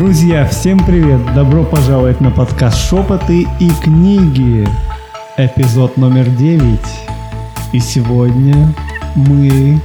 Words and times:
Друзья, 0.00 0.46
всем 0.46 0.82
привет! 0.86 1.20
Добро 1.34 1.62
пожаловать 1.62 2.22
на 2.22 2.30
подкаст 2.30 2.88
«Шепоты 2.88 3.46
и 3.60 3.70
книги», 3.82 4.66
эпизод 5.36 5.98
номер 5.98 6.26
9. 6.30 6.80
И 7.74 7.78
сегодня 7.80 8.74
мы 9.14 9.78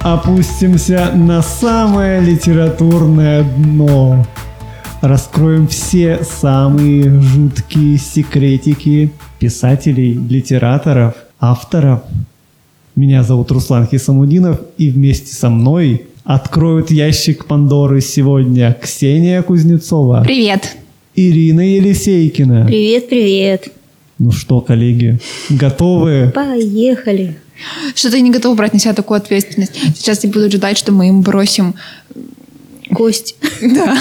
опустимся 0.00 1.12
на 1.14 1.40
самое 1.40 2.20
литературное 2.20 3.44
дно. 3.44 4.26
Раскроем 5.00 5.68
все 5.68 6.24
самые 6.24 7.20
жуткие 7.20 7.96
секретики 7.96 9.12
писателей, 9.38 10.14
литераторов, 10.14 11.14
авторов. 11.38 12.02
Меня 12.96 13.22
зовут 13.22 13.52
Руслан 13.52 13.86
Хисамудинов, 13.86 14.58
и 14.78 14.90
вместе 14.90 15.32
со 15.32 15.48
мной 15.48 16.08
откроют 16.24 16.90
ящик 16.90 17.44
Пандоры 17.44 18.00
сегодня 18.00 18.76
Ксения 18.82 19.42
Кузнецова. 19.42 20.22
Привет. 20.24 20.76
Ирина 21.14 21.60
Елисейкина. 21.60 22.64
Привет, 22.66 23.08
привет. 23.08 23.68
Ну 24.18 24.32
что, 24.32 24.60
коллеги, 24.60 25.18
готовы? 25.50 26.32
Поехали. 26.34 27.36
Что 27.94 28.10
ты 28.10 28.20
не 28.20 28.30
готов 28.30 28.56
брать 28.56 28.72
на 28.72 28.78
себя 28.78 28.94
такую 28.94 29.18
ответственность? 29.18 29.74
Сейчас 29.96 30.18
тебе 30.18 30.32
будут 30.32 30.52
ждать, 30.52 30.78
что 30.78 30.92
мы 30.92 31.08
им 31.08 31.20
бросим 31.20 31.74
Кость. 32.94 33.36
Да. 33.60 33.96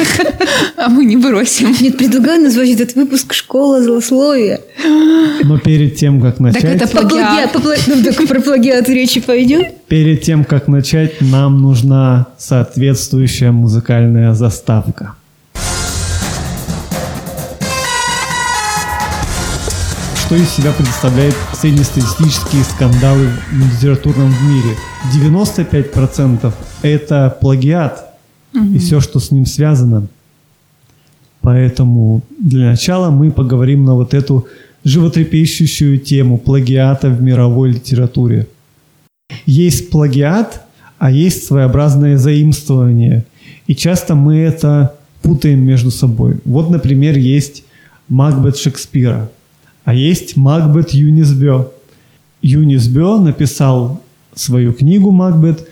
А 0.77 0.89
мы 0.89 1.05
не 1.05 1.17
бросим. 1.17 1.73
Нет, 1.79 1.97
предлагаю 1.97 2.41
назвать 2.41 2.69
этот 2.69 2.95
выпуск 2.95 3.33
«Школа 3.33 3.81
злословия». 3.81 4.59
Но 5.43 5.57
перед 5.57 5.95
тем, 5.95 6.21
как 6.21 6.39
начать... 6.39 6.63
это 6.63 6.87
По 6.87 7.07
Плагиат. 7.07 7.51
ну, 7.87 8.03
так 8.03 8.27
про 8.27 8.41
плагиат 8.41 8.89
речи 8.89 9.21
пойдет? 9.21 9.85
Перед 9.87 10.21
тем, 10.21 10.43
как 10.45 10.67
начать, 10.67 11.21
нам 11.21 11.61
нужна 11.61 12.27
соответствующая 12.37 13.51
музыкальная 13.51 14.33
заставка. 14.33 15.15
Что 20.25 20.35
из 20.35 20.49
себя 20.49 20.71
представляют 20.71 21.35
среднестатистические 21.53 22.63
скандалы 22.63 23.29
в 23.51 23.75
литературном 23.75 24.33
мире? 24.49 24.75
95% 25.13 26.51
это 26.81 27.37
плагиат 27.39 28.12
и 28.53 28.77
все, 28.77 28.99
что 28.99 29.19
с 29.19 29.31
ним 29.31 29.45
связано. 29.45 30.07
Поэтому 31.41 32.21
для 32.39 32.71
начала 32.71 33.09
мы 33.09 33.31
поговорим 33.31 33.83
на 33.85 33.95
вот 33.95 34.13
эту 34.13 34.47
животрепещущую 34.83 35.99
тему 35.99 36.37
плагиата 36.37 37.09
в 37.09 37.21
мировой 37.21 37.71
литературе. 37.71 38.47
Есть 39.45 39.89
плагиат, 39.89 40.61
а 40.97 41.11
есть 41.11 41.45
своеобразное 41.45 42.17
заимствование. 42.17 43.25
И 43.67 43.75
часто 43.75 44.15
мы 44.15 44.37
это 44.37 44.95
путаем 45.21 45.59
между 45.59 45.91
собой. 45.91 46.37
Вот, 46.45 46.69
например, 46.69 47.17
есть 47.17 47.63
Макбет 48.09 48.57
Шекспира, 48.57 49.29
а 49.83 49.93
есть 49.93 50.35
Макбет 50.35 50.91
Юнисбё. 50.91 51.71
Юнисбё 52.41 53.19
написал 53.19 54.01
свою 54.35 54.73
книгу 54.73 55.11
Макбет 55.11 55.67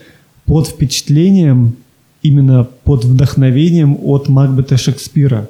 под 0.46 0.68
впечатлением, 0.68 1.76
именно 2.22 2.68
под 2.84 3.06
вдохновением 3.06 3.98
от 4.02 4.30
Макбета 4.30 4.78
Шекспира. 4.78 5.50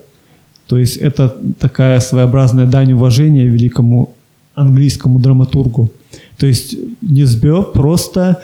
То 0.67 0.77
есть 0.77 0.97
это 0.97 1.35
такая 1.59 1.99
своеобразная 1.99 2.65
дань 2.65 2.93
уважения 2.93 3.45
великому 3.45 4.13
английскому 4.55 5.19
драматургу. 5.19 5.91
То 6.37 6.45
есть 6.45 6.75
Низбё 7.01 7.63
просто 7.63 8.41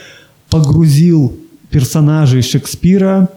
погрузил 0.49 1.37
персонажей 1.69 2.41
Шекспира, 2.41 3.29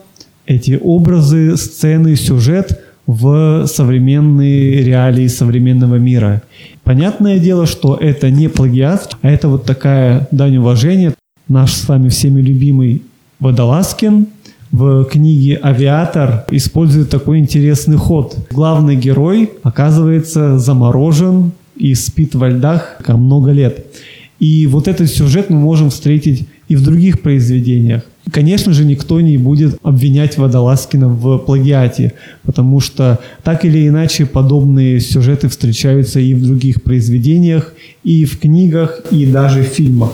эти 0.47 0.79
образы, 0.83 1.57
сцены, 1.57 2.17
сюжет 2.17 2.81
в 3.07 3.67
современные 3.67 4.83
реалии 4.83 5.29
современного 5.29 5.97
мира. 5.97 6.43
Понятное 6.85 7.39
дело, 7.39 7.67
что 7.67 7.97
это 7.97 8.31
не 8.31 8.49
плагиат, 8.49 9.17
а 9.23 9.31
это 9.31 9.49
вот 9.49 9.65
такая 9.65 10.29
дань 10.31 10.57
уважения. 10.57 11.15
Наш 11.49 11.73
с 11.73 11.89
вами 11.89 12.09
всеми 12.09 12.41
любимый 12.41 13.03
Водолазкин 13.39 14.27
в 14.73 15.05
книге 15.05 15.59
«Авиатор» 15.63 16.45
использует 16.51 17.11
такой 17.11 17.41
интересный 17.41 17.97
ход. 17.97 18.37
Главный 18.51 18.95
герой 18.95 19.51
оказывается 19.63 20.59
заморожен 20.59 21.53
и 21.77 21.95
спит 21.95 22.35
во 22.35 22.49
льдах 22.49 22.99
ка- 23.03 23.17
много 23.17 23.51
лет. 23.51 23.87
И 24.39 24.67
вот 24.67 24.87
этот 24.89 25.11
сюжет 25.11 25.51
мы 25.51 25.59
можем 25.59 25.91
встретить 25.91 26.47
и 26.69 26.77
в 26.77 26.85
других 26.85 27.21
произведениях. 27.21 28.05
Конечно 28.31 28.73
же, 28.73 28.85
никто 28.85 29.21
не 29.21 29.37
будет 29.39 29.77
обвинять 29.83 30.39
Водолазкина 30.39 31.09
в 31.09 31.39
плагиате, 31.39 32.13
потому 32.45 32.79
что 32.79 33.19
так 33.43 33.65
или 33.65 33.89
иначе 33.89 34.25
подобные 34.25 35.01
сюжеты 35.01 35.49
встречаются 35.49 36.21
и 36.21 36.33
в 36.35 36.43
других 36.43 36.83
произведениях, 36.83 37.75
и 38.05 38.25
в 38.25 38.39
книгах, 38.39 39.03
и 39.11 39.27
даже 39.27 39.63
в 39.63 39.67
фильмах. 39.67 40.13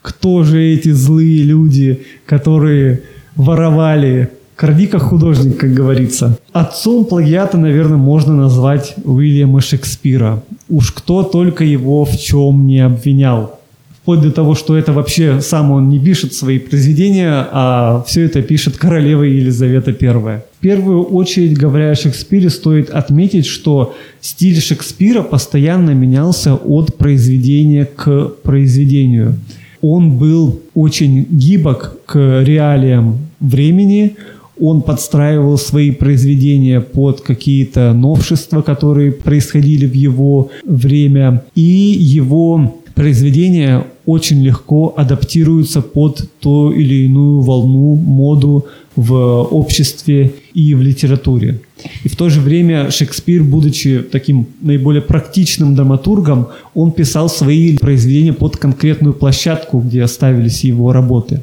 Кто 0.00 0.44
же 0.44 0.62
эти 0.62 0.92
злые 0.92 1.42
люди, 1.42 2.00
которые 2.24 3.02
воровали 3.36 4.30
Кради 4.56 4.86
как 4.86 5.02
художник, 5.02 5.58
как 5.58 5.74
говорится. 5.74 6.38
Отцом 6.54 7.04
плагиата, 7.04 7.58
наверное, 7.58 7.98
можно 7.98 8.34
назвать 8.34 8.94
Уильяма 9.04 9.60
Шекспира. 9.60 10.42
Уж 10.70 10.92
кто 10.92 11.22
только 11.22 11.62
его 11.62 12.06
в 12.06 12.18
чем 12.18 12.66
не 12.66 12.80
обвинял. 12.80 13.60
Вплоть 14.00 14.22
до 14.22 14.30
того, 14.30 14.54
что 14.54 14.76
это 14.76 14.94
вообще 14.94 15.42
сам 15.42 15.72
он 15.72 15.90
не 15.90 15.98
пишет 15.98 16.32
свои 16.32 16.58
произведения, 16.58 17.46
а 17.52 18.02
все 18.06 18.24
это 18.24 18.40
пишет 18.40 18.78
королева 18.78 19.24
Елизавета 19.24 19.90
I. 19.90 20.42
В 20.58 20.60
первую 20.60 21.02
очередь, 21.02 21.58
говоря 21.58 21.90
о 21.90 21.94
Шекспире, 21.94 22.48
стоит 22.48 22.88
отметить, 22.88 23.44
что 23.44 23.94
стиль 24.22 24.60
Шекспира 24.60 25.22
постоянно 25.22 25.90
менялся 25.90 26.54
от 26.54 26.96
произведения 26.96 27.84
к 27.84 28.28
произведению. 28.42 29.34
Он 29.82 30.12
был 30.12 30.62
очень 30.74 31.26
гибок 31.28 31.96
к 32.06 32.42
реалиям 32.42 33.25
времени, 33.40 34.16
он 34.58 34.82
подстраивал 34.82 35.58
свои 35.58 35.90
произведения 35.90 36.80
под 36.80 37.20
какие-то 37.20 37.92
новшества, 37.92 38.62
которые 38.62 39.12
происходили 39.12 39.86
в 39.86 39.92
его 39.92 40.50
время, 40.64 41.44
и 41.54 41.60
его 41.60 42.80
произведения 42.94 43.84
очень 44.06 44.42
легко 44.42 44.94
адаптируются 44.96 45.82
под 45.82 46.30
ту 46.40 46.70
или 46.70 47.04
иную 47.04 47.40
волну, 47.40 47.96
моду 47.96 48.66
в 48.96 49.14
обществе 49.14 50.32
и 50.54 50.74
в 50.74 50.80
литературе. 50.80 51.60
И 52.02 52.08
в 52.08 52.16
то 52.16 52.30
же 52.30 52.40
время 52.40 52.90
Шекспир, 52.90 53.42
будучи 53.42 53.98
таким 54.00 54.46
наиболее 54.62 55.02
практичным 55.02 55.74
драматургом, 55.74 56.48
он 56.74 56.92
писал 56.92 57.28
свои 57.28 57.76
произведения 57.76 58.32
под 58.32 58.56
конкретную 58.56 59.12
площадку, 59.12 59.80
где 59.80 60.06
ставились 60.06 60.64
его 60.64 60.92
работы. 60.92 61.42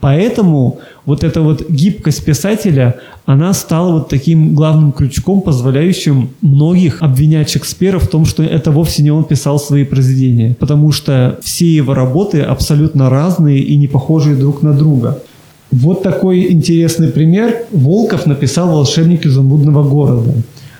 Поэтому 0.00 0.78
вот 1.04 1.24
эта 1.24 1.42
вот 1.42 1.68
гибкость 1.68 2.24
писателя, 2.24 2.96
она 3.26 3.52
стала 3.52 3.92
вот 3.92 4.08
таким 4.08 4.54
главным 4.54 4.92
крючком, 4.92 5.42
позволяющим 5.42 6.30
многих 6.40 7.02
обвинять 7.02 7.50
Шекспира 7.50 7.98
в 7.98 8.08
том, 8.08 8.24
что 8.24 8.42
это 8.42 8.70
вовсе 8.70 9.02
не 9.02 9.10
он 9.10 9.24
писал 9.24 9.58
свои 9.58 9.84
произведения, 9.84 10.56
потому 10.58 10.92
что 10.92 11.38
все 11.42 11.66
его 11.66 11.92
работы 11.92 12.03
абсолютно 12.44 13.10
разные 13.10 13.58
и 13.58 13.76
не 13.76 13.86
похожие 13.86 14.36
друг 14.36 14.62
на 14.62 14.72
друга. 14.72 15.22
Вот 15.70 16.02
такой 16.02 16.52
интересный 16.52 17.08
пример. 17.08 17.66
Волков 17.72 18.26
написал 18.26 18.68
«Волшебник 18.68 19.26
изумрудного 19.26 19.82
города». 19.82 20.32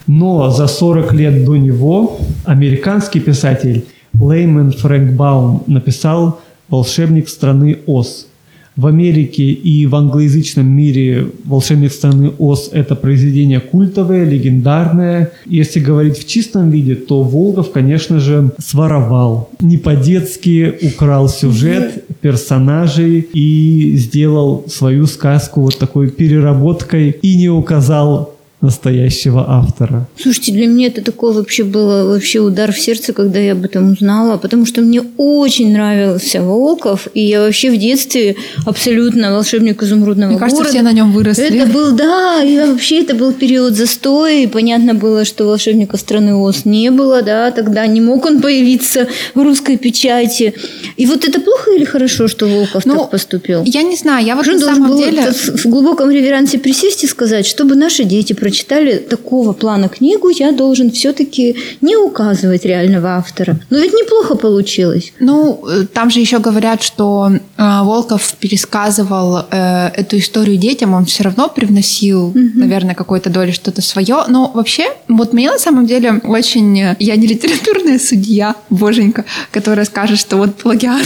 Но 0.06 0.50
за 0.50 0.66
40 0.66 1.12
лет 1.14 1.44
до 1.44 1.56
него 1.56 2.18
американский 2.44 3.20
писатель 3.20 3.86
Лейман 4.12 4.72
Фрэнк 4.72 5.12
Баум 5.12 5.62
написал 5.66 6.40
«Волшебник 6.68 7.28
страны 7.28 7.78
Оз». 7.86 8.28
В 8.76 8.86
Америке 8.86 9.44
и 9.44 9.86
в 9.86 9.94
англоязычном 9.94 10.66
мире 10.66 11.28
«Волшебник 11.44 11.92
страны 11.92 12.32
Оз»— 12.38 12.70
это 12.72 12.96
произведение 12.96 13.60
культовое, 13.60 14.24
легендарное. 14.24 15.30
Если 15.46 15.78
говорить 15.78 16.18
в 16.18 16.26
чистом 16.26 16.70
виде, 16.70 16.96
то 16.96 17.22
Волков, 17.22 17.70
конечно 17.70 18.18
же, 18.18 18.50
своровал. 18.58 19.50
Не 19.60 19.76
по-детски 19.76 20.74
украл 20.82 21.28
сюжет, 21.28 22.04
персонажей 22.20 23.28
и 23.32 23.96
сделал 23.96 24.64
свою 24.68 25.06
сказку 25.06 25.60
вот 25.60 25.78
такой 25.78 26.10
переработкой 26.10 27.10
и 27.22 27.36
не 27.36 27.48
указал 27.48 28.33
настоящего 28.64 29.44
автора. 29.48 30.06
Слушайте, 30.20 30.52
для 30.52 30.66
меня 30.66 30.88
это 30.88 31.02
такое 31.02 31.32
вообще 31.32 31.64
было 31.64 32.08
вообще 32.08 32.40
удар 32.40 32.72
в 32.72 32.78
сердце, 32.80 33.12
когда 33.12 33.38
я 33.38 33.52
об 33.52 33.64
этом 33.64 33.92
узнала, 33.92 34.36
потому 34.36 34.66
что 34.66 34.80
мне 34.80 35.02
очень 35.16 35.72
нравился 35.72 36.42
Волков, 36.42 37.08
и 37.14 37.20
я 37.20 37.40
вообще 37.40 37.70
в 37.70 37.76
детстве 37.76 38.36
абсолютно 38.66 39.32
волшебник 39.32 39.82
изумрудного 39.82 40.30
Мне 40.30 40.38
кажется, 40.38 40.62
города. 40.62 40.76
все 40.76 40.82
на 40.82 40.92
нем 40.92 41.12
выросли. 41.12 41.44
Это 41.44 41.72
был, 41.72 41.92
да, 41.92 42.42
и 42.42 42.58
вообще 42.58 43.00
это 43.00 43.14
был 43.14 43.32
период 43.32 43.74
застоя, 43.74 44.42
и 44.42 44.46
понятно 44.46 44.94
было, 44.94 45.24
что 45.24 45.44
волшебника 45.44 45.96
страны 45.96 46.34
Оз 46.34 46.64
не 46.64 46.90
было, 46.90 47.22
да, 47.22 47.50
тогда 47.50 47.86
не 47.86 48.00
мог 48.00 48.24
он 48.24 48.40
появиться 48.40 49.06
в 49.34 49.42
русской 49.42 49.76
печати. 49.76 50.54
И 50.96 51.06
вот 51.06 51.24
это 51.24 51.40
плохо 51.40 51.70
или 51.76 51.84
хорошо, 51.84 52.28
что 52.28 52.46
Волков 52.46 52.86
Ну, 52.86 52.96
так 52.96 53.10
поступил? 53.10 53.62
Я 53.64 53.82
не 53.82 53.96
знаю, 53.96 54.24
я 54.24 54.36
вот 54.36 54.46
Он 54.46 54.54
на 54.54 54.60
должен 54.60 54.76
самом 54.76 54.90
был 54.90 54.98
деле... 54.98 55.32
в 55.32 55.64
в 55.64 55.66
глубоком 55.66 56.10
реверансе 56.10 56.58
присесть 56.58 57.04
и 57.04 57.06
сказать, 57.06 57.46
чтобы 57.46 57.74
наши 57.74 58.04
дети 58.04 58.32
прочитали 58.32 58.53
прочитали 58.54 58.98
такого 58.98 59.52
плана 59.52 59.88
книгу, 59.88 60.28
я 60.28 60.52
должен 60.52 60.90
все-таки 60.90 61.56
не 61.80 61.96
указывать 61.96 62.64
реального 62.64 63.16
автора. 63.16 63.58
Но 63.70 63.78
ведь 63.78 63.92
неплохо 63.92 64.36
получилось. 64.36 65.12
Ну, 65.18 65.64
э, 65.68 65.86
там 65.92 66.10
же 66.10 66.20
еще 66.20 66.38
говорят, 66.38 66.82
что 66.82 67.30
э, 67.32 67.38
Волков 67.58 68.34
пересказывал 68.38 69.46
э, 69.50 69.88
эту 69.96 70.18
историю 70.18 70.56
детям, 70.56 70.94
он 70.94 71.04
все 71.04 71.24
равно 71.24 71.48
привносил, 71.48 72.28
угу. 72.28 72.38
наверное, 72.54 72.94
какой-то 72.94 73.28
доли 73.28 73.50
что-то 73.50 73.82
свое. 73.82 74.24
Но 74.28 74.52
вообще, 74.54 74.84
вот 75.08 75.32
мне 75.32 75.50
на 75.50 75.58
самом 75.58 75.86
деле 75.86 76.20
очень... 76.22 76.78
э, 76.78 76.96
Я 77.00 77.16
не 77.16 77.26
литературная 77.26 77.98
судья, 77.98 78.54
боженька, 78.70 79.24
которая 79.50 79.84
скажет, 79.84 80.20
что 80.20 80.36
вот 80.36 80.54
плагиат 80.54 81.02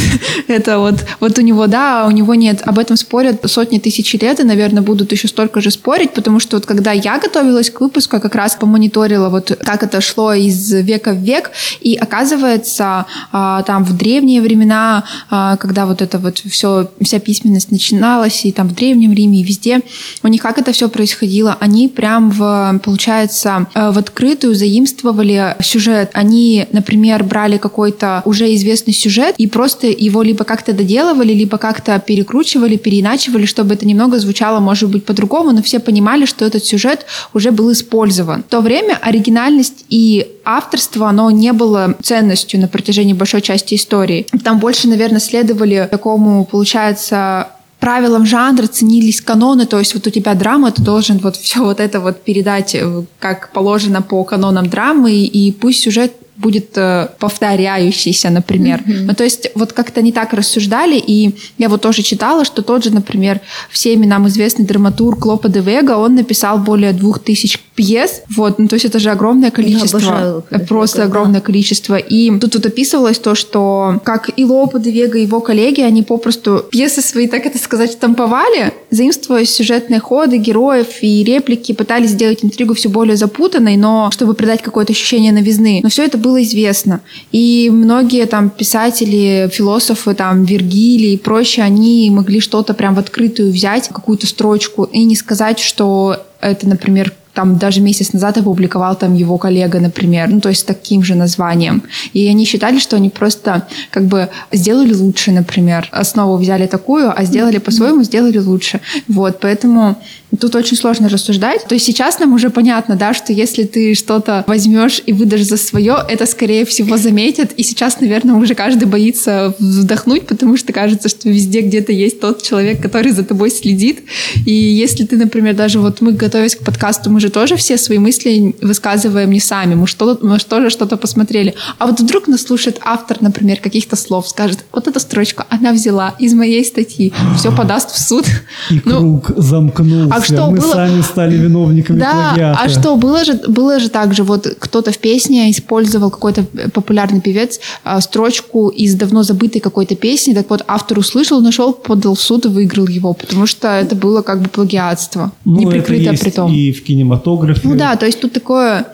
это 0.49 0.79
вот, 0.79 0.97
вот 1.21 1.39
у 1.39 1.43
него 1.43 1.67
да, 1.67 2.05
а 2.05 2.09
у 2.09 2.11
него 2.11 2.35
нет. 2.35 2.61
Об 2.65 2.79
этом 2.79 2.99
спорят 2.99 3.41
сотни 3.47 3.79
тысяч 3.79 4.12
лет, 4.21 4.41
и, 4.41 4.43
наверное, 4.43 4.83
будут 4.83 5.12
еще 5.12 5.29
столько 5.29 5.62
же 5.62 5.71
спорить, 5.71 6.12
потому 6.12 6.41
что 6.41 6.59
вот 6.59 6.67
когда 6.67 6.93
я 6.93 7.19
готовилась 7.19 7.38
к 7.38 7.81
выпуску, 7.81 8.17
я 8.17 8.20
как 8.20 8.35
раз 8.35 8.56
помониторила 8.56 9.29
вот 9.29 9.56
как 9.64 9.82
это 9.82 10.00
шло 10.00 10.32
из 10.32 10.73
века 10.73 11.12
в 11.12 11.19
век, 11.19 11.50
и 11.81 11.94
оказывается, 11.94 13.06
а, 13.32 13.62
там 13.62 13.85
в 13.85 13.96
древние 13.96 14.40
времена, 14.40 15.05
а, 15.31 15.56
когда 15.56 15.87
вот 15.87 16.02
это 16.02 16.19
вот 16.19 16.38
все, 16.38 16.90
вся 17.00 17.19
письменность 17.19 17.70
начиналась, 17.70 18.44
и 18.44 18.52
там 18.52 18.69
в 18.69 18.75
Древнем 18.75 19.12
Риме, 19.12 19.40
и 19.40 19.43
везде, 19.43 19.81
у 20.23 20.29
них 20.29 20.43
как 20.43 20.58
это 20.58 20.73
все 20.73 20.88
происходило? 20.88 21.56
Они 21.61 21.88
прям 21.88 22.31
в, 22.31 22.81
получается, 22.85 23.67
э, 23.75 23.91
в 23.91 23.99
открытую 23.99 24.55
заимствовали 24.55 25.56
сюжет. 25.61 26.11
Они, 26.14 26.67
например, 26.73 27.25
брали 27.25 27.58
какой-то 27.58 28.23
уже 28.25 28.55
известный 28.55 28.94
сюжет 28.94 29.34
и 29.38 29.46
просто 29.46 29.87
его 29.87 30.23
либо 30.23 30.44
как-то 30.44 30.73
доделывали, 30.73 31.32
либо 31.32 31.58
как-то 31.58 31.99
перекручивали, 31.99 32.76
переиначивали, 32.76 33.46
чтобы 33.46 33.75
это 33.75 33.87
немного 33.87 34.19
звучало, 34.19 34.61
может 34.61 34.91
быть, 34.91 35.05
по-другому, 35.05 35.52
но 35.52 35.62
все 35.62 35.79
понимали, 35.79 36.25
что 36.25 36.44
этот 36.44 36.64
сюжет 36.64 37.06
уже 37.35 37.51
был 37.51 37.73
использован. 37.73 38.43
В 38.43 38.51
то 38.51 38.61
время 38.61 38.99
оригинальность 39.01 39.85
и 39.89 40.27
авторство, 40.45 41.09
оно 41.09 41.31
не 41.31 41.53
было 41.53 41.97
ценностью 42.03 42.61
на 42.61 42.69
протяжении 42.69 43.13
большой 43.13 43.43
части 43.43 43.75
истории. 43.75 44.27
Там 44.45 44.59
больше, 44.59 44.89
наверное, 44.89 45.21
следовали 45.21 45.89
такому, 45.91 46.45
получается, 46.45 47.49
правилам 47.81 48.27
жанра 48.27 48.67
ценились 48.67 49.21
каноны, 49.21 49.67
то 49.67 49.79
есть 49.79 49.95
вот 49.95 50.07
у 50.07 50.11
тебя 50.11 50.35
драма, 50.35 50.73
ты 50.73 50.83
должен 50.83 51.19
вот 51.19 51.37
все 51.37 51.61
вот 51.61 51.81
это 51.81 52.01
вот 52.01 52.23
передать, 52.23 52.75
э, 52.75 53.05
как 53.19 53.53
положено 53.53 54.03
по 54.03 54.25
канонам 54.25 54.69
драмы, 54.69 55.13
и 55.13 55.53
пусть 55.53 55.83
сюжет 55.83 56.13
будет 56.38 56.76
э, 56.76 57.08
повторяющийся, 57.19 58.31
например. 58.31 58.81
Mm-hmm. 58.81 59.05
Ну, 59.06 59.14
то 59.14 59.25
есть 59.25 59.50
вот 59.55 59.73
как-то 59.73 60.02
не 60.02 60.12
так 60.12 60.32
рассуждали, 60.32 60.96
и 60.96 61.35
я 61.58 61.69
вот 61.69 61.82
тоже 61.82 62.02
читала, 62.02 62.44
что 62.44 62.62
тот 62.62 62.85
же, 62.85 62.90
например, 62.90 63.40
всеми 63.70 64.06
нам 64.06 64.26
известный 64.29 64.64
драматург 64.64 65.26
Лопе 65.26 65.49
де 65.49 65.61
Вега, 65.61 65.96
он 65.96 66.14
написал 66.14 66.58
более 66.58 66.93
двух 66.93 67.19
тысяч 67.19 67.58
пьес, 67.79 68.23
вот, 68.37 68.59
ну, 68.59 68.67
то 68.67 68.75
есть 68.75 68.87
это 68.87 68.99
же 68.99 69.11
огромное 69.11 69.53
количество, 69.53 70.01
обожаю 70.01 70.35
Лопе 70.35 70.59
де 70.59 70.65
просто 70.67 70.99
Вега, 70.99 71.11
огромное 71.11 71.41
количество. 71.41 71.97
И 71.97 72.37
тут 72.41 72.51
тут 72.51 72.67
описывалось 72.67 73.21
то, 73.21 73.37
что 73.37 74.01
как 74.03 74.31
и 74.37 74.45
Лопе 74.45 74.81
де 74.81 74.91
Вега, 74.91 75.19
и 75.19 75.23
его 75.23 75.41
коллеги, 75.41 75.83
они 75.83 76.03
попросту 76.03 76.65
пьесы 76.73 77.03
свои, 77.03 77.29
так 77.29 77.47
это 77.47 77.57
сказать, 77.59 77.93
штамповали, 77.93 78.73
заимствуя 78.91 79.45
сюжетные 79.45 80.01
ходы 80.01 80.39
героев 80.39 80.89
и 81.03 81.23
реплики, 81.23 81.73
пытались 81.73 82.11
сделать 82.11 82.45
интригу 82.45 82.75
все 82.75 82.89
более 82.89 83.17
запутанной, 83.17 83.77
но 83.77 84.11
чтобы 84.11 84.35
придать 84.35 84.61
какое-то 84.61 84.93
ощущение 84.93 85.31
новизны. 85.31 85.79
Но 85.85 85.89
все 85.89 86.05
это 86.05 86.19
было 86.19 86.43
известно. 86.43 87.01
И 87.31 87.71
многие 87.73 88.27
там 88.27 88.51
писатели, 88.51 89.49
философы, 89.53 90.15
там 90.15 90.45
Вергилий 90.45 91.15
и 91.15 91.17
прочие, 91.17 91.65
они 91.65 92.11
могли 92.11 92.41
что-то 92.41 92.75
прям 92.75 92.97
в 92.97 92.99
открытую 92.99 93.53
взять, 93.53 93.89
какую-то 93.89 94.27
строчку, 94.27 94.83
и 94.83 95.05
не 95.05 95.15
сказать, 95.15 95.61
что 95.61 96.25
это, 96.41 96.69
например, 96.69 97.13
там 97.38 97.56
даже 97.56 97.81
месяц 97.81 98.12
назад 98.12 98.37
опубликовал 98.38 98.96
там 98.96 99.14
его 99.14 99.38
коллега, 99.38 99.79
например, 99.79 100.29
ну 100.29 100.40
то 100.40 100.49
есть 100.49 100.62
с 100.62 100.64
таким 100.64 101.05
же 101.05 101.14
названием. 101.14 101.82
И 102.12 102.26
они 102.26 102.44
считали, 102.44 102.81
что 102.81 102.96
они 102.96 103.11
просто 103.11 103.62
как 103.90 104.06
бы 104.06 104.29
сделали 104.52 104.93
лучше, 104.93 105.31
например. 105.31 105.88
Основу 105.93 106.37
взяли 106.37 106.67
такую, 106.67 107.12
а 107.17 107.25
сделали 107.25 107.58
по-своему, 107.58 108.02
сделали 108.02 108.38
лучше. 108.38 108.81
Вот, 109.06 109.38
поэтому 109.40 109.94
тут 110.41 110.55
очень 110.55 110.77
сложно 110.77 111.09
рассуждать. 111.09 111.65
То 111.65 111.75
есть 111.75 111.87
сейчас 111.87 112.19
нам 112.19 112.33
уже 112.33 112.51
понятно, 112.51 112.97
да, 112.97 113.15
что 113.15 113.33
если 113.33 113.65
ты 113.65 113.95
что-то 113.95 114.45
возьмешь 114.47 115.03
и 115.07 115.13
выдашь 115.13 115.43
за 115.43 115.57
свое, 115.57 115.99
это 116.09 116.27
скорее 116.27 116.65
всего 116.65 116.97
заметят. 116.97 117.53
И 117.53 117.63
сейчас, 117.63 118.01
наверное, 118.01 118.35
уже 118.35 118.55
каждый 118.55 118.85
боится 118.85 119.55
вздохнуть, 119.59 120.27
потому 120.27 120.57
что 120.57 120.73
кажется, 120.73 121.09
что 121.09 121.29
везде 121.29 121.61
где-то 121.61 121.93
есть 121.93 122.21
тот 122.21 122.43
человек, 122.43 122.83
который 122.83 123.13
за 123.13 123.25
тобой 123.25 123.51
следит. 123.51 124.01
И 124.45 124.53
если 124.53 125.05
ты, 125.05 125.17
например, 125.17 125.55
даже 125.55 125.81
вот 125.81 126.01
мы, 126.01 126.13
готовясь 126.13 126.57
к 126.57 126.65
подкасту, 126.65 127.11
мы 127.11 127.21
же 127.21 127.31
тоже 127.31 127.57
все 127.57 127.79
свои 127.79 127.99
мысли 127.99 128.55
высказываем 128.61 129.31
не 129.31 129.41
сами. 129.41 129.75
Мы, 129.75 129.87
что 129.87 130.19
мы 130.23 130.39
тоже 130.39 130.71
что-то 130.71 130.97
посмотрели. 130.97 131.55
А 131.79 131.87
вот 131.87 132.01
вдруг 132.01 132.29
нас 132.29 132.43
слушает 132.43 132.81
автор, 132.85 133.19
например, 133.21 133.61
каких-то 133.61 133.97
слов, 133.97 134.29
скажет, 134.29 134.65
вот 134.73 134.89
эта 134.89 135.01
строчка 135.01 135.47
она 135.51 135.73
взяла 135.73 136.15
из 136.19 136.35
моей 136.35 136.65
статьи, 136.65 137.13
все 137.37 137.55
подаст 137.55 137.91
в 137.91 137.99
суд. 137.99 138.27
И 138.71 138.81
Ну, 138.85 139.21
круг 139.21 139.39
замкнулся. 139.39 140.18
А 140.19 140.25
что 140.25 140.50
Мы 140.50 140.59
было- 140.59 140.73
сами 140.75 141.03
стали 141.03 141.37
виновниками 141.37 141.99
Да, 142.00 142.12
плагиата. 142.35 142.61
а 142.62 142.69
что, 142.69 142.97
было 142.97 143.25
же, 143.25 143.35
было 143.49 143.79
же 143.81 143.88
так 143.88 144.15
же, 144.15 144.23
вот 144.25 144.47
кто-то 144.59 144.91
в 144.93 144.99
песне 144.99 145.50
использовал 145.50 146.11
какой-то 146.11 146.44
популярный 146.73 147.20
певец 147.20 147.61
а, 147.85 148.00
строчку 148.00 148.69
из 148.69 148.94
давно 148.94 149.23
забытой 149.23 149.61
какой-то 149.61 149.94
песни, 149.97 150.35
так 150.35 150.50
вот 150.50 150.65
автор 150.67 150.99
услышал, 150.99 151.41
нашел, 151.41 151.73
подал 151.73 152.15
в 152.15 152.20
суд 152.20 152.44
и 152.47 152.49
выиграл 152.49 152.87
его, 152.87 153.15
потому 153.15 153.47
что 153.47 153.69
это 153.69 153.94
было 153.97 154.23
как 154.23 154.41
бы 154.43 154.49
плагиатство, 154.49 155.32
Ну, 155.44 155.70
есть 155.70 155.87
при 156.23 156.31
том. 156.31 156.53
и 156.53 156.73
в 156.73 156.85
кинематографе. 156.85 157.61
Ну 157.69 157.75
да, 157.76 157.97
то 157.97 158.06
есть 158.06 158.20
тут 158.20 158.32
такое... 158.32 158.87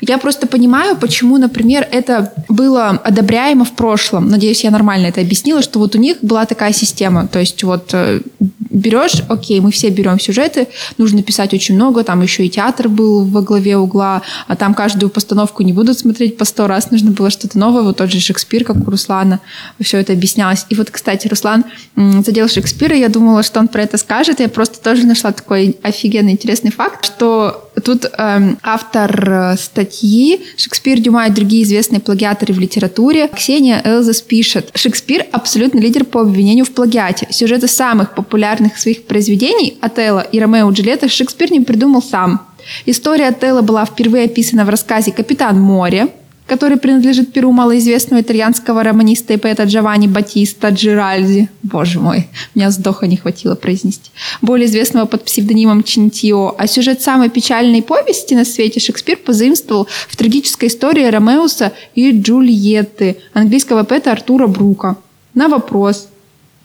Я 0.00 0.18
просто 0.18 0.46
понимаю, 0.46 0.96
почему, 0.96 1.38
например, 1.38 1.86
это 1.90 2.32
было 2.48 2.90
одобряемо 2.90 3.64
в 3.64 3.72
прошлом. 3.72 4.28
Надеюсь, 4.28 4.64
я 4.64 4.70
нормально 4.70 5.06
это 5.06 5.20
объяснила, 5.20 5.62
что 5.62 5.78
вот 5.78 5.94
у 5.94 5.98
них 5.98 6.16
была 6.22 6.46
такая 6.46 6.72
система. 6.72 7.26
То 7.26 7.38
есть 7.38 7.62
вот 7.64 7.90
э, 7.94 8.20
берешь, 8.70 9.22
окей, 9.28 9.60
мы 9.60 9.70
все 9.70 9.90
берем 9.90 10.18
сюжеты, 10.18 10.68
нужно 10.96 11.22
писать 11.22 11.52
очень 11.52 11.74
много, 11.74 12.04
там 12.04 12.22
еще 12.22 12.46
и 12.46 12.50
театр 12.50 12.88
был 12.88 13.24
во 13.24 13.42
главе 13.42 13.76
угла, 13.76 14.22
а 14.46 14.56
там 14.56 14.74
каждую 14.74 15.10
постановку 15.10 15.62
не 15.62 15.72
будут 15.72 15.98
смотреть 15.98 16.36
по 16.36 16.44
сто 16.44 16.66
раз, 16.66 16.90
нужно 16.90 17.10
было 17.10 17.30
что-то 17.30 17.58
новое, 17.58 17.82
вот 17.82 17.96
тот 17.96 18.10
же 18.10 18.20
Шекспир, 18.20 18.64
как 18.64 18.76
у 18.76 18.90
Руслана, 18.90 19.40
все 19.80 19.98
это 19.98 20.12
объяснялось. 20.12 20.66
И 20.68 20.74
вот, 20.74 20.90
кстати, 20.90 21.26
Руслан 21.28 21.64
задел 21.96 22.48
Шекспира, 22.48 22.96
я 22.96 23.08
думала, 23.08 23.42
что 23.42 23.60
он 23.60 23.68
про 23.68 23.82
это 23.82 23.96
скажет, 23.98 24.40
я 24.40 24.48
просто 24.48 24.80
тоже 24.80 25.06
нашла 25.06 25.32
такой 25.32 25.76
офигенно 25.82 26.30
интересный 26.30 26.70
факт, 26.70 27.04
что 27.04 27.70
тут 27.84 28.06
эм, 28.16 28.58
автор 28.62 29.30
э, 29.30 29.56
статьи 29.56 30.40
«Шекспир, 30.56 31.00
Дюма 31.00 31.26
и 31.26 31.30
другие 31.30 31.62
известные 31.64 32.00
плагиаторы 32.00 32.52
в 32.52 32.58
литературе» 32.58 33.28
Ксения 33.28 33.80
Элзас 33.84 34.20
пишет 34.20 34.70
«Шекспир– 34.74 35.26
абсолютный 35.32 35.80
лидер 35.80 36.04
по 36.04 36.20
обвинению 36.20 36.64
в 36.64 36.72
плагиате. 36.72 37.26
Сюжеты 37.30 37.68
самых 37.68 38.14
популярных 38.14 38.59
своих 38.78 39.04
произведений 39.04 39.78
«Отелло» 39.80 40.20
и 40.20 40.38
«Ромео 40.38 40.70
и 40.70 40.74
Джульетта» 40.74 41.08
Шекспир 41.08 41.50
не 41.50 41.60
придумал 41.60 42.02
сам. 42.02 42.46
История 42.86 43.28
Отелло 43.28 43.62
была 43.62 43.84
впервые 43.84 44.26
описана 44.26 44.64
в 44.64 44.68
рассказе 44.68 45.12
«Капитан 45.12 45.60
море», 45.60 46.08
который 46.50 46.78
принадлежит 46.78 47.32
перу 47.32 47.52
малоизвестного 47.52 48.22
итальянского 48.22 48.82
романиста 48.82 49.34
и 49.34 49.36
поэта 49.36 49.62
Джованни 49.64 50.08
Батиста 50.08 50.70
Джиральди. 50.70 51.48
Боже 51.62 52.00
мой, 52.00 52.26
меня 52.56 52.70
вздоха 52.70 53.06
не 53.06 53.16
хватило 53.16 53.54
произнести. 53.54 54.10
Более 54.42 54.66
известного 54.66 55.06
под 55.06 55.24
псевдонимом 55.24 55.84
Чинтио. 55.84 56.56
А 56.58 56.66
сюжет 56.66 57.02
самой 57.02 57.30
печальной 57.30 57.82
повести 57.82 58.34
на 58.34 58.44
свете 58.44 58.80
Шекспир 58.80 59.18
позаимствовал 59.18 59.86
в 60.08 60.16
трагической 60.16 60.68
истории 60.68 61.04
Ромеуса 61.04 61.72
и 61.94 62.10
Джульетты 62.10 63.18
английского 63.32 63.84
поэта 63.84 64.10
Артура 64.10 64.48
Брука. 64.48 64.96
На 65.34 65.46
вопрос, 65.46 66.08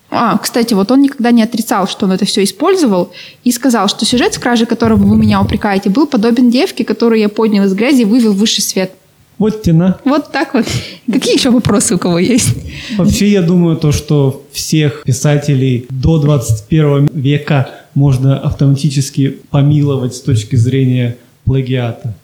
а, 0.10 0.38
кстати, 0.38 0.74
вот 0.74 0.92
он 0.92 1.02
никогда 1.02 1.32
не 1.32 1.44
отрицал, 1.44 1.88
что 1.88 2.06
он 2.06 2.12
это 2.12 2.26
все 2.26 2.44
использовал, 2.44 3.12
и 3.44 3.52
сказал, 3.52 3.88
что 3.88 4.06
сюжет, 4.06 4.36
в 4.36 4.40
краже 4.40 4.66
которого 4.66 5.04
вы 5.04 5.18
меня 5.18 5.42
упрекаете, 5.42 5.90
был 5.90 6.08
подобен 6.08 6.50
девке, 6.50 6.86
которую 6.86 7.20
я 7.20 7.30
поднял 7.30 7.66
из 7.66 7.74
грязи 7.74 8.02
и 8.02 8.06
вывел 8.06 8.34
в 8.34 8.38
высший 8.38 8.62
свет. 8.62 8.92
Вот 9.38 9.64
тена. 9.64 10.00
Вот 10.06 10.32
так 10.32 10.54
вот. 10.54 10.66
Какие 11.12 11.36
еще 11.36 11.50
вопросы 11.50 11.96
у 11.96 11.98
кого 11.98 12.20
есть? 12.20 12.56
Вообще, 12.98 13.30
я 13.30 13.42
думаю, 13.42 13.76
то, 13.76 13.92
что 13.92 14.46
всех 14.54 15.04
писателей 15.04 15.86
до 15.90 16.20
21 16.20 17.10
века 17.14 17.70
можно 17.94 18.40
автоматически 18.40 19.38
помиловать 19.50 20.16
с 20.16 20.22
точки 20.22 20.56
зрения 20.56 21.18
плагиата. 21.44 22.16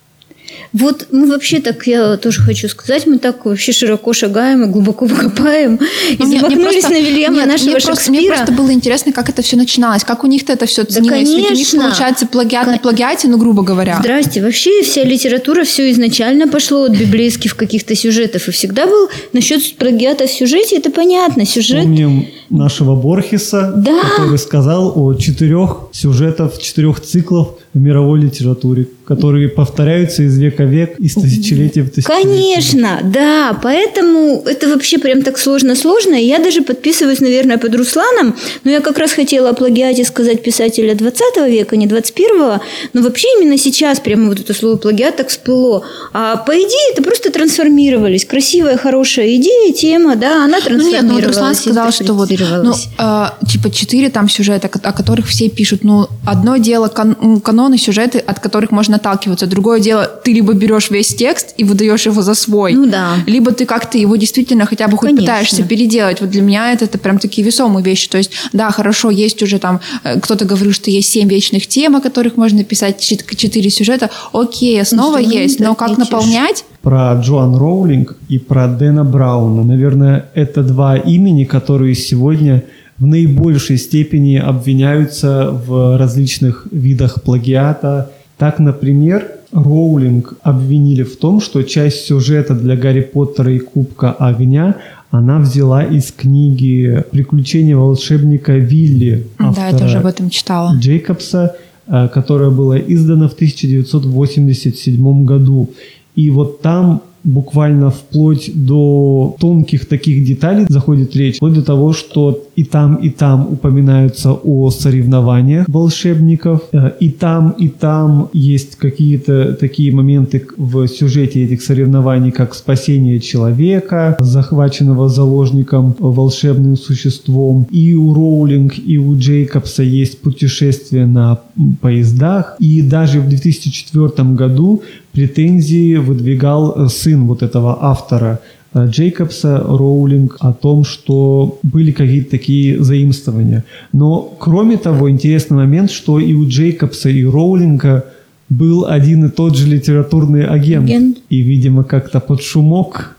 Вот 0.74 1.08
мы 1.12 1.28
вообще 1.28 1.60
так, 1.60 1.86
я 1.88 2.18
тоже 2.18 2.42
хочу 2.42 2.70
сказать, 2.70 3.06
мы 3.08 3.18
так 3.18 3.46
вообще 3.46 3.72
широко 3.72 4.14
шагаем 4.14 4.64
и 4.64 4.68
глубоко 4.68 5.06
выкопаем. 5.06 5.76
И 6.12 6.16
Ну, 6.20 6.26
мне- 6.28 6.40
мне 6.40 6.40
замахнулись 6.40 6.82
просто- 6.86 6.90
на 6.92 7.00
Вильяма 7.02 7.36
нет, 7.38 7.48
нашего 7.48 7.70
мне 7.72 7.80
просто, 7.82 8.10
мне 8.12 8.20
Шекспира. 8.20 8.36
просто 8.38 8.54
было 8.54 8.72
интересно, 8.74 9.12
как 9.12 9.30
это 9.30 9.42
все 9.42 9.58
начиналось, 9.58 10.04
как 10.04 10.24
у 10.24 10.28
них-то 10.28 10.54
это 10.54 10.66
все 10.66 10.84
ценилось. 10.84 11.30
Ведь 11.30 11.52
у 11.52 11.56
них 11.56 11.72
получается 11.72 12.26
плагиат 12.28 12.68
на 12.68 12.78
плагиате, 12.78 13.28
ну, 13.28 13.38
грубо 13.38 13.64
говоря. 13.64 13.98
Здрасте. 14.00 14.42
Вообще 14.42 14.82
вся 14.84 15.04
литература, 15.04 15.64
все 15.64 15.92
изначально 15.92 16.48
пошло 16.48 16.84
от 16.86 16.92
библейских 16.98 17.56
каких-то 17.56 17.96
сюжетов. 17.96 18.48
И 18.48 18.52
всегда 18.52 18.86
был 18.88 19.10
насчет 19.34 19.76
плагиата 19.78 20.28
в 20.28 20.32
сюжете, 20.32 20.78
это 20.78 20.90
понятно. 20.92 21.46
Сюжет 21.46 21.84
Помним 21.84 22.28
нашего 22.50 22.96
Борхеса, 22.96 23.74
Да. 23.76 24.00
который 24.16 24.38
сказал 24.38 24.94
о 24.96 25.14
четырех 25.16 25.78
сюжетах, 25.92 26.58
четырех 26.60 27.02
циклов 27.02 27.56
в 27.74 27.80
мировой 27.80 28.22
литературе. 28.22 28.88
Которые 29.06 29.50
повторяются 29.50 30.24
из 30.24 30.38
века 30.38 30.64
в 30.64 30.70
век, 30.70 31.00
из 31.00 31.16
тысячелетия 31.16 31.82
в 31.82 31.90
тысячелетие. 31.90 32.24
Конечно, 32.24 33.00
да, 33.04 33.58
поэтому 33.62 34.44
это 34.46 34.68
вообще 34.68 34.98
прям 34.98 35.22
так 35.22 35.38
сложно-сложно. 35.38 36.16
Я 36.16 36.40
даже 36.40 36.62
подписываюсь, 36.62 37.20
наверное, 37.20 37.58
под 37.58 37.76
Русланом, 37.76 38.36
но 38.64 38.72
я 38.72 38.80
как 38.80 38.98
раз 38.98 39.12
хотела 39.12 39.50
о 39.50 39.54
плагиате 39.54 40.04
сказать 40.04 40.44
писателя 40.44 40.96
20 40.96 41.22
века, 41.48 41.76
не 41.76 41.88
21-го, 41.88 42.62
но 42.94 43.02
вообще 43.02 43.28
именно 43.38 43.58
сейчас 43.58 44.00
прямо 44.00 44.30
вот 44.30 44.40
это 44.40 44.54
слово 44.54 44.78
плагиат 44.78 45.18
так 45.18 45.30
всплыло. 45.30 45.84
А 46.14 46.38
по 46.38 46.52
идее 46.52 46.94
это 46.94 47.04
просто 47.04 47.32
трансформировались. 47.32 48.26
Красивая, 48.26 48.78
хорошая 48.78 49.36
идея, 49.36 49.74
тема, 49.74 50.16
да, 50.16 50.46
она 50.46 50.62
трансформировалась. 50.62 50.86
Ну 50.86 50.92
нет, 50.92 51.04
ну 51.04 51.14
вот 51.16 51.26
Руслан 51.26 51.56
сказал, 51.56 51.92
что 51.92 52.14
вот, 52.14 52.30
ну, 52.30 52.74
э, 52.98 53.26
типа 53.48 53.72
четыре 53.72 54.10
там 54.10 54.30
сюжета, 54.30 54.70
о 54.72 54.94
которых 54.94 55.28
все 55.28 55.50
пишут, 55.50 55.84
ну, 55.84 56.08
одно 56.26 56.58
дело 56.58 56.88
кан- 56.88 57.42
каноны, 57.42 57.78
сюжеты, 57.78 58.20
от 58.20 58.40
которых 58.40 58.72
можно 58.72 58.91
отталкиваться. 58.94 59.48
Другое 59.48 59.80
дело, 59.80 60.06
ты 60.06 60.34
либо 60.34 60.54
берешь 60.54 60.90
весь 60.90 61.14
текст 61.14 61.54
и 61.58 61.64
выдаешь 61.64 62.06
его 62.06 62.22
за 62.22 62.34
свой, 62.34 62.74
ну 62.74 62.90
да. 62.90 63.16
либо 63.26 63.52
ты 63.52 63.66
как-то 63.66 63.98
его 63.98 64.16
действительно 64.16 64.66
хотя 64.66 64.88
бы 64.88 64.98
хоть 64.98 65.10
Конечно. 65.10 65.26
пытаешься 65.26 65.64
переделать. 65.64 66.22
Вот 66.22 66.30
для 66.30 66.42
меня 66.42 66.72
это, 66.72 66.86
это 66.86 66.98
прям 66.98 67.20
такие 67.20 67.46
весомые 67.46 67.84
вещи. 67.84 68.10
То 68.10 68.18
есть, 68.18 68.32
да, 68.54 68.72
хорошо, 68.72 69.10
есть 69.10 69.42
уже 69.44 69.60
там, 69.60 69.80
э, 70.04 70.20
кто-то 70.20 70.46
говорил, 70.46 70.74
что 70.74 70.90
есть 70.90 71.10
семь 71.12 71.30
вечных 71.30 71.68
тем, 71.68 71.96
о 71.96 72.02
которых 72.02 72.38
можно 72.38 72.64
писать, 72.64 73.00
четыре 73.00 73.70
сюжета. 73.70 74.10
Окей, 74.34 74.82
основа 74.82 75.18
ну, 75.18 75.30
есть, 75.30 75.60
но 75.60 75.76
как 75.76 75.98
наполнять? 75.98 76.66
Про 76.82 77.14
Джоан 77.22 77.56
Роулинг 77.56 78.18
и 78.28 78.40
про 78.40 78.68
Дэна 78.68 79.04
Брауна. 79.04 79.64
Наверное, 79.64 80.26
это 80.34 80.64
два 80.64 80.98
имени, 80.98 81.44
которые 81.44 81.96
сегодня 81.96 82.64
в 83.02 83.06
наибольшей 83.06 83.78
степени 83.78 84.36
обвиняются 84.36 85.50
в 85.52 85.98
различных 85.98 86.68
видах 86.72 87.24
плагиата. 87.24 88.12
Так, 88.42 88.58
например, 88.58 89.28
Роулинг 89.52 90.34
обвинили 90.42 91.04
в 91.04 91.16
том, 91.18 91.42
что 91.42 91.62
часть 91.62 92.08
сюжета 92.08 92.56
для 92.56 92.76
Гарри 92.76 93.02
Поттера 93.02 93.54
и 93.54 93.60
Кубка 93.60 94.14
Огня 94.14 94.78
она 95.12 95.38
взяла 95.38 95.84
из 95.84 96.12
книги 96.12 97.04
«Приключения 97.12 97.78
волшебника 97.78 98.54
Вилли» 98.54 99.28
Да, 99.38 99.68
я 99.68 99.78
тоже 99.78 100.00
об 100.00 100.08
этом 100.08 100.32
читала. 100.32 100.74
Джейкобса, 100.76 101.56
э, 101.86 102.08
которая 102.12 102.50
была 102.50 102.80
издана 102.80 103.28
в 103.28 103.34
1987 103.34 105.24
году. 105.24 105.70
И 106.16 106.32
вот 106.32 106.64
там 106.64 107.04
буквально 107.24 107.90
вплоть 107.90 108.52
до 108.54 109.36
тонких 109.40 109.86
таких 109.86 110.26
деталей 110.26 110.66
заходит 110.70 111.16
речь, 111.16 111.38
вплоть 111.38 111.54
до 111.54 111.64
того, 111.64 111.94
что 111.94 112.44
и 112.56 112.64
там, 112.64 112.96
и 112.96 113.10
там 113.10 113.48
упоминаются 113.52 114.34
о 114.34 114.70
соревнованиях 114.72 115.66
волшебников, 115.68 116.62
э, 116.72 116.92
и 117.00 117.10
там, 117.10 117.52
и 117.52 117.68
там 117.68 118.30
есть 118.34 118.76
какие-то 118.76 119.54
такие 119.54 119.92
моменты 119.92 120.46
в 120.58 120.88
сюжете 120.88 121.44
этих 121.44 121.62
соревнований, 121.62 122.32
как 122.32 122.54
спасение 122.54 123.20
человека, 123.20 124.18
захваченного 124.20 125.10
заложником 125.10 125.96
волшебным 126.00 126.78
существом. 126.78 127.68
И 127.72 127.96
у 127.96 128.14
Роулинг, 128.14 128.74
и 128.78 128.98
у 128.98 129.18
Джейкобса 129.18 129.84
есть 129.84 130.22
путешествия 130.22 131.06
на 131.06 131.40
поездах, 131.82 132.56
и 132.60 132.82
даже 132.82 133.20
в 133.20 133.30
2004 133.30 134.30
году 134.30 134.82
претензии 135.12 135.96
выдвигал 135.96 136.90
сын 136.90 137.26
вот 137.28 137.44
этого 137.44 137.78
автора 137.82 138.40
Э, 138.74 138.88
Джейкобса, 138.88 139.64
Роулинг 139.68 140.38
о 140.40 140.54
том, 140.54 140.84
что 140.84 141.60
были 141.64 141.92
какие-то 141.92 142.32
такие 142.32 142.82
заимствования. 142.82 143.64
Но 143.92 144.22
кроме 144.40 144.78
того, 144.78 145.10
интересный 145.10 145.58
момент, 145.58 145.92
что 145.92 146.20
и 146.20 146.34
у 146.34 146.48
Джейкобса, 146.48 147.10
и 147.10 147.26
Роулинга 147.26 148.06
был 148.50 148.86
один 148.86 149.26
и 149.26 149.30
тот 149.30 149.58
же 149.58 149.68
литературный 149.68 150.46
агент. 150.46 150.86
агент. 150.86 151.18
И, 151.30 151.42
видимо, 151.42 151.84
как-то 151.84 152.20
под 152.20 152.42
шумок 152.42 153.18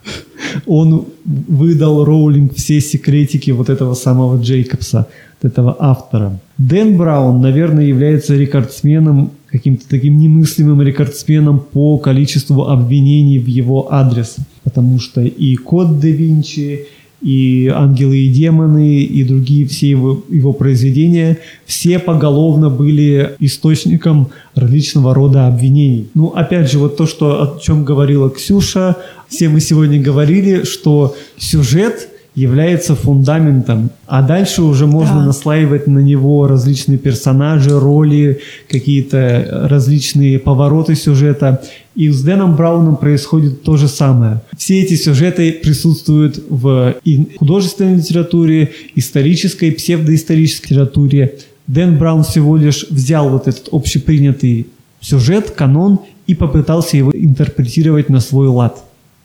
он 0.66 1.06
выдал 1.24 2.04
Роулинг 2.04 2.54
все 2.54 2.80
секретики 2.80 3.50
вот 3.50 3.70
этого 3.70 3.94
самого 3.94 4.42
Джейкобса, 4.42 5.06
этого 5.44 5.76
автора. 5.78 6.38
Дэн 6.58 6.96
Браун, 6.96 7.40
наверное, 7.40 7.84
является 7.84 8.36
рекордсменом, 8.36 9.30
каким-то 9.46 9.88
таким 9.88 10.18
немыслимым 10.18 10.82
рекордсменом 10.82 11.60
по 11.60 11.98
количеству 11.98 12.68
обвинений 12.68 13.38
в 13.38 13.46
его 13.46 13.92
адрес– 13.92 14.36
потому 14.64 14.98
что 15.00 15.20
и 15.20 15.56
Код 15.56 16.00
да 16.00 16.08
Винчи, 16.08 16.86
и 17.20 17.70
«Ангелы 17.72 18.18
и 18.18 18.28
демоны», 18.28 19.00
и 19.00 19.22
другие 19.22 19.66
все 19.66 19.90
его, 19.90 20.24
его 20.28 20.52
произведения, 20.52 21.38
все 21.66 22.00
поголовно 22.00 22.68
были 22.68 23.36
источником 23.38 24.30
различного 24.56 25.14
рода 25.14 25.46
обвинений. 25.46 26.08
Ну, 26.14 26.28
опять 26.28 26.70
же, 26.70 26.80
вот 26.80 26.96
то, 26.96 27.06
что, 27.06 27.42
о 27.42 27.60
чем 27.60 27.84
говорила 27.84 28.28
Ксюша, 28.28 28.96
все 29.28 29.48
мы 29.48 29.60
сегодня 29.60 30.02
говорили, 30.02 30.64
что 30.64 31.14
сюжет 31.38 32.08
является 32.34 32.94
фундаментом, 32.94 33.90
а 34.06 34.22
дальше 34.22 34.62
уже 34.62 34.86
можно 34.86 35.20
да. 35.20 35.26
наслаивать 35.26 35.86
на 35.86 35.98
него 35.98 36.46
различные 36.46 36.98
персонажи, 36.98 37.78
роли, 37.78 38.40
какие-то 38.70 39.66
различные 39.70 40.38
повороты 40.38 40.94
сюжета. 40.94 41.62
И 41.94 42.08
с 42.08 42.22
Дэном 42.22 42.56
Брауном 42.56 42.96
происходит 42.96 43.62
то 43.64 43.76
же 43.76 43.86
самое. 43.86 44.40
Все 44.56 44.80
эти 44.80 44.94
сюжеты 44.94 45.52
присутствуют 45.52 46.42
в 46.48 46.94
и 47.04 47.36
художественной 47.36 47.96
литературе, 47.96 48.72
исторической, 48.94 49.70
псевдоисторической 49.70 50.70
литературе. 50.70 51.38
Дэн 51.66 51.98
Браун 51.98 52.24
всего 52.24 52.56
лишь 52.56 52.86
взял 52.88 53.28
вот 53.28 53.46
этот 53.46 53.68
общепринятый 53.72 54.68
сюжет, 55.00 55.50
канон 55.50 56.00
и 56.26 56.34
попытался 56.34 56.96
его 56.96 57.10
интерпретировать 57.12 58.08
на 58.08 58.20
свой 58.20 58.48
лад. 58.48 58.82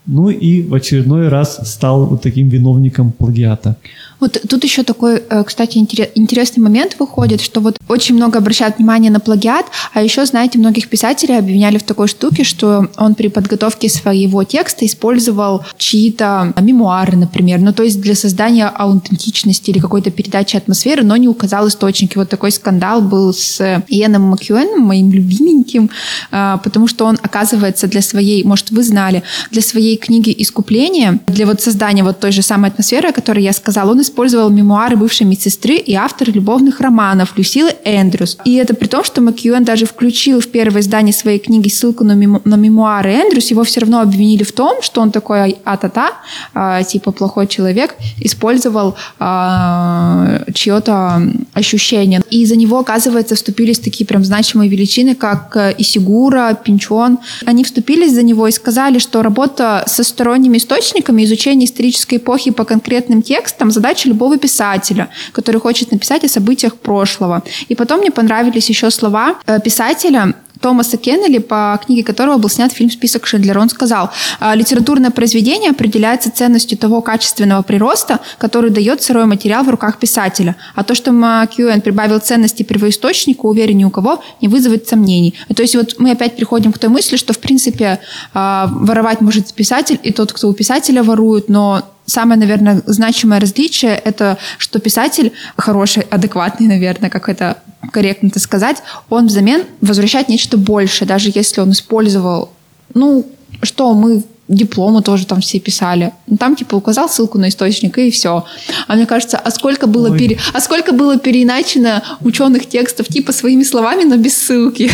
Ну 0.08 0.30
и 0.30 0.62
в 0.62 0.74
очередной 0.74 1.28
раз 1.28 1.60
стал 1.66 2.06
вот 2.06 2.22
таким 2.22 2.48
виновником 2.48 3.12
плагиата. 3.12 3.76
Вот 4.20 4.38
тут 4.50 4.64
еще 4.64 4.84
такой, 4.84 5.22
э, 5.30 5.44
кстати, 5.44 5.78
интересный 5.78 6.64
момент 6.64 6.96
выходит, 6.98 7.42
что 7.42 7.60
вот 7.60 7.78
очень 7.88 8.16
много 8.16 8.40
обращают 8.40 8.78
внимание 8.78 9.12
на 9.12 9.20
плагиат, 9.20 9.66
а 9.94 10.02
еще, 10.02 10.26
знаете, 10.26 10.58
многих 10.58 10.90
писателей 10.90 11.38
обвиняли 11.38 11.78
в 11.78 11.84
такой 11.84 12.08
штуке, 12.08 12.44
что 12.44 12.88
он 12.98 13.14
при 13.14 13.28
подготовке 13.28 13.90
своего 13.90 14.44
текста 14.44 14.86
использовал 14.86 15.66
чьи-то 15.78 16.54
мемуары, 16.62 17.16
например, 17.18 17.60
ну 17.60 17.74
то 17.74 17.84
есть 17.84 18.02
для 18.02 18.16
создания 18.16 18.68
аутентичности 18.68 19.70
или 19.70 19.80
какой-то 19.80 20.10
передачи 20.10 20.58
атмосферы, 20.58 21.04
но 21.04 21.16
не 21.18 21.28
указал 21.28 21.68
источники. 21.68 22.18
Вот 22.18 22.30
такой 22.30 22.52
скандал 22.52 23.02
был 23.02 23.34
с 23.34 23.62
Иэном 23.88 24.24
Макьюэном, 24.24 24.82
моим 24.82 25.12
любименьким, 25.12 25.92
э, 26.32 26.58
потому 26.64 26.88
что 26.88 27.06
он, 27.06 27.20
оказывается, 27.22 27.88
для 27.88 28.02
своей, 28.02 28.44
может, 28.44 28.72
вы 28.72 28.84
знали, 28.84 29.22
для 29.52 29.62
своей 29.62 29.97
книги 29.98 30.34
«Искупление», 30.38 31.20
для 31.28 31.46
вот 31.46 31.62
создания 31.62 32.04
вот 32.04 32.20
той 32.20 32.32
же 32.32 32.42
самой 32.42 32.70
атмосферы, 32.72 33.10
о 33.10 33.12
которой 33.12 33.44
я 33.44 33.54
сказала, 33.54 33.92
он 33.92 34.02
использовал 34.02 34.50
мемуары 34.50 34.96
бывшей 34.96 35.26
медсестры 35.26 35.76
и 35.76 35.94
автора 35.94 36.32
любовных 36.32 36.80
романов 36.80 37.34
Люсилы 37.38 37.74
Эндрюс. 37.84 38.38
И 38.46 38.56
это 38.56 38.74
при 38.74 38.88
том, 38.88 39.04
что 39.04 39.22
Макьюэн 39.22 39.64
даже 39.64 39.86
включил 39.86 40.40
в 40.40 40.48
первое 40.48 40.82
издание 40.82 41.14
своей 41.14 41.40
книги 41.40 41.70
ссылку 41.70 42.04
на, 42.04 42.14
мему, 42.14 42.42
на 42.46 42.56
мемуары 42.56 43.12
Эндрюс, 43.12 43.52
его 43.52 43.64
все 43.64 43.82
равно 43.82 44.02
обвинили 44.02 44.44
в 44.44 44.52
том, 44.52 44.82
что 44.82 45.02
он 45.02 45.12
такой 45.12 45.58
а-та-та, 45.64 46.14
а, 46.54 46.84
типа 46.84 47.12
плохой 47.12 47.48
человек, 47.48 47.96
использовал 48.20 48.96
а, 49.20 50.42
чье-то 50.54 51.22
ощущение. 51.54 52.22
И 52.30 52.46
за 52.46 52.56
него, 52.56 52.80
оказывается, 52.80 53.36
вступились 53.36 53.80
такие 53.80 54.06
прям 54.06 54.24
значимые 54.24 54.70
величины, 54.70 55.16
как 55.16 55.56
э, 55.56 55.76
Исигура, 55.78 56.58
Пинчон. 56.64 57.20
Они 57.46 57.64
вступились 57.64 58.14
за 58.14 58.24
него 58.24 58.48
и 58.48 58.52
сказали, 58.52 59.00
что 59.00 59.22
работа 59.22 59.84
со 59.88 60.04
сторонними 60.04 60.58
источниками, 60.58 61.24
изучение 61.24 61.66
исторической 61.66 62.16
эпохи 62.16 62.52
по 62.52 62.66
конкретным 62.66 63.22
текстам, 63.22 63.72
задача 63.72 64.10
любого 64.10 64.38
писателя, 64.38 65.10
который 65.32 65.60
хочет 65.62 65.92
написать 65.92 66.24
о 66.24 66.30
событиях 66.30 66.76
прошлого. 66.78 67.44
И 67.68 67.76
потом 67.76 68.00
мне 68.00 68.12
понравились 68.12 68.70
еще 68.70 68.90
слова 68.92 69.36
э, 69.46 69.60
писателя, 69.60 70.34
Томаса 70.62 70.98
Кеннелли, 70.98 71.40
по 71.40 71.80
книге 71.86 72.04
которого 72.04 72.38
был 72.38 72.50
снят 72.50 72.72
фильм 72.72 72.90
«Список 72.90 73.26
Шиндлера». 73.26 73.60
Он 73.60 73.70
сказал, 73.70 74.10
«А, 74.40 74.56
литературное 74.56 75.12
произведение 75.12 75.72
определяется 75.72 76.32
ценностью 76.32 76.78
того 76.78 77.02
качественного 77.02 77.62
прироста, 77.62 78.20
который 78.38 78.70
дает 78.70 79.02
сырой 79.02 79.26
материал 79.26 79.64
в 79.64 79.70
руках 79.70 79.98
писателя. 79.98 80.56
А 80.76 80.84
то, 80.84 80.96
что 80.96 81.12
Макьюэн 81.12 81.82
прибавил 81.82 82.20
ценности 82.20 82.64
первоисточнику, 82.64 83.50
уверен, 83.50 83.78
ни 83.78 83.84
у 83.84 83.90
кого 83.90 84.24
не 84.42 84.48
вызовет 84.48 84.88
сомнений. 84.88 85.34
То 85.56 85.62
есть 85.62 85.76
вот 85.76 85.96
мы 86.00 86.12
опять 86.12 86.36
приходим 86.36 86.72
к 86.74 86.78
той 86.78 86.90
мысли, 86.90 87.18
что, 87.18 87.34
в 87.34 87.40
принципе, 87.40 88.00
а, 88.34 88.68
воровать 88.72 89.22
может 89.22 89.54
писатель 89.54 90.00
и 90.04 90.12
тот, 90.12 90.34
кто 90.34 90.50
у 90.50 90.54
писателя 90.54 91.04
ворует, 91.04 91.50
но 91.50 91.84
самое, 92.08 92.40
наверное, 92.40 92.82
значимое 92.86 93.40
различие– 93.40 93.96
это 94.06 94.38
что 94.58 94.80
писатель 94.80 95.34
хороший, 95.58 96.04
адекватный, 96.04 96.68
наверное, 96.68 97.10
как 97.10 97.30
это 97.30 97.58
корректно 97.92 98.28
это 98.28 98.40
сказать, 98.40 98.78
он 99.10 99.28
взамен 99.28 99.64
возвращает 99.82 100.30
нечто 100.30 100.58
большее, 100.58 101.08
даже 101.08 101.32
если 101.34 101.62
он 101.62 101.72
использовал, 101.72 102.52
ну, 102.94 103.26
что 103.64 103.94
мы 103.94 104.24
дипломы 104.48 105.02
тоже 105.02 105.26
там 105.26 105.42
все 105.42 105.60
писали. 105.60 106.14
Ну, 106.28 106.38
там 106.38 106.56
типа 106.56 106.76
указал 106.76 107.10
ссылку 107.10 107.38
на 107.38 107.50
источник 107.50 107.98
и 107.98 108.12
все. 108.12 108.46
А 108.88 108.96
мне 108.96 109.06
кажется, 109.06 109.38
а 109.38 109.52
сколько 109.52 109.88
было 109.88 110.16
пере... 110.18 110.40
а 110.54 110.62
сколько 110.62 110.94
было 110.94 111.18
переиначено 111.18 112.04
ученых 112.22 112.68
текстов 112.68 113.08
типа 113.08 113.32
своими 113.32 113.64
словами, 113.64 114.04
но 114.04 114.16
без 114.18 114.38
ссылки. 114.38 114.90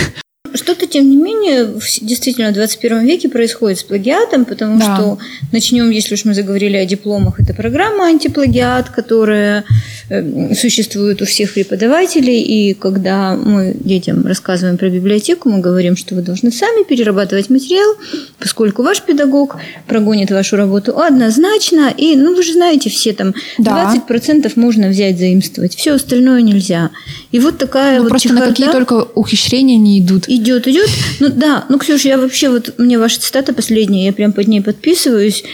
Что-то, 0.54 0.88
тем 0.88 1.10
не 1.10 1.16
менее, 1.16 1.74
действительно 2.02 2.52
в 2.52 2.54
21 2.54 3.06
веке 3.06 3.30
происходит 3.30 3.80
с 3.80 3.84
плагиатом, 3.84 4.46
потому 4.46 4.80
да. 4.80 4.96
что 4.96 5.18
начнем, 5.52 5.90
если 5.90 6.16
уж 6.16 6.26
мы 6.26 6.34
заговорили 6.34 6.78
о 6.78 6.86
дипломах, 6.86 7.40
это 7.40 7.54
программа 7.54 8.08
антиплагиат, 8.08 8.90
которая 8.90 9.64
э, 10.10 10.54
существует 10.56 11.22
у 11.22 11.26
всех 11.26 11.54
преподавателей, 11.54 12.42
и 12.42 12.74
когда 12.74 13.36
мы 13.36 13.76
детям 13.80 14.26
рассказываем 14.26 14.78
про 14.78 14.90
библиотеку, 14.90 15.50
мы 15.50 15.60
говорим, 15.60 15.96
что 15.98 16.16
вы 16.16 16.22
должны 16.22 16.52
сами 16.52 16.84
перерабатывать 16.84 17.50
материал, 17.50 17.96
поскольку 18.40 18.84
ваш 18.84 19.02
педагог 19.02 19.58
прогонит 19.88 20.32
вашу 20.32 20.56
работу 20.56 21.00
однозначно, 21.00 21.94
и, 21.96 22.16
ну, 22.16 22.36
вы 22.36 22.44
же 22.44 22.54
знаете, 22.54 22.90
все 22.90 23.14
там 23.14 23.34
да. 23.58 23.94
20% 24.10 24.52
можно 24.56 24.90
взять, 24.90 25.18
заимствовать, 25.18 25.76
все 25.76 25.94
остальное 25.94 26.42
нельзя. 26.42 26.92
И 27.32 27.40
вот 27.40 27.58
такая 27.58 27.98
ну, 27.98 28.04
вот 28.04 28.10
просто 28.10 28.30
чехарда. 28.30 28.46
на 28.46 28.52
какие 28.52 28.72
только 28.72 29.08
ухищрения 29.16 29.78
не 29.78 30.00
идут. 30.00 30.30
Идет, 30.44 30.68
идет. 30.68 30.90
Ну 31.22 31.30
да, 31.30 31.66
ну, 31.70 31.78
Ксюша, 31.78 32.10
я 32.10 32.18
вообще 32.18 32.50
вот, 32.50 32.74
мне 32.78 33.00
ваша 33.00 33.22
цитата 33.22 33.54
последняя, 33.54 34.08
я 34.08 34.12
прям 34.12 34.34
под 34.34 34.48
ней 34.50 34.62
подписываюсь 34.62 35.46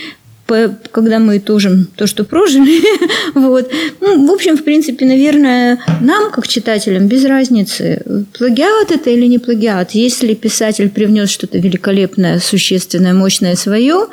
когда 0.91 1.19
мы 1.19 1.38
итожим 1.38 1.88
то, 1.96 2.08
что 2.08 2.24
прожили. 2.24 2.81
вот. 3.36 3.72
Ну, 4.01 4.27
в 4.27 4.31
общем, 4.31 4.58
в 4.58 4.63
принципе, 4.63 5.05
наверное, 5.05 5.77
нам, 6.01 6.31
как 6.31 6.48
читателям, 6.48 7.08
без 7.08 7.24
разницы, 7.25 8.03
плагиат 8.36 8.91
это 8.91 9.12
или 9.12 9.27
не 9.27 9.38
плагиат. 9.38 9.91
Если 9.91 10.34
писатель 10.34 10.89
привнес 10.89 11.29
что-то 11.29 11.60
великолепное, 11.60 12.39
существенное, 12.39 13.13
мощное 13.13 13.55
свое, 13.55 14.08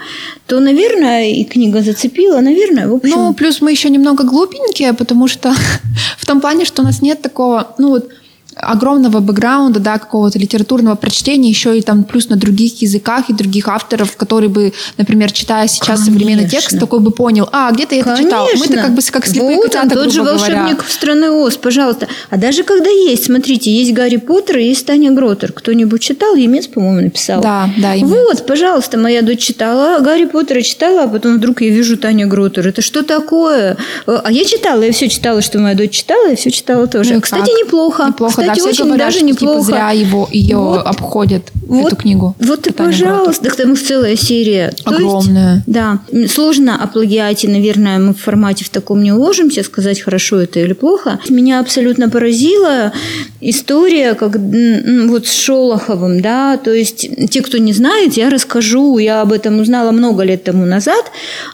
то, 0.46 0.60
наверное, 0.60 1.30
и 1.30 1.44
книга 1.44 1.80
зацепила, 1.80 2.40
наверное, 2.40 2.86
в 2.86 2.94
общем... 2.96 3.16
Ну, 3.16 3.32
плюс 3.32 3.62
мы 3.62 3.70
еще 3.70 3.88
немного 3.88 4.24
глупенькие, 4.24 4.92
потому 4.92 5.28
что 5.28 5.54
в 6.18 6.26
том 6.26 6.42
плане, 6.42 6.66
что 6.66 6.82
у 6.82 6.84
нас 6.84 7.00
нет 7.00 7.22
такого, 7.22 7.74
ну 7.78 7.88
вот, 7.88 8.10
огромного 8.56 9.20
бэкграунда, 9.20 9.80
да, 9.80 9.98
какого-то 9.98 10.38
литературного 10.38 10.94
прочтения, 10.96 11.50
еще 11.50 11.78
и 11.78 11.82
там 11.82 12.04
плюс 12.04 12.28
на 12.30 12.36
других 12.36 12.80
языках 12.80 13.28
и 13.28 13.34
других 13.34 13.68
авторов, 13.68 14.16
которые 14.16 14.48
бы, 14.48 14.72
например, 14.96 15.30
читая 15.30 15.68
сейчас 15.68 16.00
Конечно. 16.00 16.06
современный 16.06 16.48
текст, 16.48 16.78
такой 16.78 17.00
бы 17.00 17.10
понял, 17.10 17.48
а, 17.52 17.70
где-то 17.70 17.94
я 17.94 18.00
это 18.00 18.16
читал. 18.16 18.48
Мы-то 18.56 18.74
как 18.74 18.94
бы 18.94 19.02
как 19.02 19.26
слепые 19.26 19.56
вот 19.56 19.66
котята, 19.66 19.94
тот 19.94 20.12
же 20.12 20.22
волшебник 20.22 20.82
в 20.82 20.90
страны 20.90 21.30
Оз, 21.30 21.56
пожалуйста. 21.56 22.08
А 22.30 22.36
даже 22.38 22.62
когда 22.62 22.88
есть, 22.88 23.26
смотрите, 23.26 23.70
есть 23.70 23.92
Гарри 23.92 24.16
Поттер 24.16 24.58
и 24.58 24.64
есть 24.64 24.86
Таня 24.86 25.10
Гротер. 25.12 25.52
Кто-нибудь 25.52 26.00
читал? 26.00 26.34
Емец, 26.34 26.66
по-моему, 26.66 27.02
написал. 27.02 27.42
Да, 27.42 27.68
да. 27.76 27.92
Емец. 27.92 28.08
Вот, 28.10 28.46
пожалуйста, 28.46 28.96
моя 28.98 29.22
дочь 29.22 29.40
читала, 29.40 30.00
Гарри 30.00 30.24
Поттера 30.24 30.62
читала, 30.62 31.04
а 31.04 31.08
потом 31.08 31.36
вдруг 31.36 31.60
я 31.60 31.68
вижу 31.68 31.98
Таня 31.98 32.26
Гротер. 32.26 32.66
Это 32.66 32.80
что 32.80 33.02
такое? 33.02 33.76
А 34.06 34.32
я 34.32 34.44
читала, 34.44 34.82
я 34.82 34.92
все 34.92 35.08
читала, 35.08 35.42
что 35.42 35.58
моя 35.58 35.74
дочь 35.74 35.90
читала, 35.90 36.30
я 36.30 36.36
все 36.36 36.50
читала 36.50 36.86
тоже. 36.86 37.14
Ну, 37.14 37.20
Кстати, 37.20 37.50
как? 37.50 37.66
неплохо. 37.66 38.06
Неплохо, 38.08 38.45
Кстати, 38.52 38.64
да, 38.64 38.70
очень 38.70 38.84
говорят, 38.84 39.06
даже 39.06 39.18
типа, 39.18 39.28
неплохо. 39.28 39.60
Типа 39.60 39.64
зря 39.64 39.90
его, 39.90 40.28
ее 40.30 40.56
вот, 40.56 40.86
обходят, 40.86 41.42
вот, 41.66 41.86
эту 41.86 41.96
книгу. 41.96 42.36
Вот 42.38 42.66
и 42.66 42.72
пожалуйста, 42.72 43.44
так 43.44 43.56
там 43.56 43.76
целая 43.76 44.16
серия. 44.16 44.72
Огромная. 44.84 45.54
есть, 45.54 45.64
да, 45.66 46.00
сложно 46.28 46.82
о 46.82 46.86
плагиате, 46.86 47.48
наверное, 47.48 47.98
мы 47.98 48.14
в 48.14 48.20
формате 48.20 48.64
в 48.64 48.70
таком 48.70 49.02
не 49.02 49.12
уложимся, 49.12 49.62
сказать, 49.62 50.00
хорошо 50.00 50.40
это 50.40 50.60
или 50.60 50.72
плохо. 50.72 51.18
Меня 51.28 51.60
абсолютно 51.60 52.08
поразила 52.08 52.92
история 53.40 54.14
как, 54.14 54.36
вот 54.36 55.26
с 55.26 55.32
Шолоховым, 55.32 56.20
да, 56.20 56.56
то 56.56 56.72
есть 56.72 57.08
те, 57.30 57.42
кто 57.42 57.58
не 57.58 57.72
знает, 57.72 58.14
я 58.14 58.30
расскажу, 58.30 58.98
я 58.98 59.22
об 59.22 59.32
этом 59.32 59.60
узнала 59.60 59.92
много 59.92 60.22
лет 60.22 60.44
тому 60.44 60.64
назад. 60.64 61.04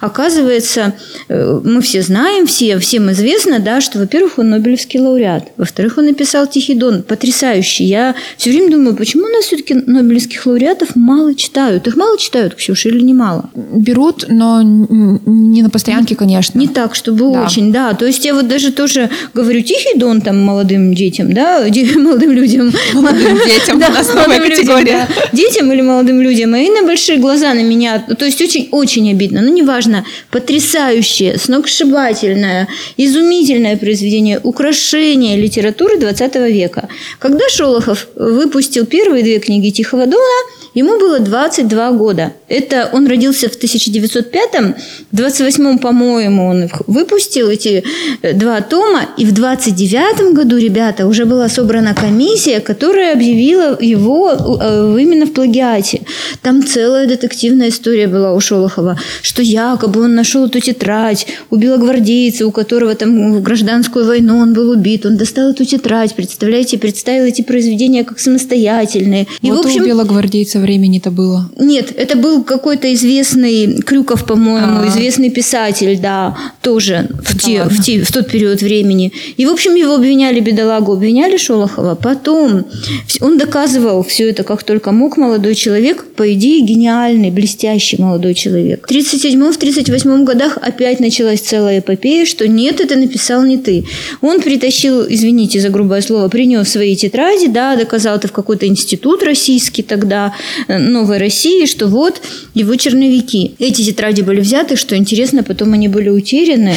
Оказывается, 0.01 0.95
э, 1.29 1.61
мы 1.65 1.81
все 1.83 2.03
знаем, 2.03 2.47
все, 2.47 2.79
всем 2.79 3.11
известно, 3.13 3.59
да, 3.59 3.81
что, 3.81 3.99
во-первых, 3.99 4.39
он 4.39 4.51
Нобелевский 4.51 5.01
лауреат, 5.01 5.49
во-вторых, 5.57 5.99
он 5.99 6.07
написал 6.07 6.47
«Тихий 6.47 6.75
дон», 6.83 7.03
потрясающий. 7.03 7.85
Я 7.85 8.15
все 8.37 8.51
время 8.51 8.71
думаю, 8.71 8.97
почему 8.97 9.25
у 9.27 9.29
нас 9.29 9.45
все-таки 9.45 9.75
Нобелевских 9.75 10.47
лауреатов 10.47 10.97
мало 10.97 11.35
читают? 11.35 11.87
Их 11.87 11.97
мало 11.97 12.19
читают, 12.19 12.55
Ксюша, 12.57 12.89
или 12.89 13.01
не 13.01 13.15
мало? 13.15 13.51
Берут, 13.55 14.25
но 14.29 14.63
не 14.63 15.63
на 15.63 15.71
постоянке, 15.71 16.17
конечно. 16.17 16.59
Не 16.59 16.69
так, 16.69 16.95
чтобы 16.95 17.33
да. 17.33 17.45
очень, 17.45 17.73
да. 17.73 17.95
То 17.95 18.07
есть 18.07 18.25
я 18.25 18.35
вот 18.35 18.49
даже 18.49 18.73
тоже 18.73 19.11
говорю 19.35 19.63
«Тихий 19.63 19.97
дон» 19.99 20.21
там 20.21 20.41
молодым 20.41 20.95
детям, 20.95 21.33
да, 21.33 21.65
молодым 21.97 22.33
людям. 22.33 22.73
Молодым 22.95 23.37
детям, 23.47 23.79
да, 23.83 23.89
основная 24.01 24.41
категория. 24.41 25.09
Детям 25.33 25.73
или 25.73 25.83
молодым 25.83 26.21
людям. 26.21 26.57
И 26.57 26.69
на 26.71 26.83
большие 26.83 27.19
глаза 27.19 27.55
на 27.55 27.63
меня. 27.63 28.05
То 28.19 28.25
есть 28.25 28.41
очень-очень 28.41 29.11
обидно. 29.11 29.41
Но 29.43 29.49
неважно. 29.49 30.05
Потрясающее, 30.31 31.39
сногсшибательное, 31.39 32.67
изумительное 32.97 33.77
произведение, 33.77 34.41
украшение 34.43 35.37
литературы 35.37 35.99
20 35.99 36.35
века. 36.51 36.72
Когда 37.19 37.49
Шолохов 37.49 38.07
выпустил 38.15 38.87
первые 38.87 39.23
две 39.23 39.39
книги 39.39 39.71
Тихого 39.71 40.07
Дона, 40.07 40.51
ему 40.75 40.99
было 40.99 41.19
22 41.21 41.93
года. 41.93 42.33
Это 42.53 42.91
он 42.93 43.07
родился 43.07 43.49
в 43.49 43.57
1905-м, 43.57 44.75
в 45.11 45.17
28-м, 45.17 45.79
по-моему, 45.79 46.49
он 46.49 46.65
их 46.65 46.83
выпустил, 46.87 47.49
эти 47.49 47.83
э, 48.21 48.35
два 48.35 48.61
тома, 48.61 49.07
и 49.17 49.25
в 49.25 49.33
29-м 49.33 50.35
году, 50.35 50.59
ребята, 50.59 51.07
уже 51.07 51.25
была 51.25 51.49
собрана 51.49 51.95
комиссия, 51.95 52.61
которая 52.61 53.15
объявила 53.15 53.79
его 53.81 54.33
э, 54.33 54.99
именно 55.01 55.25
в 55.25 55.33
плагиате. 55.33 56.03
Там 56.43 56.63
целая 56.63 57.07
детективная 57.07 57.71
история 57.71 58.07
была 58.07 58.35
у 58.35 58.41
Шолохова, 58.41 58.99
что 59.23 59.41
якобы 59.41 60.03
он 60.03 60.15
нашел 60.15 60.45
эту 60.45 60.61
тетрадь 60.61 61.27
у 61.49 61.57
белогвардейца, 61.57 62.47
у 62.47 62.51
которого 62.51 62.95
там 62.95 63.33
в 63.33 63.43
гражданскую 63.43 64.05
войну 64.05 64.37
он 64.37 64.53
был 64.53 64.71
убит, 64.71 65.07
он 65.07 65.17
достал 65.17 65.53
эту 65.53 65.65
тетрадь, 65.65 66.15
представляете, 66.15 66.77
представил 66.77 67.25
эти 67.25 67.41
произведения 67.41 68.05
как 68.05 68.21
самостоятельные. 68.21 69.27
И, 69.41 69.51
вот 69.51 69.65
в 69.65 69.67
общем, 69.69 69.83
у 69.85 69.87
белогвардейца 69.87 70.59
времени-то 70.59 71.11
было. 71.11 71.51
Нет, 71.59 71.95
это 71.97 72.19
был 72.19 72.42
какой-то 72.45 72.93
известный, 72.95 73.81
Крюков, 73.83 74.25
по-моему, 74.25 74.79
А-а-а. 74.79 74.89
известный 74.89 75.31
писатель, 75.31 75.99
да, 76.01 76.37
тоже 76.63 77.09
в, 77.25 77.39
те, 77.39 77.65
в, 77.65 77.83
те, 77.83 78.03
в 78.03 78.13
тот 78.13 78.31
период 78.31 78.63
времени. 78.63 79.13
И, 79.37 79.47
в 79.47 79.51
общем, 79.51 79.75
его 79.75 79.95
обвиняли, 79.95 80.41
бедолагу, 80.41 80.93
обвиняли 80.93 81.37
Шолохова. 81.37 81.95
Потом 81.95 82.65
он 83.21 83.39
доказывал 83.39 84.03
все 84.03 84.31
это 84.31 84.43
как 84.43 84.63
только 84.63 84.93
мог, 84.93 85.17
молодой 85.17 85.55
человек, 85.55 86.05
по 86.17 86.33
идее, 86.33 86.63
гениальный, 86.63 87.31
блестящий 87.31 88.01
молодой 88.01 88.35
человек. 88.35 88.85
В 88.85 88.89
37 88.89 89.53
в 89.53 89.57
38 89.57 90.25
годах 90.25 90.59
опять 90.61 91.01
началась 91.01 91.41
целая 91.41 91.81
эпопея, 91.81 92.27
что 92.27 92.47
нет, 92.49 92.81
это 92.81 92.97
написал 92.97 93.43
не 93.45 93.59
ты. 93.59 93.85
Он 94.21 94.41
притащил, 94.41 95.05
извините 95.09 95.61
за 95.61 95.69
грубое 95.69 96.01
слово, 96.03 96.29
принес 96.29 96.69
свои 96.69 96.97
тетради, 96.97 97.49
да, 97.49 97.77
доказал 97.77 98.17
это 98.17 98.29
в 98.29 98.33
какой-то 98.33 98.67
институт 98.67 99.23
российский 99.23 99.83
тогда, 99.83 100.35
э, 100.69 100.79
Новой 100.79 101.19
России, 101.19 101.67
что 101.67 101.87
вот 101.87 102.21
его 102.55 102.77
черновики. 102.77 103.55
Эти 103.59 103.83
тетради 103.83 104.23
были 104.23 104.41
взяты, 104.41 104.77
что 104.77 104.97
интересно, 104.97 105.43
потом 105.43 105.73
они 105.73 105.89
были 105.89 106.09
утеряны. 106.09 106.75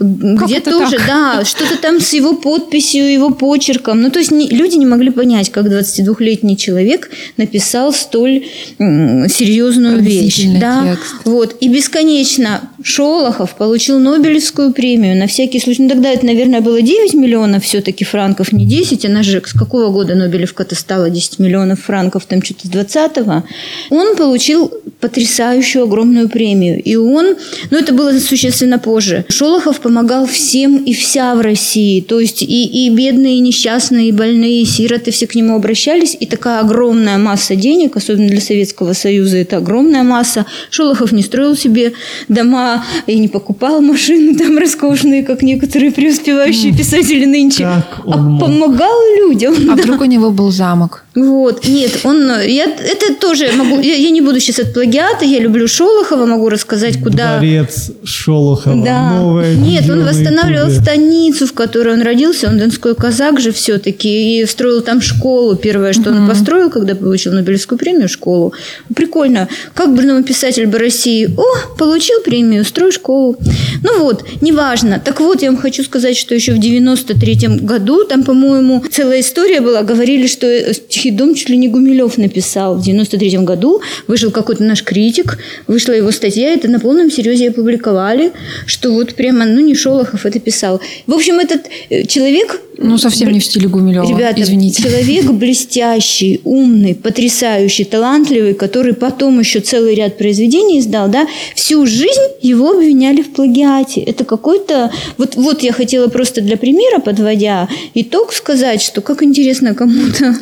Где 0.00 0.60
тоже, 0.60 0.96
так? 0.96 1.06
да, 1.06 1.44
что-то 1.44 1.76
там 1.76 2.00
с 2.00 2.12
его 2.12 2.34
подписью, 2.34 3.10
его 3.12 3.30
почерком. 3.30 4.02
Ну, 4.02 4.10
то 4.10 4.18
есть 4.18 4.30
не, 4.30 4.48
люди 4.48 4.76
не 4.76 4.86
могли 4.86 5.10
понять, 5.10 5.50
как 5.50 5.66
22-летний 5.66 6.56
человек 6.56 7.10
написал 7.36 7.92
столь 7.92 8.44
серьезную 8.78 10.02
вещь. 10.02 10.46
Да, 10.60 10.96
вот. 11.24 11.56
И 11.60 11.68
бесконечно 11.68 12.60
Шолохов 12.84 13.54
получил 13.56 13.98
Нобелевскую 13.98 14.72
премию 14.72 15.16
на 15.16 15.26
всякий 15.26 15.60
случай. 15.60 15.82
Ну, 15.82 15.88
тогда 15.88 16.10
это, 16.10 16.26
наверное, 16.26 16.60
было 16.60 16.80
9 16.82 17.14
миллионов 17.14 17.64
все-таки 17.64 18.04
франков, 18.04 18.52
не 18.52 18.66
10. 18.66 19.04
Она 19.04 19.22
же 19.22 19.42
с 19.44 19.52
какого 19.52 19.90
года 19.90 20.14
Нобелевка-то 20.14 20.74
стала 20.74 21.10
10 21.10 21.38
миллионов 21.38 21.82
франков, 21.82 22.26
там 22.26 22.42
что-то 22.42 22.66
с 22.66 22.70
20-го. 22.70 23.44
Он 23.90 24.16
получил 24.16 24.72
потрясающую 25.00 25.84
огромную 25.84 26.28
премию. 26.28 26.82
И 26.82 26.96
он, 26.96 27.36
ну 27.70 27.78
это 27.78 27.92
было 27.92 28.18
существенно 28.18 28.78
позже, 28.78 29.24
Шолохов 29.28 29.80
помогал 29.80 30.26
всем 30.26 30.76
и 30.78 30.92
вся 30.94 31.34
в 31.34 31.40
России. 31.40 32.00
То 32.00 32.20
есть 32.20 32.42
и, 32.42 32.86
и 32.86 32.90
бедные, 32.90 33.36
и 33.36 33.40
несчастные, 33.40 34.08
и 34.08 34.12
больные, 34.12 34.62
и 34.62 34.64
сироты 34.64 35.10
все 35.10 35.26
к 35.26 35.34
нему 35.34 35.56
обращались. 35.56 36.16
И 36.18 36.26
такая 36.26 36.60
огромная 36.60 37.18
масса 37.18 37.56
денег, 37.56 37.96
особенно 37.96 38.28
для 38.28 38.40
Советского 38.40 38.92
Союза, 38.92 39.38
это 39.38 39.58
огромная 39.58 40.02
масса. 40.02 40.46
Шолохов 40.70 41.12
не 41.12 41.22
строил 41.22 41.56
себе 41.56 41.92
дома 42.28 42.71
и 43.06 43.18
не 43.18 43.28
покупал 43.28 43.80
машины 43.80 44.36
там 44.38 44.58
роскошные, 44.58 45.22
как 45.22 45.42
некоторые 45.42 45.90
преуспевающие 45.92 46.72
писатели 46.76 47.24
нынче. 47.24 47.64
а 47.64 48.16
мог? 48.16 48.40
помогал 48.40 48.98
людям. 49.18 49.54
А 49.70 49.76
да. 49.76 49.82
вдруг 49.82 50.00
у 50.00 50.04
него 50.04 50.30
был 50.30 50.50
замок? 50.50 51.04
Вот, 51.14 51.68
нет, 51.68 52.00
он, 52.04 52.30
я, 52.40 52.64
это 52.64 53.14
тоже 53.20 53.50
могу, 53.52 53.80
я, 53.80 53.94
я 53.94 54.10
не 54.10 54.22
буду 54.22 54.40
сейчас 54.40 54.60
от 54.60 54.72
плагиата, 54.72 55.26
я 55.26 55.40
люблю 55.40 55.68
Шолохова, 55.68 56.24
могу 56.24 56.48
рассказать, 56.48 57.02
куда... 57.02 57.38
Дворец 57.38 57.90
Шолохова, 58.02 58.82
да. 58.82 59.10
новая 59.10 59.54
Нет, 59.54 59.90
он 59.90 60.04
восстанавливал 60.04 60.68
Ютубе. 60.68 60.82
станицу, 60.82 61.46
в 61.46 61.52
которой 61.52 61.94
он 61.94 62.02
родился, 62.02 62.48
он 62.48 62.58
донской 62.58 62.94
казак 62.94 63.40
же 63.40 63.52
все-таки, 63.52 64.40
и 64.40 64.46
строил 64.46 64.80
там 64.80 65.02
школу, 65.02 65.54
первое, 65.54 65.92
что 65.92 66.10
угу. 66.10 66.18
он 66.18 66.28
построил, 66.28 66.70
когда 66.70 66.94
получил 66.94 67.34
Нобелевскую 67.34 67.78
премию, 67.78 68.08
школу. 68.08 68.54
Прикольно, 68.94 69.48
как 69.74 69.94
бы 69.94 70.22
писатель 70.22 70.66
бы 70.66 70.78
России, 70.78 71.28
о, 71.36 71.76
получил 71.76 72.20
премию, 72.24 72.61
устрой 72.62 72.92
школу. 72.92 73.36
Ну 73.82 74.02
вот, 74.02 74.24
неважно. 74.40 75.00
Так 75.04 75.20
вот, 75.20 75.42
я 75.42 75.50
вам 75.50 75.60
хочу 75.60 75.82
сказать, 75.84 76.16
что 76.16 76.34
еще 76.34 76.52
в 76.52 76.58
93-м 76.58 77.58
году, 77.58 78.04
там, 78.04 78.24
по-моему, 78.24 78.84
целая 78.90 79.20
история 79.20 79.60
была, 79.60 79.82
говорили, 79.82 80.26
что 80.26 80.74
«Тихий 80.74 81.10
дом» 81.10 81.34
чуть 81.34 81.48
ли 81.50 81.56
не 81.56 81.68
Гумилев 81.68 82.18
написал. 82.18 82.76
В 82.76 82.86
93-м 82.86 83.44
году 83.44 83.82
вышел 84.06 84.30
какой-то 84.30 84.62
наш 84.64 84.82
критик, 84.82 85.38
вышла 85.66 85.92
его 85.92 86.10
статья, 86.10 86.52
это 86.52 86.68
на 86.68 86.80
полном 86.80 87.10
серьезе 87.10 87.50
опубликовали, 87.50 88.32
что 88.66 88.92
вот 88.92 89.14
прямо, 89.14 89.44
ну, 89.44 89.60
не 89.60 89.74
Шолохов 89.74 90.26
это 90.26 90.38
писал. 90.38 90.80
В 91.06 91.14
общем, 91.14 91.38
этот 91.38 91.62
э, 91.90 92.04
человек 92.06 92.60
ну, 92.78 92.98
совсем 92.98 93.30
не 93.30 93.38
в 93.38 93.44
стиле 93.44 93.68
Гумилева, 93.68 94.08
Ребята, 94.08 94.42
извините. 94.42 94.82
человек 94.82 95.30
блестящий, 95.30 96.40
умный, 96.44 96.94
потрясающий, 96.94 97.84
талантливый, 97.84 98.54
который 98.54 98.94
потом 98.94 99.38
еще 99.38 99.60
целый 99.60 99.94
ряд 99.94 100.18
произведений 100.18 100.80
издал, 100.80 101.08
да, 101.08 101.26
всю 101.54 101.86
жизнь 101.86 102.20
его 102.52 102.70
обвиняли 102.70 103.22
в 103.22 103.32
плагиате. 103.32 104.00
Это 104.00 104.24
какой-то... 104.24 104.90
Вот, 105.18 105.36
вот 105.36 105.62
я 105.62 105.72
хотела 105.72 106.08
просто 106.08 106.40
для 106.40 106.56
примера, 106.56 107.00
подводя 107.00 107.68
итог, 107.94 108.32
сказать, 108.32 108.82
что 108.82 109.00
как 109.00 109.22
интересно 109.22 109.74
кому-то, 109.74 110.34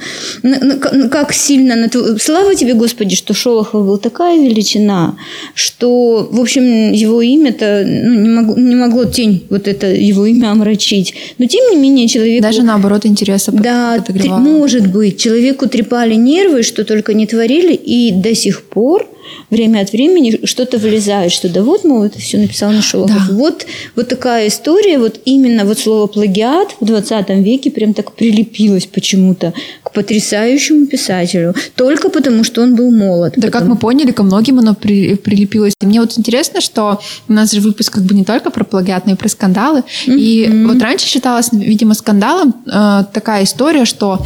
как 1.11 1.33
сильно... 1.33 1.90
Слава 2.18 2.55
тебе, 2.55 2.75
Господи, 2.75 3.16
что 3.16 3.35
Шолохов 3.35 3.87
был 3.87 3.99
такая 3.99 4.38
величина, 4.38 5.16
что, 5.55 6.29
в 6.31 6.40
общем, 6.40 6.92
его 6.92 7.23
имя-то 7.23 7.85
ну, 7.87 8.14
не, 8.14 8.29
могло, 8.29 8.57
не 8.57 8.75
могло 8.75 9.05
тень 9.05 9.46
вот 9.51 9.68
это 9.68 9.87
его 9.87 10.27
имя 10.27 10.51
омрачить. 10.51 11.14
Но, 11.38 11.46
тем 11.46 11.70
не 11.70 11.77
менее, 11.77 12.09
человек. 12.09 12.42
Даже 12.42 12.62
наоборот 12.62 13.07
интереса 13.07 13.53
Да, 13.53 14.38
может 14.38 14.87
быть. 14.87 15.18
Человеку 15.20 15.68
трепали 15.68 16.14
нервы, 16.14 16.62
что 16.62 16.85
только 16.85 17.14
не 17.14 17.27
творили, 17.27 17.75
и 17.75 18.12
до 18.12 18.35
сих 18.35 18.62
пор 18.62 19.07
время 19.51 19.81
от 19.81 19.93
времени 19.93 20.41
что-то 20.45 20.79
вылезает, 20.79 21.33
что 21.33 21.49
да 21.49 21.63
вот, 21.63 21.85
мол, 21.85 22.05
это 22.05 22.19
все 22.19 22.39
написал 22.39 22.73
Нашолохов. 22.73 23.29
Да. 23.29 23.35
Вот, 23.35 23.67
вот 23.97 24.09
такая 24.09 24.49
история, 24.49 24.99
вот 24.99 25.21
именно 25.25 25.65
вот 25.65 25.79
слово 25.79 26.07
плагиат 26.07 26.77
в 26.81 26.85
20 26.85 27.29
веке 27.31 27.71
прям 27.71 27.95
так 27.95 28.13
прилепилось 28.13 28.87
почему-то 28.87 29.53
к 29.83 29.93
потрясающему 29.93 30.87
писателю, 30.87 31.55
только 31.75 32.09
потому, 32.11 32.45
что 32.45 32.63
он 32.63 32.77
был 32.77 32.91
молод. 32.91 33.35
Да, 33.37 33.49
потому... 33.49 33.53
как 33.53 33.69
мы 33.69 33.77
поняли, 33.77 34.13
ко 34.13 34.23
многим 34.23 34.59
оно 34.59 34.75
при, 34.75 35.15
прилепилось. 35.17 35.75
И 35.81 35.87
мне 35.87 36.01
вот 36.01 36.17
интересно, 36.19 36.61
что 36.61 37.01
у 37.29 37.33
нас 37.33 37.53
же 37.53 37.61
выпуск 37.61 37.95
как 37.95 38.05
бы 38.05 38.15
не 38.15 38.25
только 38.25 38.51
про 38.51 38.65
плагиат, 38.65 39.07
но 39.07 39.13
и 39.13 39.17
про 39.17 39.29
скандалы. 39.29 39.83
Mm-hmm. 40.07 40.19
И 40.19 40.65
вот 40.67 40.83
раньше 40.83 41.07
считалось, 41.07 41.49
видимо, 41.53 41.95
скандалом 41.95 42.55
э, 42.67 43.05
такая 43.13 43.45
история, 43.45 43.85
что 43.85 44.21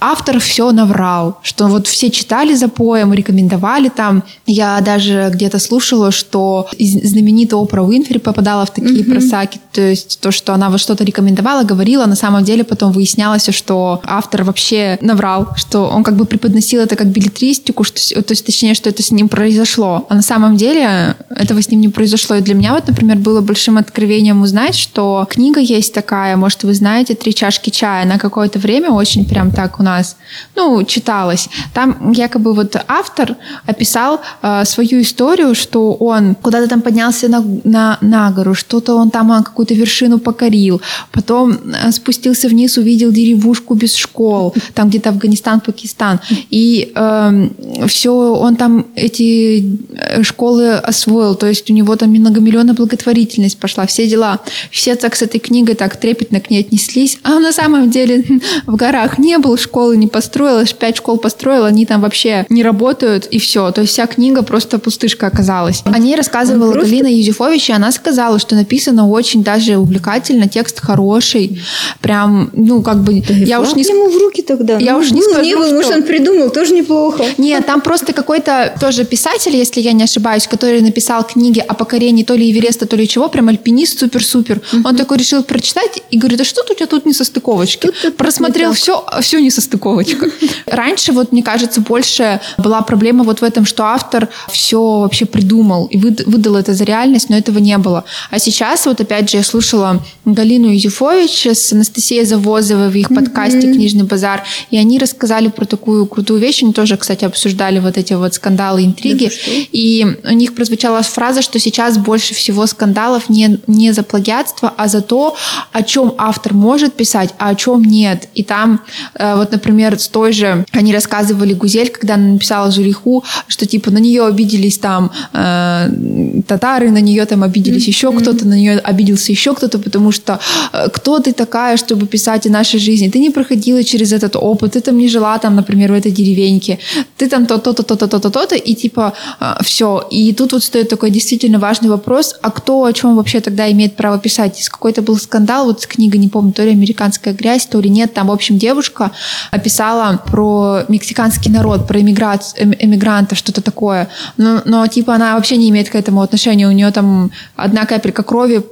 автор 0.00 0.38
все 0.38 0.70
наврал, 0.72 1.38
что 1.42 1.66
вот 1.66 1.86
все 1.86 2.10
читали 2.10 2.54
за 2.54 2.68
поем, 2.68 3.12
рекомендовали 3.12 3.88
там 3.88 4.22
я 4.46 4.80
даже 4.80 5.30
где-то 5.32 5.58
слушала, 5.58 6.10
что 6.10 6.68
знаменитая 6.78 7.60
Опра 7.60 7.82
Уинфри 7.82 8.18
попадала 8.18 8.66
в 8.66 8.72
такие 8.72 9.02
mm-hmm. 9.02 9.10
просаки, 9.10 9.60
то 9.72 9.80
есть 9.80 10.20
то, 10.20 10.30
что 10.30 10.52
она 10.52 10.68
вот 10.70 10.80
что-то 10.80 11.04
рекомендовала, 11.04 11.64
говорила, 11.64 12.06
на 12.06 12.16
самом 12.16 12.44
деле 12.44 12.64
потом 12.64 12.92
выяснялось, 12.92 13.48
что 13.50 14.00
автор 14.04 14.44
вообще 14.44 14.98
наврал, 15.00 15.48
что 15.56 15.86
он 15.86 16.04
как 16.04 16.16
бы 16.16 16.26
преподносил 16.26 16.80
это 16.82 16.96
как 16.96 17.06
билетристику, 17.06 17.84
что, 17.84 18.22
то 18.22 18.32
есть 18.32 18.44
точнее, 18.44 18.74
что 18.74 18.90
это 18.90 19.02
с 19.02 19.10
ним 19.10 19.28
произошло. 19.28 20.06
А 20.08 20.14
на 20.14 20.22
самом 20.22 20.56
деле 20.56 21.16
этого 21.30 21.62
с 21.62 21.70
ним 21.70 21.80
не 21.80 21.88
произошло. 21.88 22.36
И 22.36 22.40
для 22.40 22.54
меня 22.54 22.74
вот, 22.74 22.86
например, 22.86 23.18
было 23.18 23.40
большим 23.40 23.78
откровением 23.78 24.42
узнать, 24.42 24.74
что 24.74 25.26
книга 25.30 25.60
есть 25.60 25.94
такая, 25.94 26.36
может, 26.36 26.64
вы 26.64 26.74
знаете, 26.74 27.14
«Три 27.14 27.34
чашки 27.34 27.70
чая», 27.70 28.04
на 28.04 28.18
какое-то 28.18 28.58
время 28.58 28.90
очень 28.90 29.26
прям 29.26 29.50
так 29.50 29.80
у 29.80 29.82
нас, 29.82 30.16
ну, 30.54 30.82
читалась. 30.84 31.48
Там 31.72 32.12
якобы 32.12 32.52
вот 32.52 32.76
автор 32.88 33.36
описал 33.66 34.20
э, 34.42 34.64
свою 34.64 35.02
историю, 35.02 35.54
что 35.54 35.94
он 35.94 36.34
куда-то 36.34 36.68
там 36.68 36.80
поднялся 36.80 37.28
на, 37.28 37.44
на, 37.64 37.98
на 38.00 38.30
гору, 38.30 38.54
что-то 38.54 38.94
он 38.94 39.10
там 39.10 39.32
а, 39.32 39.42
какую-то 39.42 39.74
вершину 39.74 40.18
покорил, 40.18 40.80
потом 41.12 41.52
э, 41.52 41.92
спустился 41.92 42.48
вниз, 42.48 42.78
увидел 42.78 43.12
деревушку 43.12 43.74
без 43.74 43.94
школ, 43.94 44.54
там 44.74 44.88
где-то 44.88 45.10
Афганистан, 45.10 45.60
Пакистан, 45.60 46.20
и 46.50 46.92
э, 46.94 47.00
эм, 47.04 47.88
все, 47.88 48.12
он 48.12 48.56
там 48.56 48.86
эти 48.94 49.78
э, 49.92 50.22
школы 50.22 50.74
освоил, 50.74 51.34
то 51.34 51.46
есть 51.46 51.70
у 51.70 51.74
него 51.74 51.96
там 51.96 52.10
многомиллионная 52.10 52.74
благотворительность 52.74 53.58
пошла, 53.58 53.86
все 53.86 54.06
дела. 54.06 54.40
Все 54.70 54.94
так 54.94 55.16
с 55.16 55.22
этой 55.22 55.38
книгой 55.38 55.74
так 55.74 55.96
трепетно 55.96 56.40
к 56.40 56.50
ней 56.50 56.60
отнеслись, 56.60 57.18
а 57.22 57.38
на 57.38 57.52
самом 57.52 57.90
деле 57.90 58.24
в 58.66 58.76
горах 58.76 59.18
не 59.18 59.38
был, 59.38 59.56
школы 59.56 59.96
не 59.96 60.06
построил, 60.06 60.64
пять 60.78 60.96
школ 60.96 61.18
построил, 61.18 61.64
они 61.64 61.86
там 61.86 62.00
вообще 62.00 62.46
не 62.48 62.62
работают, 62.62 63.26
и 63.26 63.38
все. 63.38 63.70
То 63.72 63.82
есть 63.82 63.92
вся 63.92 64.06
книга 64.24 64.42
просто 64.42 64.78
пустышка 64.78 65.26
оказалась. 65.26 65.82
О 65.84 65.98
ней 65.98 66.16
рассказывала 66.16 66.72
просто... 66.72 66.90
Галина 66.90 67.08
Юзефович, 67.08 67.68
и 67.68 67.72
она 67.72 67.92
сказала, 67.92 68.38
что 68.38 68.54
написано 68.54 69.08
очень 69.08 69.44
даже 69.44 69.76
увлекательно, 69.76 70.48
текст 70.48 70.80
хороший, 70.80 71.60
прям, 72.00 72.50
ну, 72.54 72.82
как 72.82 73.02
бы... 73.02 73.22
Да 73.28 73.34
я 73.34 73.60
уж 73.60 73.74
не... 73.74 73.82
ему 73.82 74.08
в 74.08 74.16
руки 74.16 74.40
тогда. 74.40 74.78
Я 74.78 74.94
ну, 74.94 75.00
уж 75.00 75.10
не 75.10 75.20
ну, 75.20 75.30
скажу, 75.30 75.44
не 75.44 75.54
был, 75.56 75.66
что... 75.66 75.74
может, 75.74 75.94
он 75.96 76.02
придумал, 76.04 76.50
тоже 76.50 76.72
неплохо. 76.72 77.24
Нет, 77.36 77.66
там 77.66 77.82
просто 77.82 78.14
какой-то 78.14 78.74
тоже 78.80 79.04
писатель, 79.04 79.54
если 79.54 79.82
я 79.82 79.92
не 79.92 80.04
ошибаюсь, 80.04 80.46
который 80.46 80.80
написал 80.80 81.24
книги 81.24 81.60
о 81.60 81.74
покорении 81.74 82.24
то 82.24 82.34
ли 82.34 82.50
Эвереста, 82.50 82.86
то 82.86 82.96
ли 82.96 83.06
чего, 83.06 83.28
прям 83.28 83.48
альпинист 83.48 83.98
супер-супер. 83.98 84.62
Угу. 84.72 84.88
Он 84.88 84.96
такой 84.96 85.18
решил 85.18 85.42
прочитать 85.42 86.02
и 86.10 86.18
говорит, 86.18 86.40
а 86.40 86.44
что 86.44 86.62
тут 86.62 86.70
у 86.70 86.74
тебя 86.74 86.86
тут 86.86 87.04
не 87.04 87.12
состыковочки? 87.12 87.90
Тут, 88.02 88.16
Просмотрел 88.16 88.72
все, 88.72 89.04
все 89.20 89.38
не 89.40 89.50
состыковочка. 89.50 90.30
Раньше, 90.66 91.12
вот, 91.12 91.32
мне 91.32 91.42
кажется, 91.42 91.82
больше 91.82 92.40
была 92.56 92.80
проблема 92.80 93.24
вот 93.24 93.40
в 93.40 93.44
этом, 93.44 93.66
что 93.66 93.84
автор 93.84 94.13
автор 94.14 94.28
все 94.50 95.00
вообще 95.00 95.24
придумал 95.26 95.86
и 95.86 95.98
выдал 95.98 96.56
это 96.56 96.74
за 96.74 96.84
реальность, 96.84 97.30
но 97.30 97.36
этого 97.36 97.58
не 97.58 97.76
было. 97.78 98.04
А 98.30 98.38
сейчас, 98.38 98.86
вот 98.86 99.00
опять 99.00 99.30
же, 99.30 99.38
я 99.38 99.42
слушала 99.42 100.02
Галину 100.24 100.68
Юзефович 100.68 101.46
с 101.46 101.72
Анастасией 101.72 102.24
Завозовой 102.24 102.90
в 102.90 102.94
их 102.94 103.10
mm-hmm. 103.10 103.14
подкасте 103.14 103.72
«Книжный 103.72 104.04
базар», 104.04 104.44
и 104.70 104.78
они 104.78 104.98
рассказали 104.98 105.48
про 105.48 105.64
такую 105.64 106.06
крутую 106.06 106.40
вещь. 106.40 106.62
Они 106.62 106.72
тоже, 106.72 106.96
кстати, 106.96 107.24
обсуждали 107.24 107.80
вот 107.80 107.98
эти 107.98 108.12
вот 108.14 108.34
скандалы, 108.34 108.84
интриги. 108.84 109.26
Да, 109.26 109.52
и 109.72 110.06
у 110.24 110.34
них 110.34 110.54
прозвучала 110.54 111.02
фраза, 111.02 111.42
что 111.42 111.58
сейчас 111.58 111.98
больше 111.98 112.34
всего 112.34 112.66
скандалов 112.66 113.28
не, 113.28 113.58
не 113.66 113.92
за 113.92 114.02
плагиатство, 114.02 114.72
а 114.76 114.88
за 114.88 115.00
то, 115.00 115.36
о 115.72 115.82
чем 115.82 116.14
автор 116.18 116.54
может 116.54 116.94
писать, 116.94 117.34
а 117.38 117.50
о 117.50 117.54
чем 117.54 117.82
нет. 117.82 118.28
И 118.34 118.42
там, 118.42 118.80
э, 119.14 119.36
вот, 119.36 119.52
например, 119.52 119.98
с 119.98 120.08
той 120.08 120.32
же, 120.32 120.64
они 120.72 120.92
рассказывали 120.92 121.54
Гузель, 121.54 121.90
когда 121.90 122.14
она 122.14 122.34
написала 122.34 122.70
Жулиху, 122.70 123.24
что 123.48 123.66
типа 123.66 123.90
на 123.90 123.98
нее 124.04 124.26
обиделись 124.26 124.78
там 124.78 125.10
э, 125.32 126.42
татары, 126.46 126.90
на 126.90 127.00
нее 127.00 127.24
там 127.24 127.42
обиделись 127.42 127.84
mm-hmm. 127.84 127.96
еще 127.96 128.12
кто-то, 128.12 128.46
на 128.46 128.54
нее 128.54 128.78
обиделся 128.78 129.32
еще 129.32 129.54
кто-то, 129.54 129.78
потому 129.78 130.12
что 130.12 130.38
э, 130.72 130.88
кто 130.92 131.18
ты 131.18 131.32
такая, 131.32 131.76
чтобы 131.76 132.06
писать 132.06 132.46
о 132.46 132.50
нашей 132.50 132.80
жизни? 132.80 133.08
Ты 133.08 133.18
не 133.18 133.30
проходила 133.30 133.82
через 133.84 134.12
этот 134.12 134.36
опыт, 134.36 134.72
ты 134.72 134.80
там 134.80 134.98
не 134.98 135.08
жила 135.08 135.38
там, 135.38 135.56
например, 135.56 135.92
в 135.92 135.94
этой 135.94 136.12
деревеньке, 136.12 136.78
ты 137.16 137.28
там 137.28 137.46
то-то, 137.46 137.72
то-то, 137.72 137.96
то-то, 137.96 138.30
то-то, 138.30 138.54
и 138.54 138.74
типа 138.74 139.12
э, 139.40 139.54
все. 139.62 140.06
И 140.12 140.32
тут 140.32 140.52
вот 140.52 140.64
стоит 140.64 140.88
такой 140.88 141.10
действительно 141.10 141.58
важный 141.58 141.90
вопрос, 141.90 142.34
а 142.42 142.50
кто 142.50 142.84
о 142.84 142.92
чем 142.92 143.16
вообще 143.16 143.40
тогда 143.40 143.70
имеет 143.70 143.96
право 143.96 144.18
писать? 144.18 144.60
Из 144.60 144.68
какой-то 144.68 145.02
был 145.02 145.18
скандал, 145.18 145.66
вот 145.66 145.82
с 145.82 145.86
книгой, 145.86 146.20
не 146.20 146.28
помню, 146.28 146.52
то 146.52 146.64
ли 146.64 146.70
«Американская 146.70 147.34
грязь», 147.34 147.66
то 147.66 147.80
ли 147.80 147.90
нет, 147.90 148.14
там, 148.14 148.26
в 148.26 148.30
общем, 148.30 148.58
девушка 148.58 149.10
описала 149.50 150.20
про 150.26 150.84
мексиканский 150.88 151.50
народ, 151.50 151.86
про 151.86 152.00
эмиграцию, 152.00 152.62
эм, 152.62 152.74
эмигрантов, 152.78 153.38
что-то 153.38 153.62
такое, 153.62 153.93
такое. 153.94 154.08
Но, 154.36 154.62
но 154.64 154.86
типа 154.86 155.14
она 155.14 155.34
вообще 155.34 155.56
не 155.56 155.70
имеет 155.70 155.90
к 155.90 155.94
этому 155.94 156.22
отношения. 156.22 156.68
У 156.68 156.72
нее 156.72 156.90
там 156.90 157.30
одна 157.56 157.86
капелька 157.86 158.22
крови 158.22 158.62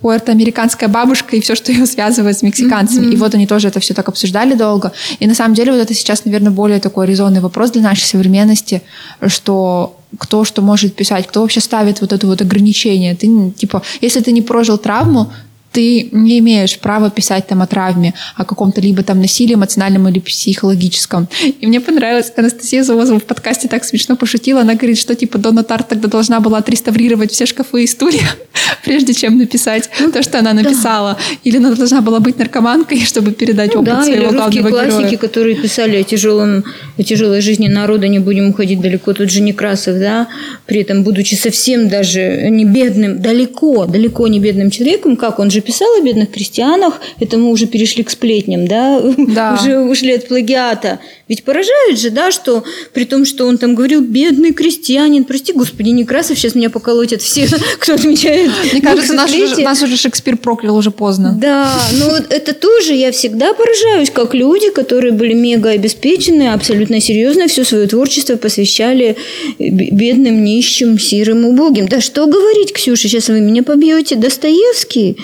пуэртоамериканская 0.00 0.88
бабушка 0.88 1.34
и 1.34 1.40
все, 1.40 1.54
что 1.54 1.72
ее 1.72 1.86
связывает 1.86 2.36
с 2.36 2.42
мексиканцами. 2.42 3.06
Mm-hmm. 3.06 3.14
И 3.14 3.16
вот 3.16 3.34
они 3.34 3.46
тоже 3.46 3.68
это 3.68 3.80
все 3.80 3.94
так 3.94 4.08
обсуждали 4.08 4.54
долго. 4.54 4.92
И 5.20 5.26
на 5.26 5.34
самом 5.34 5.54
деле 5.54 5.72
вот 5.72 5.80
это 5.80 5.94
сейчас, 5.94 6.26
наверное, 6.26 6.50
более 6.50 6.80
такой 6.80 7.06
резонный 7.06 7.40
вопрос 7.40 7.70
для 7.70 7.82
нашей 7.82 8.04
современности, 8.04 8.82
что 9.26 9.96
кто 10.18 10.44
что 10.44 10.62
может 10.62 10.94
писать, 10.94 11.26
кто 11.26 11.40
вообще 11.40 11.60
ставит 11.60 12.00
вот 12.00 12.12
это 12.12 12.26
вот 12.26 12.42
ограничение. 12.42 13.14
Ты, 13.14 13.50
типа, 13.50 13.82
если 14.02 14.20
ты 14.20 14.32
не 14.32 14.42
прожил 14.42 14.78
травму, 14.78 15.32
ты 15.72 16.08
не 16.12 16.38
имеешь 16.38 16.78
права 16.78 17.10
писать 17.10 17.46
там 17.46 17.62
о 17.62 17.66
травме, 17.66 18.14
о 18.36 18.44
каком-то 18.44 18.80
либо 18.80 19.02
там 19.02 19.20
насилии 19.20 19.54
эмоциональном 19.54 20.08
или 20.08 20.18
психологическом. 20.18 21.28
И 21.60 21.66
мне 21.66 21.80
понравилось, 21.80 22.32
Анастасия 22.36 22.82
Завозова 22.82 23.20
в 23.20 23.24
подкасте 23.24 23.68
так 23.68 23.84
смешно 23.84 24.16
пошутила. 24.16 24.62
Она 24.62 24.74
говорит, 24.74 24.98
что 24.98 25.14
типа 25.14 25.38
Дона 25.38 25.62
Тарт 25.62 25.88
тогда 25.88 26.08
должна 26.08 26.40
была 26.40 26.58
отреставрировать 26.58 27.32
все 27.32 27.46
шкафы 27.46 27.84
и 27.84 27.86
стулья, 27.86 28.28
прежде 28.84 29.12
чем 29.14 29.38
написать 29.38 29.90
то, 30.12 30.22
что 30.22 30.38
она 30.38 30.52
написала. 30.52 31.18
Или 31.44 31.58
она 31.58 31.74
должна 31.74 32.00
была 32.00 32.20
быть 32.20 32.38
наркоманкой, 32.38 33.00
чтобы 33.04 33.32
передать 33.32 33.74
ну, 33.74 33.80
опыт 33.80 33.94
да, 33.94 34.04
своего 34.04 34.28
или 34.28 34.36
главного 34.36 34.68
классики, 34.70 35.02
героя. 35.02 35.16
которые 35.16 35.56
писали 35.56 35.96
о, 35.96 36.02
тяжелом, 36.02 36.64
о 36.96 37.02
тяжелой 37.02 37.40
жизни 37.40 37.68
народа, 37.68 38.08
не 38.08 38.18
будем 38.18 38.50
уходить 38.50 38.80
далеко. 38.80 39.12
Тут 39.12 39.30
же 39.30 39.42
Некрасов, 39.42 39.98
да, 39.98 40.28
при 40.66 40.80
этом 40.80 41.02
будучи 41.02 41.34
совсем 41.34 41.88
даже 41.88 42.48
не 42.50 42.64
бедным, 42.64 43.20
далеко, 43.20 43.86
далеко 43.86 44.28
не 44.28 44.40
бедным 44.40 44.70
человеком, 44.70 45.16
как 45.16 45.38
он 45.38 45.50
же 45.50 45.57
написал 45.58 45.88
о 45.98 46.00
бедных 46.00 46.30
крестьянах, 46.30 47.00
это 47.20 47.36
мы 47.38 47.50
уже 47.50 47.66
перешли 47.66 48.02
к 48.02 48.10
сплетням, 48.10 48.66
да, 48.66 49.00
Да. 49.16 49.54
уже 49.60 49.78
ушли 49.80 50.12
от 50.12 50.28
плагиата. 50.28 50.98
Ведь 51.28 51.44
поражает 51.44 51.98
же, 51.98 52.10
да, 52.10 52.30
что 52.32 52.64
при 52.94 53.04
том, 53.04 53.26
что 53.26 53.44
он 53.46 53.58
там 53.58 53.74
говорил, 53.74 54.00
бедный 54.00 54.52
крестьянин, 54.54 55.24
прости, 55.24 55.52
господи, 55.52 55.90
Некрасов, 55.90 56.38
сейчас 56.38 56.54
меня 56.54 56.70
поколотят 56.70 57.20
все, 57.20 57.46
кто 57.78 57.94
отмечает 57.94 58.50
Мне 58.72 58.80
кажется, 58.80 59.12
наш, 59.12 59.30
уже- 59.30 59.44
200-летие. 59.56 59.64
нас 59.64 59.82
уже 59.82 59.96
Шекспир 59.96 60.36
проклял 60.38 60.76
уже 60.76 60.90
поздно. 60.90 61.36
Да, 61.38 61.70
но 61.98 62.08
вот 62.10 62.26
это 62.30 62.54
тоже 62.54 62.94
я 62.94 63.12
всегда 63.12 63.52
поражаюсь, 63.52 64.10
как 64.10 64.34
люди, 64.34 64.70
которые 64.70 65.12
были 65.12 65.34
мега 65.34 65.70
обеспечены, 65.70 66.48
абсолютно 66.52 67.00
серьезно 67.00 67.46
все 67.48 67.64
свое 67.64 67.86
творчество 67.86 68.36
посвящали 68.36 69.16
бедным, 69.58 70.44
нищим, 70.44 70.98
сирым, 70.98 71.44
убогим. 71.44 71.88
Да 71.88 72.00
что 72.00 72.26
говорить, 72.26 72.72
Ксюша, 72.72 73.08
сейчас 73.08 73.28
вы 73.28 73.40
меня 73.40 73.62
побьете. 73.62 74.16
Достоевский 74.16 75.16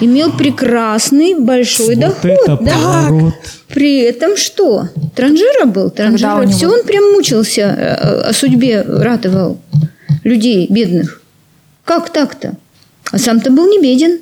имел 0.00 0.32
прекрасный 0.32 1.34
большой 1.34 1.96
вот 1.96 1.98
доход. 1.98 2.24
это 2.24 2.58
да. 2.62 2.72
поворот. 2.72 3.34
При 3.68 4.00
этом 4.00 4.36
что? 4.36 4.88
Транжира 5.14 5.66
был, 5.66 5.90
транжира. 5.90 6.42
него? 6.42 6.52
Все 6.52 6.68
он 6.68 6.84
прям 6.84 7.12
мучился, 7.12 7.60
э, 7.60 8.28
о 8.28 8.32
судьбе 8.32 8.82
ратовал 8.82 9.58
людей 10.24 10.66
бедных. 10.70 11.20
Как 11.84 12.10
так-то? 12.10 12.54
А 13.12 13.18
сам-то 13.18 13.50
был 13.50 13.68
не 13.68 13.80
беден. 13.80 14.18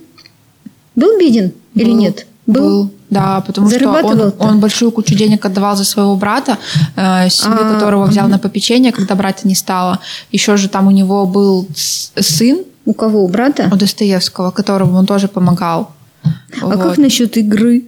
Был 0.94 1.18
беден 1.18 1.52
или 1.74 1.90
Был. 1.90 1.96
нет? 1.96 2.26
Был. 2.46 2.90
Да, 3.10 3.42
потому 3.46 3.70
что 3.70 3.88
он, 3.88 4.32
он 4.38 4.60
большую 4.60 4.90
кучу 4.90 5.14
денег 5.14 5.44
отдавал 5.44 5.76
за 5.76 5.84
своего 5.84 6.16
брата, 6.16 6.58
э, 6.96 7.28
себе 7.30 7.54
А, 7.54 7.74
которого 7.74 8.06
взял 8.06 8.28
на 8.28 8.38
попечение, 8.38 8.92
когда 8.92 9.14
брата 9.14 9.46
не 9.46 9.54
стало. 9.54 10.00
Еще 10.32 10.56
же 10.56 10.68
там 10.68 10.88
у 10.88 10.90
него 10.90 11.26
был 11.26 11.68
сын 11.74 12.64
У 12.86 12.94
кого? 12.94 13.24
У 13.24 13.28
брата? 13.28 13.70
у 13.72 13.76
Достоевского, 13.76 14.50
которому 14.50 14.98
он 14.98 15.06
тоже 15.06 15.28
помогал. 15.28 15.90
А 16.62 16.66
Вот. 16.66 16.82
как 16.82 16.98
насчет 16.98 17.36
игры? 17.36 17.82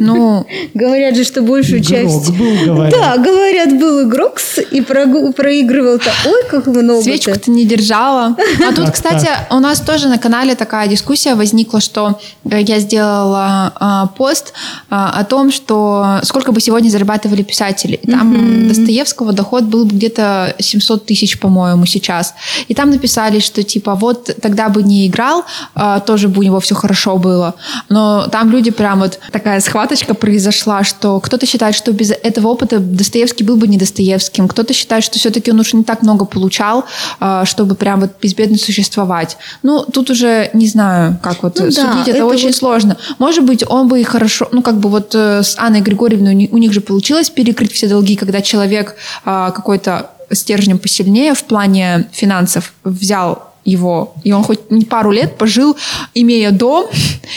Ну, 0.00 0.46
Говорят 0.74 1.16
же, 1.16 1.24
что 1.24 1.42
большую 1.42 1.80
Игрок 1.80 1.90
часть... 1.90 2.30
был, 2.36 2.64
говорят. 2.64 2.92
Да, 2.92 3.16
говорят, 3.18 3.78
был 3.78 4.08
игрок 4.08 4.38
и 4.70 4.80
проигрывал-то. 4.80 6.10
Ой, 6.26 6.42
как 6.50 6.66
много 6.66 7.02
свечку-то 7.02 7.50
не 7.50 7.64
держала. 7.64 8.36
А 8.66 8.72
тут, 8.74 8.86
Так, 8.86 8.94
кстати, 8.94 9.28
у 9.50 9.58
нас 9.58 9.80
тоже 9.80 10.08
на 10.08 10.18
канале 10.18 10.54
такая 10.54 10.88
дискуссия 10.88 11.34
возникла, 11.34 11.80
что 11.80 12.18
э, 12.50 12.60
я 12.60 12.78
сделала 12.78 13.72
а, 13.74 14.06
пост 14.06 14.52
а, 14.90 15.20
о 15.20 15.24
том, 15.24 15.50
что 15.50 16.20
сколько 16.22 16.52
бы 16.52 16.60
сегодня 16.60 16.90
зарабатывали 16.90 17.42
писатели. 17.42 18.00
Там 18.06 18.68
Достоевского 18.68 19.32
доход 19.32 19.64
был 19.64 19.84
бы 19.84 19.96
где-то 19.96 20.54
700 20.58 21.06
тысяч, 21.06 21.38
по-моему, 21.38 21.86
сейчас. 21.86 22.34
И 22.68 22.74
там 22.74 22.90
написали, 22.90 23.40
что 23.40 23.62
типа 23.62 23.94
вот 23.94 24.30
тогда 24.40 24.68
бы 24.68 24.82
не 24.82 25.06
играл, 25.06 25.44
а, 25.74 26.00
тоже 26.00 26.28
бы 26.28 26.40
у 26.40 26.42
него 26.42 26.60
все 26.60 26.74
хорошо 26.74 27.16
было. 27.16 27.54
Но 27.88 28.28
там 28.30 28.50
люди 28.50 28.70
прям 28.70 29.00
вот 29.00 29.18
такая 29.48 29.60
схваточка 29.60 30.12
произошла, 30.12 30.84
что 30.84 31.18
кто-то 31.20 31.46
считает, 31.46 31.74
что 31.74 31.90
без 31.92 32.10
этого 32.10 32.48
опыта 32.48 32.80
Достоевский 32.80 33.44
был 33.44 33.56
бы 33.56 33.66
не 33.66 33.78
Достоевским, 33.78 34.46
кто-то 34.46 34.74
считает, 34.74 35.02
что 35.02 35.18
все-таки 35.18 35.50
он 35.50 35.58
уж 35.58 35.72
не 35.72 35.84
так 35.84 36.02
много 36.02 36.26
получал, 36.26 36.84
а, 37.18 37.46
чтобы 37.46 37.74
прям 37.74 38.00
вот 38.00 38.10
безбедно 38.20 38.58
существовать. 38.58 39.38
Ну, 39.62 39.86
тут 39.90 40.10
уже 40.10 40.50
не 40.52 40.66
знаю, 40.66 41.18
как 41.22 41.42
вот 41.42 41.58
Ну 41.58 41.64
да, 41.64 41.70
судить, 41.70 42.08
это, 42.08 42.18
это 42.18 42.26
очень 42.26 42.48
вот- 42.48 42.56
сложно. 42.56 42.98
Может 43.18 43.44
быть, 43.46 43.64
он 43.66 43.88
бы 43.88 44.02
и 44.02 44.04
хорошо, 44.04 44.48
ну, 44.52 44.60
как 44.60 44.80
бы 44.80 44.90
вот 44.90 45.14
э, 45.14 45.42
с 45.42 45.56
Анной 45.58 45.80
Григорьевной 45.80 46.50
у 46.52 46.58
них 46.58 46.74
же 46.74 46.82
получилось 46.82 47.30
перекрыть 47.30 47.72
все 47.72 47.88
долги, 47.88 48.16
когда 48.16 48.42
человек 48.42 48.96
а, 49.24 49.50
какой-то 49.50 50.10
стержнем 50.30 50.78
посильнее 50.78 51.32
в 51.32 51.44
плане 51.44 52.06
финансов 52.12 52.74
взял 52.84 53.47
его, 53.68 54.14
и 54.24 54.32
он 54.32 54.42
хоть 54.42 54.60
пару 54.88 55.10
лет 55.12 55.36
пожил, 55.36 55.76
имея 56.14 56.50
дом 56.50 56.86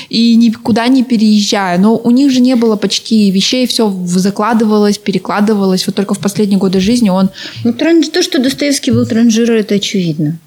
и 0.10 0.36
никуда 0.36 0.88
не 0.88 1.04
переезжая. 1.04 1.78
Но 1.78 1.98
у 1.98 2.12
них 2.12 2.32
же 2.32 2.40
не 2.40 2.56
было 2.56 2.76
почти 2.76 3.32
вещей, 3.32 3.68
все 3.68 3.94
закладывалось, 4.06 4.98
перекладывалось. 4.98 5.86
Вот 5.88 5.96
только 5.96 6.14
в 6.14 6.20
последние 6.20 6.60
годы 6.60 6.80
жизни 6.80 7.10
он... 7.10 7.30
Ну, 7.64 7.72
транж- 7.72 8.10
то, 8.12 8.22
что 8.24 8.40
Достоевский 8.40 8.92
был 8.92 9.06
транжира, 9.06 9.54
это 9.54 9.76
очевидно. 9.76 10.38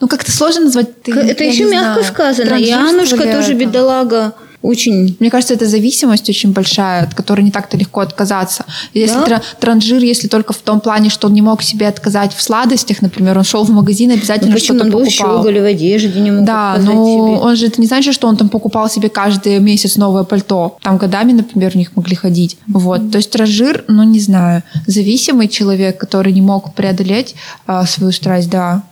Ну, 0.00 0.08
как-то 0.08 0.32
сложно 0.32 0.62
назвать... 0.62 1.02
ты- 1.02 1.12
это 1.12 1.44
еще 1.44 1.64
мягко 1.64 2.00
знаю, 2.00 2.14
сказано. 2.14 2.54
Янушка 2.56 3.32
тоже 3.32 3.54
бедолага. 3.54 4.32
Очень. 4.66 5.16
Мне 5.20 5.30
кажется, 5.30 5.54
это 5.54 5.66
зависимость 5.66 6.28
очень 6.28 6.52
большая, 6.52 7.04
от 7.04 7.14
которой 7.14 7.42
не 7.42 7.50
так-то 7.52 7.76
легко 7.76 8.00
отказаться. 8.00 8.64
Если 8.94 9.14
Да? 9.16 9.24
тра- 9.24 9.42
транжир, 9.60 10.02
если 10.02 10.26
только 10.28 10.52
в 10.52 10.56
том 10.58 10.80
плане, 10.80 11.08
что 11.08 11.28
он 11.28 11.34
не 11.34 11.42
мог 11.42 11.62
себе 11.62 11.86
отказать 11.86 12.34
в 12.34 12.42
сладостях, 12.42 13.00
например, 13.00 13.38
он 13.38 13.44
шел 13.44 13.62
в 13.64 13.70
магазин, 13.70 14.08
Ну, 14.10 14.16
обязательно 14.16 14.54
почему 14.54 14.78
что-то 14.78 14.84
он 14.84 14.90
был 14.90 15.04
покупал. 15.04 15.38
щеголь 15.38 15.60
в 15.60 15.64
одежде, 15.64 16.20
не 16.20 16.30
мог 16.32 16.44
Да, 16.44 16.78
но 16.80 16.92
себе. 17.06 17.38
он 17.46 17.56
же 17.56 17.66
это 17.68 17.80
не 17.80 17.86
значит, 17.86 18.12
что 18.14 18.26
он 18.26 18.36
там 18.36 18.48
покупал 18.48 18.90
себе 18.90 19.08
каждый 19.08 19.60
месяц 19.60 19.96
новое 19.96 20.24
пальто. 20.24 20.76
Там 20.82 20.96
годами, 20.98 21.32
например, 21.32 21.70
в 21.70 21.76
них 21.76 21.94
могли 21.96 22.16
ходить. 22.16 22.58
Вот. 22.66 23.12
То 23.12 23.18
есть 23.18 23.30
транжир, 23.30 23.84
ну 23.86 24.02
не 24.02 24.18
знаю, 24.20 24.62
зависимый 24.88 25.46
человек, 25.48 25.96
который 25.98 26.32
не 26.32 26.42
мог 26.42 26.74
преодолеть 26.74 27.36
а, 27.66 27.86
свою 27.86 28.10
страсть, 28.12 28.50
да. 28.50 28.82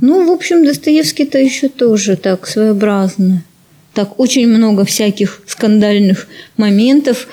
Ну, 0.00 0.26
в 0.26 0.32
общем, 0.32 0.64
Достоевский-то 0.64 1.38
еще 1.38 1.68
тоже 1.68 2.16
так 2.16 2.46
своеобразно. 2.48 3.42
Так, 3.96 4.20
очень 4.20 4.46
много 4.46 4.84
всяких 4.84 5.40
скандальных 5.46 6.26
моментов. 6.58 7.26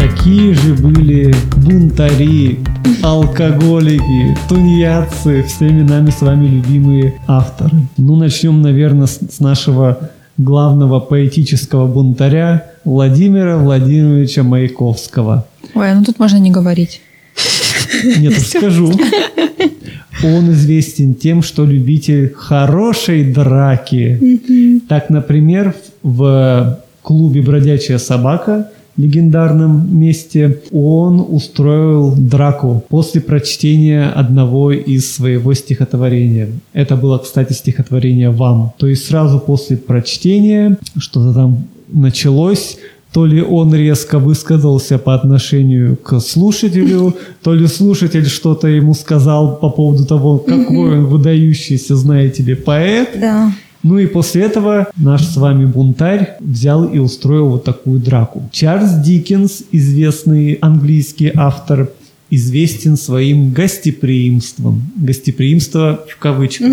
Какие 0.00 0.54
же 0.54 0.72
были 0.72 1.34
бунтари, 1.58 2.60
алкоголики, 3.02 4.38
тунеядцы, 4.48 5.42
всеми 5.42 5.82
нами 5.82 6.08
с 6.08 6.22
вами 6.22 6.46
любимые 6.46 7.20
авторы. 7.26 7.76
Ну, 7.98 8.16
начнем, 8.16 8.62
наверное, 8.62 9.06
с, 9.06 9.18
с 9.18 9.38
нашего 9.38 10.08
главного 10.38 11.00
поэтического 11.00 11.86
бунтаря 11.86 12.70
Владимира 12.84 13.58
Владимировича 13.58 14.44
Маяковского. 14.44 15.46
Ой, 15.74 15.94
ну 15.94 16.04
тут 16.04 16.18
можно 16.18 16.38
не 16.38 16.50
говорить. 16.50 17.02
Нет, 18.18 18.38
скажу. 18.38 18.92
Он 20.24 20.50
известен 20.52 21.14
тем, 21.14 21.42
что 21.42 21.64
любитель 21.64 22.32
хорошей 22.34 23.32
драки. 23.32 24.80
Так, 24.88 25.10
например, 25.10 25.74
в 26.02 26.80
клубе 27.02 27.42
«Бродячая 27.42 27.98
собака» 27.98 28.70
легендарном 28.98 29.96
месте, 29.96 30.60
он 30.72 31.24
устроил 31.26 32.14
драку 32.16 32.84
после 32.88 33.20
прочтения 33.20 34.06
одного 34.06 34.72
из 34.72 35.10
своего 35.10 35.54
стихотворения. 35.54 36.48
Это 36.72 36.96
было, 36.96 37.18
кстати, 37.18 37.52
стихотворение 37.52 38.30
«Вам». 38.30 38.72
То 38.76 38.88
есть 38.88 39.06
сразу 39.06 39.38
после 39.38 39.76
прочтения 39.76 40.76
что-то 40.98 41.32
там 41.32 41.64
началось, 41.92 42.76
то 43.18 43.26
ли 43.26 43.42
он 43.42 43.74
резко 43.74 44.20
высказался 44.20 44.96
по 44.96 45.12
отношению 45.12 45.96
к 45.96 46.20
слушателю, 46.20 47.16
то 47.42 47.52
ли 47.52 47.66
слушатель 47.66 48.26
что-то 48.26 48.68
ему 48.68 48.94
сказал 48.94 49.56
по 49.56 49.70
поводу 49.70 50.06
того, 50.06 50.38
какой 50.38 51.00
он 51.00 51.06
выдающийся, 51.06 51.96
знаете 51.96 52.44
ли, 52.44 52.54
поэт. 52.54 53.18
Да. 53.20 53.52
Ну 53.82 53.98
и 53.98 54.06
после 54.06 54.42
этого 54.42 54.86
наш 54.96 55.24
с 55.24 55.36
вами 55.36 55.64
бунтарь 55.64 56.36
взял 56.38 56.84
и 56.84 57.00
устроил 57.00 57.48
вот 57.48 57.64
такую 57.64 57.98
драку. 57.98 58.48
Чарльз 58.52 58.92
Диккенс, 59.04 59.64
известный 59.72 60.52
английский 60.60 61.32
автор, 61.34 61.88
известен 62.30 62.96
своим 62.96 63.52
гостеприимством. 63.52 64.82
Гостеприимство 64.96 66.04
в 66.08 66.18
кавычках. 66.18 66.68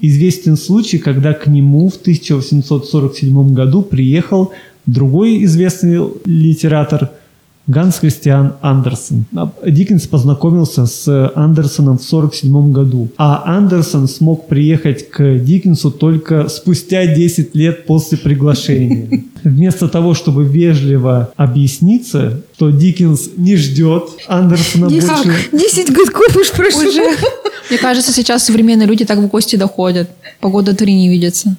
Известен 0.00 0.56
случай, 0.56 0.98
когда 0.98 1.34
к 1.34 1.46
нему 1.46 1.88
в 1.88 1.96
1847 1.96 3.54
году 3.54 3.82
приехал 3.82 4.52
другой 4.88 5.44
известный 5.44 6.00
литератор 6.24 7.10
Ганс 7.68 7.98
Христиан 7.98 8.54
Андерсон. 8.62 9.26
А 9.36 9.52
Диккенс 9.66 10.06
познакомился 10.06 10.86
с 10.86 11.30
Андерсоном 11.34 11.98
в 11.98 12.06
1947 12.12 12.72
году, 12.72 13.08
а 13.18 13.42
Андерсон 13.44 14.08
смог 14.08 14.48
приехать 14.48 15.10
к 15.10 15.38
Диккенсу 15.38 15.90
только 15.90 16.48
спустя 16.48 17.06
10 17.06 17.54
лет 17.54 17.84
после 17.84 18.16
приглашения. 18.16 19.22
Вместо 19.44 19.86
того, 19.86 20.14
чтобы 20.14 20.44
вежливо 20.44 21.30
объясниться, 21.36 22.40
что 22.56 22.70
Диккенс 22.70 23.30
не 23.36 23.56
ждет 23.56 24.04
Андерсона 24.26 24.88
Десять, 24.88 25.08
больше, 25.08 25.32
десять 25.52 25.92
годков 25.92 26.34
уж 26.36 26.50
прошло. 26.50 26.82
Уже, 26.82 27.02
мне 27.68 27.78
кажется, 27.78 28.12
сейчас 28.12 28.44
современные 28.44 28.88
люди 28.88 29.04
так 29.04 29.18
в 29.18 29.28
гости 29.28 29.56
доходят. 29.56 30.08
По 30.40 30.48
года 30.48 30.74
три 30.74 30.94
не 30.94 31.10
видятся. 31.10 31.56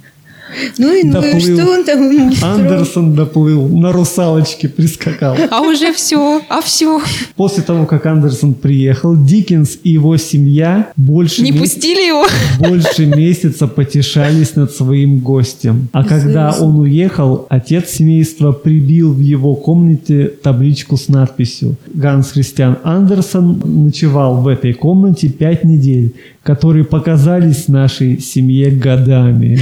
Ну 0.77 0.93
и, 0.93 1.03
ну 1.03 1.13
Доплыл. 1.13 1.39
что 1.39 1.71
он 1.71 1.83
там? 1.83 2.31
Андерсон 2.41 3.13
доплыл, 3.13 3.67
на 3.67 3.91
русалочке 3.91 4.67
прискакал. 4.67 5.35
А 5.51 5.62
уже 5.62 5.93
все, 5.93 6.41
а 6.49 6.62
все. 6.62 7.01
После 7.35 7.63
того, 7.63 7.85
как 7.85 8.05
Андерсон 8.05 8.53
приехал, 8.53 9.15
Диккенс 9.15 9.77
и 9.83 9.91
его 9.91 10.17
семья 10.17 10.91
больше, 10.95 11.41
Не 11.41 11.53
пустили 11.53 12.07
его. 12.07 12.25
больше 12.59 13.05
месяца 13.05 13.67
потешались 13.67 14.55
над 14.55 14.71
своим 14.71 15.19
гостем. 15.19 15.89
А 15.91 16.03
когда 16.03 16.51
он 16.59 16.79
уехал, 16.79 17.45
отец 17.49 17.89
семейства 17.89 18.51
прибил 18.51 19.13
в 19.13 19.19
его 19.19 19.55
комнате 19.55 20.31
табличку 20.41 20.97
с 20.97 21.07
надписью 21.07 21.75
«Ганс 21.93 22.31
Христиан 22.31 22.77
Андерсон 22.83 23.62
ночевал 23.85 24.41
в 24.41 24.47
этой 24.47 24.73
комнате 24.73 25.29
пять 25.29 25.63
недель, 25.63 26.13
которые 26.49 26.83
показались 26.83 27.67
нашей 27.67 28.19
семье 28.19 28.71
годами». 28.71 29.59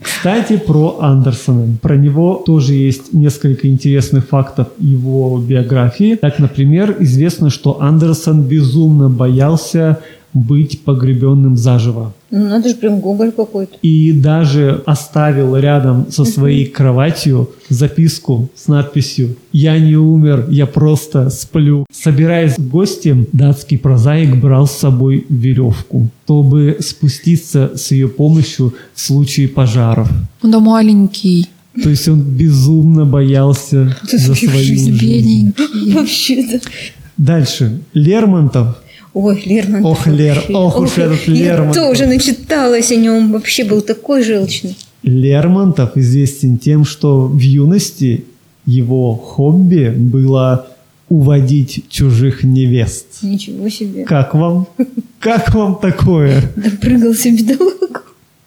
Кстати, 0.00 0.56
про 0.56 0.98
Андерсона. 1.00 1.76
Про 1.82 1.96
него 1.96 2.42
тоже 2.46 2.72
есть 2.72 3.12
несколько 3.12 3.68
интересных 3.68 4.28
фактов 4.28 4.68
его 4.78 5.38
биографии. 5.38 6.14
Так, 6.14 6.38
например, 6.38 6.96
известно, 7.00 7.50
что 7.50 7.82
Андерсон 7.82 8.44
безумно 8.44 9.10
боялся 9.10 9.98
быть 10.32 10.84
погребенным 10.84 11.54
заживо. 11.54 12.14
Ну 12.30 12.48
надо 12.48 12.68
же 12.68 12.76
прям 12.76 13.00
Гоголь 13.00 13.32
какой-то. 13.32 13.76
И 13.82 14.12
даже 14.12 14.82
оставил 14.86 15.56
рядом 15.56 16.10
со 16.10 16.24
своей 16.24 16.64
кроватью 16.66 17.50
записку 17.68 18.48
с 18.54 18.68
надписью 18.68 19.36
«Я 19.52 19.78
не 19.78 19.96
умер, 19.96 20.46
я 20.48 20.66
просто 20.66 21.28
сплю». 21.30 21.86
Собираясь 21.92 22.56
в 22.56 22.68
гости, 22.68 23.26
датский 23.32 23.78
прозаик 23.78 24.36
брал 24.36 24.66
с 24.66 24.72
собой 24.72 25.26
веревку, 25.28 26.08
чтобы 26.24 26.76
спуститься 26.80 27.72
с 27.74 27.90
ее 27.90 28.08
помощью 28.08 28.74
в 28.94 29.00
случае 29.00 29.48
пожаров. 29.48 30.08
Он 30.42 30.50
да 30.52 30.60
маленький, 30.60 31.48
То 31.82 31.90
есть 31.90 32.08
он 32.08 32.20
безумно 32.20 33.04
боялся 33.06 33.96
за 34.10 34.34
свою 34.34 34.64
жизнь. 34.64 34.92
бедненький. 34.92 35.92
Вообще-то. 35.94 36.60
Дальше. 37.16 37.80
Лермонтов 37.92 38.76
Ой, 39.12 39.42
Лермонтов. 39.44 39.90
Ох, 39.90 40.06
Лер- 40.06 40.36
вообще. 40.36 40.52
ох 40.54 40.80
уж 40.80 40.98
этот 40.98 41.26
Я 41.28 41.34
Лермонтов. 41.56 41.76
тоже 41.76 42.06
начиталась 42.06 42.90
о 42.92 42.96
нем. 42.96 43.32
Вообще 43.32 43.64
был 43.64 43.80
такой 43.80 44.22
желчный. 44.22 44.76
Лермонтов 45.02 45.96
известен 45.96 46.58
тем, 46.58 46.84
что 46.84 47.26
в 47.26 47.38
юности 47.40 48.24
его 48.66 49.14
хобби 49.14 49.88
было 49.96 50.66
уводить 51.08 51.86
чужих 51.88 52.44
невест. 52.44 53.06
Ничего 53.22 53.68
себе. 53.68 54.04
Как 54.04 54.34
вам? 54.34 54.68
Как 55.18 55.52
вам 55.54 55.76
такое? 55.82 56.42
Допрыгался 56.54 57.30
бедолага. 57.32 58.02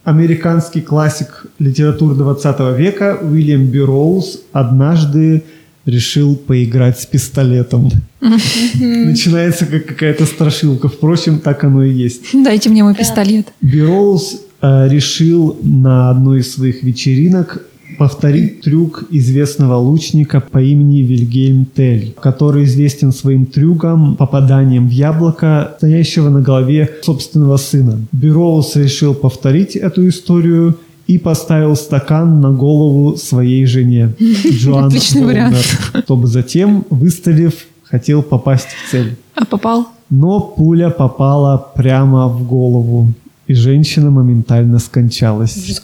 Американский 0.06 0.82
классик 0.82 1.46
литературы 1.60 2.16
20 2.16 2.78
века 2.78 3.18
Уильям 3.22 3.66
Берроуз 3.68 4.42
однажды 4.52 5.44
решил 5.86 6.36
поиграть 6.36 7.00
с 7.00 7.06
пистолетом. 7.06 7.90
Начинается 8.22 9.66
как 9.66 9.86
какая-то 9.86 10.26
страшилка. 10.26 10.88
Впрочем, 10.88 11.40
так 11.40 11.64
оно 11.64 11.84
и 11.84 11.92
есть. 11.92 12.22
Дайте 12.34 12.70
мне 12.70 12.84
мой 12.84 12.96
пистолет. 12.96 13.48
Берроуз 13.62 14.42
э, 14.62 14.88
решил 14.90 15.58
на 15.62 16.10
одной 16.10 16.40
из 16.40 16.54
своих 16.54 16.84
вечеринок 16.84 17.64
повторить 17.98 18.62
трюк 18.62 19.04
известного 19.12 19.76
лучника 19.76 20.42
по 20.42 20.62
имени 20.62 21.00
Вильгельм 21.00 21.66
Тель, 21.66 22.16
который 22.20 22.64
известен 22.64 23.12
своим 23.12 23.46
трюком 23.46 24.16
попаданием 24.16 24.88
в 24.88 24.92
яблоко, 24.92 25.76
стоящего 25.78 26.30
на 26.30 26.42
голове 26.42 26.90
собственного 27.02 27.58
сына. 27.58 28.00
Берроуз 28.12 28.76
решил 28.76 29.14
повторить 29.14 29.76
эту 29.76 30.08
историю 30.08 30.78
и 31.08 31.18
поставил 31.18 31.76
стакан 31.76 32.40
на 32.42 32.52
голову 32.52 33.18
своей 33.18 33.66
жене, 33.66 34.14
Джоан 34.20 34.86
Отличный 34.86 35.26
вариант. 35.26 35.58
Чтобы 36.04 36.28
затем, 36.28 36.86
выставив, 36.90 37.54
хотел 37.84 38.24
попасть 38.24 38.68
в 38.70 38.92
цель. 38.92 39.16
А 39.36 39.46
попал? 39.46 39.88
Но 40.10 40.40
пуля 40.40 40.90
попала 40.90 41.58
прямо 41.76 42.28
в 42.28 42.48
голову, 42.48 43.08
и 43.48 43.54
женщина 43.54 44.10
моментально 44.12 44.80
скончалась. 44.80 45.56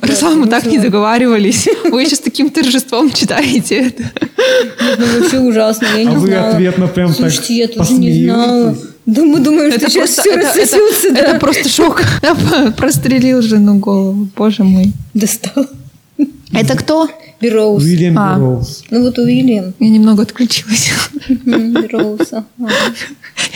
Руслан, 0.00 0.40
мы 0.40 0.46
так 0.46 0.64
не 0.66 0.78
договаривались. 0.78 1.68
Вы 1.90 2.02
еще 2.02 2.16
с 2.16 2.20
таким 2.20 2.50
торжеством 2.50 3.10
читаете 3.10 3.88
это. 3.88 4.04
Ну, 4.98 5.20
вообще 5.20 5.40
ужасно, 5.40 5.86
я 5.86 6.08
А 6.08 6.12
не 6.12 6.16
вы 6.16 6.28
знала. 6.28 6.48
ответно 6.50 6.86
прям 6.86 7.08
так 7.08 7.16
Слушайте, 7.16 7.56
я 7.56 7.68
тоже 7.68 7.92
не 7.94 8.24
знала. 8.24 8.76
Да 9.06 9.22
мы 9.22 9.40
думаем, 9.40 9.70
что 9.70 9.80
Это 9.80 9.90
сейчас 9.90 10.14
просто, 10.14 10.20
все 10.22 10.30
это, 10.32 10.40
это- 10.40 10.60
рассосется, 10.60 11.10
да. 11.12 11.18
это 11.20 11.38
просто 11.40 11.68
шок. 11.68 12.02
Прострелил 12.76 13.42
жену 13.42 13.78
голову. 13.78 14.28
Боже 14.36 14.64
мой. 14.64 14.92
Достал. 15.12 15.66
Это 16.52 16.76
кто? 16.76 17.08
Бероуз. 17.40 17.82
Уильям 17.82 18.18
А. 18.18 18.34
Берроуз. 18.36 18.84
Ну 18.90 19.02
вот 19.02 19.18
Уильям. 19.18 19.74
Я 19.78 19.88
немного 19.90 20.22
отключилась. 20.22 20.90
Ага. 21.46 22.48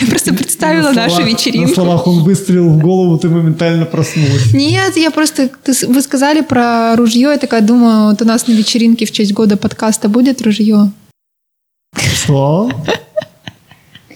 Я 0.01 0.07
просто 0.09 0.35
представила 0.35 0.89
На 0.91 0.93
нашу 0.93 1.11
словах- 1.17 1.25
На 1.25 1.31
вечеринку. 1.31 1.75
словах 1.75 2.07
он 2.07 2.23
выстрелил 2.25 2.69
в 2.71 2.79
голову, 2.81 3.19
ты 3.19 3.29
моментально 3.29 3.87
проснулась. 3.87 4.53
Нет, 4.53 4.97
я 4.97 5.11
просто... 5.11 5.49
ты 5.65 5.73
вы 5.87 6.03
сказали 6.03 6.41
про 6.43 6.95
ружье, 6.97 7.31
я 7.31 7.39
такая 7.39 7.63
думаю, 7.63 8.11
вот 8.11 8.21
у 8.21 8.25
нас 8.25 8.47
на 8.49 8.53
вечеринке 8.53 9.07
в 9.07 9.13
честь 9.13 9.33
года 9.33 9.57
подкаста 9.57 10.09
будет 10.09 10.43
ружье. 10.43 10.91
Что? 11.97 12.71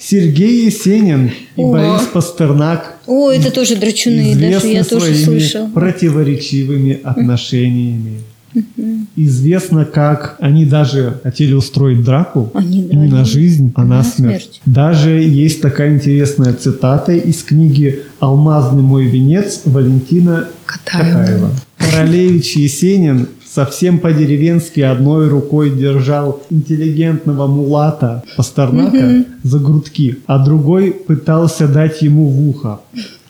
Сергей 0.05 0.67
Есенин 0.67 1.31
и 1.57 1.63
О. 1.63 1.73
Борис 1.73 2.09
Пастернак 2.13 2.97
О, 3.07 3.31
это 3.31 3.51
тоже 3.51 3.77
драчуны, 3.77 4.35
даже 4.35 4.67
я 4.69 4.85
тоже 4.85 5.15
слышал. 5.15 5.69
противоречивыми 5.69 6.99
отношениями. 7.03 8.21
Известно, 9.17 9.85
как 9.87 10.37
они 10.39 10.67
даже 10.67 11.21
хотели 11.23 11.55
устроить 11.55 12.03
драку 12.05 12.51
Они 12.55 12.81
не 12.83 13.09
на 13.09 13.25
жизнь, 13.25 13.73
а 13.77 13.83
на 13.85 13.99
На 13.99 14.05
смерть. 14.05 14.43
смерть. 14.43 14.61
Даже 14.67 15.11
есть 15.23 15.63
такая 15.63 15.95
интересная 15.95 16.53
цитата 16.53 17.13
из 17.13 17.43
книги 17.43 18.01
«Алмазный 18.21 18.83
мой 18.83 19.07
венец» 19.07 19.63
Валентина 19.65 20.49
Катаева. 20.67 21.19
Катаева. 21.21 21.51
Королевич 21.79 22.57
Есенин 22.57 23.29
совсем 23.55 23.99
по-деревенски 23.99 24.81
одной 24.81 25.29
рукой 25.29 25.71
держал 25.71 26.43
интеллигентного 26.51 27.47
мулата 27.47 28.23
Пастернака 28.37 29.25
за 29.43 29.59
грудки, 29.59 30.19
а 30.27 30.43
другой 30.43 30.93
пытался 30.93 31.69
дать 31.69 32.03
ему 32.03 32.29
в 32.29 32.49
ухо. 32.49 32.81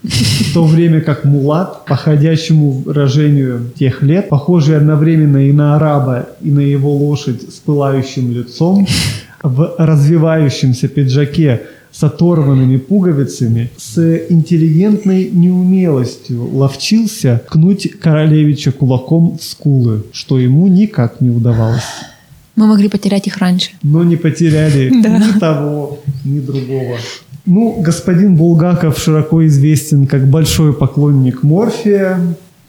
В 0.02 0.54
то 0.54 0.64
время 0.64 1.00
как 1.00 1.24
мулат, 1.24 1.84
по 1.86 1.94
ходячему 1.94 2.72
выражению 2.72 3.70
тех 3.78 4.02
лет, 4.02 4.28
похожий 4.28 4.76
одновременно 4.76 5.48
и 5.48 5.52
на 5.52 5.76
араба, 5.76 6.26
и 6.40 6.50
на 6.50 6.60
его 6.60 6.92
лошадь 6.92 7.42
с 7.42 7.60
пылающим 7.60 8.32
лицом, 8.32 8.86
в 9.42 9.74
развивающемся 9.78 10.88
пиджаке 10.88 11.62
с 11.92 12.02
оторванными 12.02 12.78
пуговицами, 12.78 13.70
с 13.76 13.98
интеллигентной 14.28 15.30
неумелостью 15.30 16.48
ловчился 16.52 17.42
ткнуть 17.46 17.92
королевича 18.00 18.72
кулаком 18.72 19.38
в 19.38 19.44
скулы, 19.44 20.04
что 20.12 20.38
ему 20.38 20.66
никак 20.66 21.20
не 21.20 21.30
удавалось. 21.30 21.82
Мы 22.56 22.66
могли 22.66 22.88
потерять 22.88 23.26
их 23.26 23.38
раньше. 23.38 23.70
Но 23.82 24.04
не 24.04 24.16
потеряли 24.16 24.90
ни 24.94 25.38
того, 25.38 26.00
ни 26.24 26.40
другого. 26.40 26.96
Ну, 27.44 27.80
господин 27.80 28.36
Булгаков 28.36 28.98
широко 28.98 29.44
известен 29.46 30.06
как 30.06 30.28
большой 30.28 30.72
поклонник 30.72 31.42
Морфия. 31.42 32.20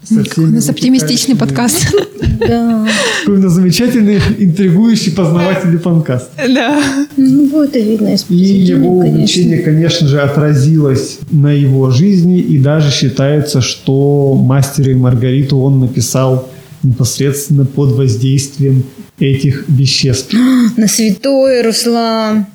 Со 0.03 0.41
У 0.41 0.45
нас 0.47 0.69
оптимистичный 0.69 1.35
подкаст. 1.35 1.93
Да. 2.39 2.87
Какой 3.19 3.37
у 3.37 3.41
нас 3.41 3.53
замечательный, 3.53 4.19
интригующий, 4.37 5.11
познавательный 5.11 5.79
подкаст. 5.79 6.29
Да. 6.35 6.81
Ну, 7.15 7.61
это 7.61 7.79
видно 7.79 8.15
из 8.15 8.25
И 8.29 8.35
его 8.35 8.97
увлечение, 8.97 9.59
конечно 9.59 10.07
же, 10.07 10.19
отразилось 10.19 11.19
на 11.31 11.53
его 11.53 11.91
жизни, 11.91 12.39
и 12.39 12.57
даже 12.57 12.91
считается, 12.91 13.61
что 13.61 14.33
«Мастера 14.35 14.91
и 14.91 14.95
Маргариту» 14.95 15.57
он 15.59 15.79
написал 15.79 16.49
непосредственно 16.81 17.65
под 17.65 17.91
воздействием 17.91 18.83
этих 19.19 19.65
веществ. 19.69 20.33
На 20.77 20.87
святое, 20.87 21.63
Руслан. 21.63 22.47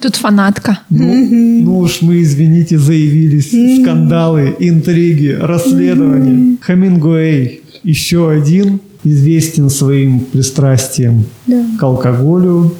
Тут 0.00 0.16
фанатка. 0.16 0.78
Ну, 0.88 1.28
ну 1.64 1.78
уж 1.78 2.02
мы, 2.02 2.22
извините, 2.22 2.78
заявились. 2.78 3.50
Скандалы, 3.82 4.54
интриги, 4.58 5.36
расследования. 5.40 6.56
Хамингуэй, 6.60 7.60
еще 7.84 8.30
один, 8.30 8.80
известен 9.04 9.70
своим 9.70 10.20
пристрастием 10.20 11.24
Да. 11.46 11.64
к 11.78 11.82
алкоголю. 11.82 12.74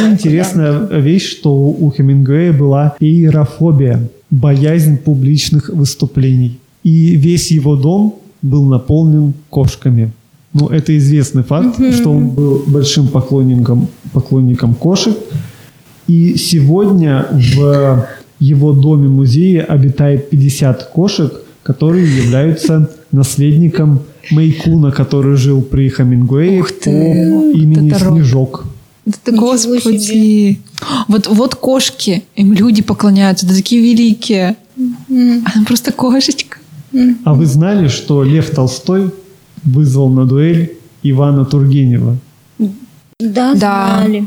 Интересная 0.00 0.86
вещь, 1.00 1.30
что 1.30 1.52
у 1.54 1.90
Хемингуэя 1.90 2.52
была 2.52 2.94
иерофобия, 3.00 4.08
боязнь 4.30 4.96
публичных 4.98 5.68
выступлений. 5.68 6.58
И 6.84 7.16
весь 7.16 7.50
его 7.50 7.76
дом 7.76 8.16
был 8.42 8.64
наполнен 8.64 9.34
кошками. 9.50 10.12
Ну, 10.52 10.68
это 10.68 10.96
известный 10.96 11.42
факт, 11.42 11.76
что 11.94 12.10
он 12.12 12.28
был 12.30 12.62
большим 12.66 13.08
поклонником, 13.08 13.88
поклонником 14.12 14.74
кошек. 14.74 15.14
И 16.08 16.36
сегодня 16.36 17.26
в 17.32 18.06
его 18.38 18.72
доме-музее 18.72 19.62
обитает 19.62 20.30
50 20.30 20.84
кошек, 20.84 21.32
которые 21.62 22.06
являются 22.24 22.90
наследником 23.12 24.00
Мейкуна, 24.30 24.92
который 24.92 25.36
жил 25.36 25.62
при 25.62 25.88
Хамингуэе 25.88 26.60
Ух 26.60 26.70
ты, 26.72 26.90
по 26.90 27.56
имени 27.56 27.90
это 27.90 28.04
рок. 28.04 28.14
Снежок. 28.14 28.64
Да 29.04 29.32
господи. 29.32 29.98
себе. 29.98 30.56
Вот, 31.08 31.28
вот 31.28 31.54
кошки, 31.54 32.24
им 32.34 32.52
люди 32.52 32.82
поклоняются, 32.82 33.46
да 33.46 33.54
такие 33.54 33.80
великие. 33.80 34.56
Она 35.08 35.64
просто 35.66 35.92
кошечка. 35.92 36.58
А 37.24 37.34
вы 37.34 37.46
знали, 37.46 37.88
что 37.88 38.22
Лев 38.24 38.50
Толстой 38.50 39.10
вызвал 39.64 40.08
на 40.08 40.24
дуэль 40.24 40.72
Ивана 41.02 41.44
Тургенева? 41.44 42.16
Да, 43.20 43.54
Да. 43.54 44.00
знали. 44.02 44.26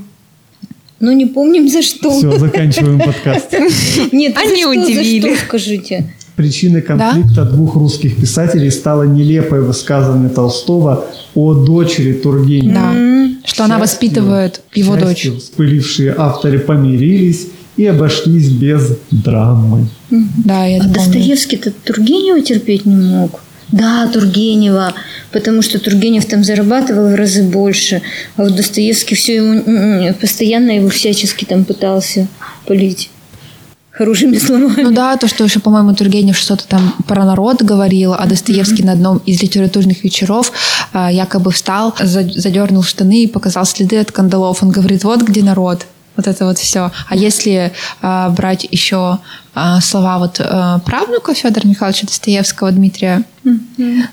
Но 0.99 1.11
не 1.13 1.25
помним 1.25 1.69
за 1.69 1.81
что. 1.81 2.11
Все, 2.11 2.37
заканчиваем 2.37 2.99
подкаст. 2.99 3.51
Нет, 4.11 4.35
Они 4.37 4.65
удивили. 4.65 5.35
Скажите? 5.35 6.13
Причиной 6.35 6.81
конфликта 6.81 7.43
двух 7.45 7.75
русских 7.75 8.15
писателей 8.17 8.71
стало 8.71 9.03
нелепое 9.03 9.61
высказывание 9.61 10.29
Толстого 10.29 11.05
о 11.35 11.53
дочери 11.53 12.13
Тургенева. 12.13 12.73
Да. 12.73 12.93
М. 12.93 13.37
Что 13.45 13.65
она 13.65 13.77
воспитывает 13.77 14.61
его 14.73 14.95
дочь. 14.95 15.27
Вспылившие 15.37 16.13
авторы 16.17 16.59
помирились 16.59 17.47
и 17.77 17.85
обошлись 17.85 18.49
без 18.49 18.97
драмы. 19.11 19.87
Да, 20.09 20.65
я 20.65 20.81
А. 20.81 20.87
Достоевский-то 20.87 21.71
Тургенева 21.71 22.41
терпеть 22.41 22.85
не 22.85 22.95
мог. 22.95 23.41
Да, 23.71 24.09
Тургенева, 24.11 24.93
потому 25.31 25.61
что 25.61 25.79
Тургенев 25.79 26.25
там 26.25 26.43
зарабатывал 26.43 27.09
в 27.09 27.15
разы 27.15 27.43
больше, 27.43 28.01
а 28.35 28.43
вот 28.43 28.55
Достоевский 28.55 29.15
все 29.15 29.35
ему 29.35 30.13
постоянно 30.13 30.71
его 30.71 30.89
всячески 30.89 31.45
там 31.45 31.65
пытался 31.65 32.27
полить 32.65 33.09
хорошими 33.99 34.37
словами. 34.37 34.81
Ну 34.81 34.91
да, 34.91 35.17
то, 35.17 35.27
что 35.27 35.43
еще, 35.43 35.59
по-моему, 35.59 35.93
Тургенев 35.93 36.37
что-то 36.37 36.65
там 36.65 36.95
про 37.05 37.25
народ 37.25 37.61
говорил, 37.61 38.13
а 38.13 38.25
Достоевский 38.27 38.83
на 38.83 38.93
одном 38.93 39.17
из 39.25 39.41
литературных 39.41 40.05
вечеров 40.05 40.53
а, 40.93 41.11
якобы 41.11 41.51
встал, 41.51 41.93
за- 41.99 42.29
задернул 42.29 42.81
штаны 42.81 43.23
и 43.23 43.27
показал 43.27 43.65
следы 43.65 43.99
от 43.99 44.13
кандалов. 44.13 44.63
Он 44.63 44.69
говорит, 44.69 45.03
вот 45.03 45.23
где 45.23 45.43
народ. 45.43 45.85
Вот 46.15 46.27
это 46.27 46.45
вот 46.45 46.57
все. 46.57 46.91
А 47.09 47.15
если 47.15 47.73
а, 48.01 48.29
брать 48.29 48.65
еще 48.71 49.19
а, 49.53 49.81
слова 49.81 50.17
вот 50.19 50.39
а, 50.39 50.79
правнука 50.79 51.33
Федора 51.33 51.67
Михайловича 51.67 52.07
Достоевского 52.07 52.71
Дмитрия, 52.71 53.23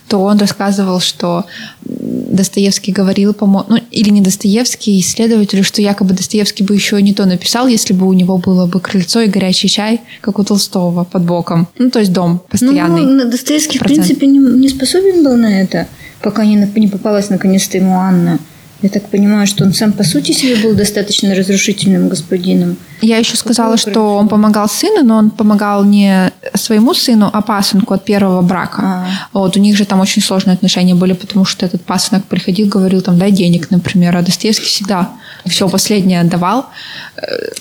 то 0.08 0.18
он 0.18 0.38
рассказывал, 0.38 1.00
что 1.00 1.44
Достоевский 1.84 2.92
говорил, 2.92 3.34
по-моему, 3.34 3.66
ну, 3.68 3.78
или 3.90 4.10
не 4.10 4.20
Достоевский, 4.20 5.00
исследователю, 5.00 5.64
что 5.64 5.82
якобы 5.82 6.14
Достоевский 6.14 6.64
бы 6.64 6.74
еще 6.74 7.00
не 7.00 7.14
то 7.14 7.24
написал, 7.26 7.66
если 7.66 7.94
бы 7.94 8.06
у 8.06 8.12
него 8.12 8.38
было 8.38 8.66
бы 8.66 8.80
крыльцо 8.80 9.20
и 9.20 9.28
горячий 9.28 9.68
чай, 9.68 10.00
как 10.20 10.38
у 10.38 10.44
Толстого, 10.44 11.04
под 11.04 11.24
боком. 11.24 11.68
Ну, 11.78 11.90
то 11.90 11.98
есть 11.98 12.12
дом 12.12 12.40
постоянный. 12.48 13.02
Ну, 13.02 13.30
Достоевский, 13.30 13.78
в 13.78 13.80
процент. 13.80 14.06
принципе, 14.06 14.26
не, 14.26 14.38
не 14.38 14.68
способен 14.68 15.24
был 15.24 15.36
на 15.36 15.62
это, 15.62 15.86
пока 16.22 16.44
не, 16.44 16.56
не 16.76 16.88
попалась 16.88 17.30
наконец-то 17.30 17.76
ему 17.78 17.98
Анна. 17.98 18.38
Я 18.82 18.90
так 18.90 19.08
понимаю, 19.08 19.46
что 19.46 19.64
он 19.64 19.72
сам 19.72 19.92
по 19.92 20.04
сути 20.04 20.32
себе 20.32 20.56
был 20.56 20.74
достаточно 20.74 21.34
разрушительным 21.34 22.08
господином. 22.08 22.76
Я 23.00 23.16
еще 23.16 23.36
сказала, 23.36 23.78
что 23.78 24.16
он 24.16 24.28
помогал 24.28 24.68
сыну, 24.68 25.02
но 25.02 25.16
он 25.16 25.30
помогал 25.30 25.84
не 25.84 26.30
своему 26.54 26.92
сыну, 26.92 27.30
а 27.32 27.40
пасынку 27.40 27.94
от 27.94 28.04
первого 28.04 28.42
брака. 28.42 28.82
А. 28.82 29.06
Вот, 29.32 29.56
у 29.56 29.60
них 29.60 29.76
же 29.76 29.86
там 29.86 30.00
очень 30.00 30.20
сложные 30.22 30.54
отношения 30.54 30.94
были, 30.94 31.14
потому 31.14 31.46
что 31.46 31.64
этот 31.64 31.82
пасынок 31.84 32.24
приходил, 32.24 32.68
говорил 32.68 33.00
там, 33.00 33.18
дай 33.18 33.30
денег, 33.30 33.70
например, 33.70 34.14
а 34.16 34.22
Достоевский 34.22 34.66
всегда 34.66 35.10
все 35.46 35.68
последнее 35.68 36.20
отдавал. 36.20 36.66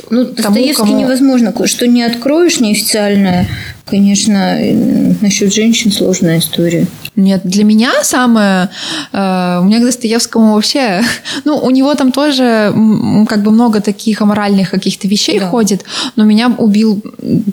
Ну, 0.09 0.25
Тому, 0.25 0.35
Достоевский 0.35 0.75
кому- 0.75 0.99
невозможно, 0.99 1.53
что 1.65 1.87
не 1.87 2.03
откроешь 2.03 2.59
неофициальное. 2.59 3.47
Конечно, 3.85 4.57
э, 4.59 5.13
насчет 5.21 5.53
женщин 5.53 5.91
сложная 5.91 6.39
история. 6.39 6.87
Нет, 7.15 7.41
для 7.43 7.63
меня 7.63 7.91
самое... 8.03 8.69
э, 9.13 9.59
у 9.61 9.63
меня 9.63 9.79
к 9.79 9.83
Достоевскому 9.83 10.55
вообще... 10.55 11.01
Ну, 11.45 11.57
у 11.57 11.69
него 11.69 11.93
там 11.95 12.11
тоже 12.11 12.73
как 13.27 13.43
бы 13.43 13.51
много 13.51 13.79
таких 13.81 14.21
аморальных 14.21 14.71
каких-то 14.71 15.07
вещей 15.07 15.39
Да. 15.39 15.49
ходит, 15.49 15.83
но 16.15 16.23
меня 16.23 16.53
убил 16.57 17.01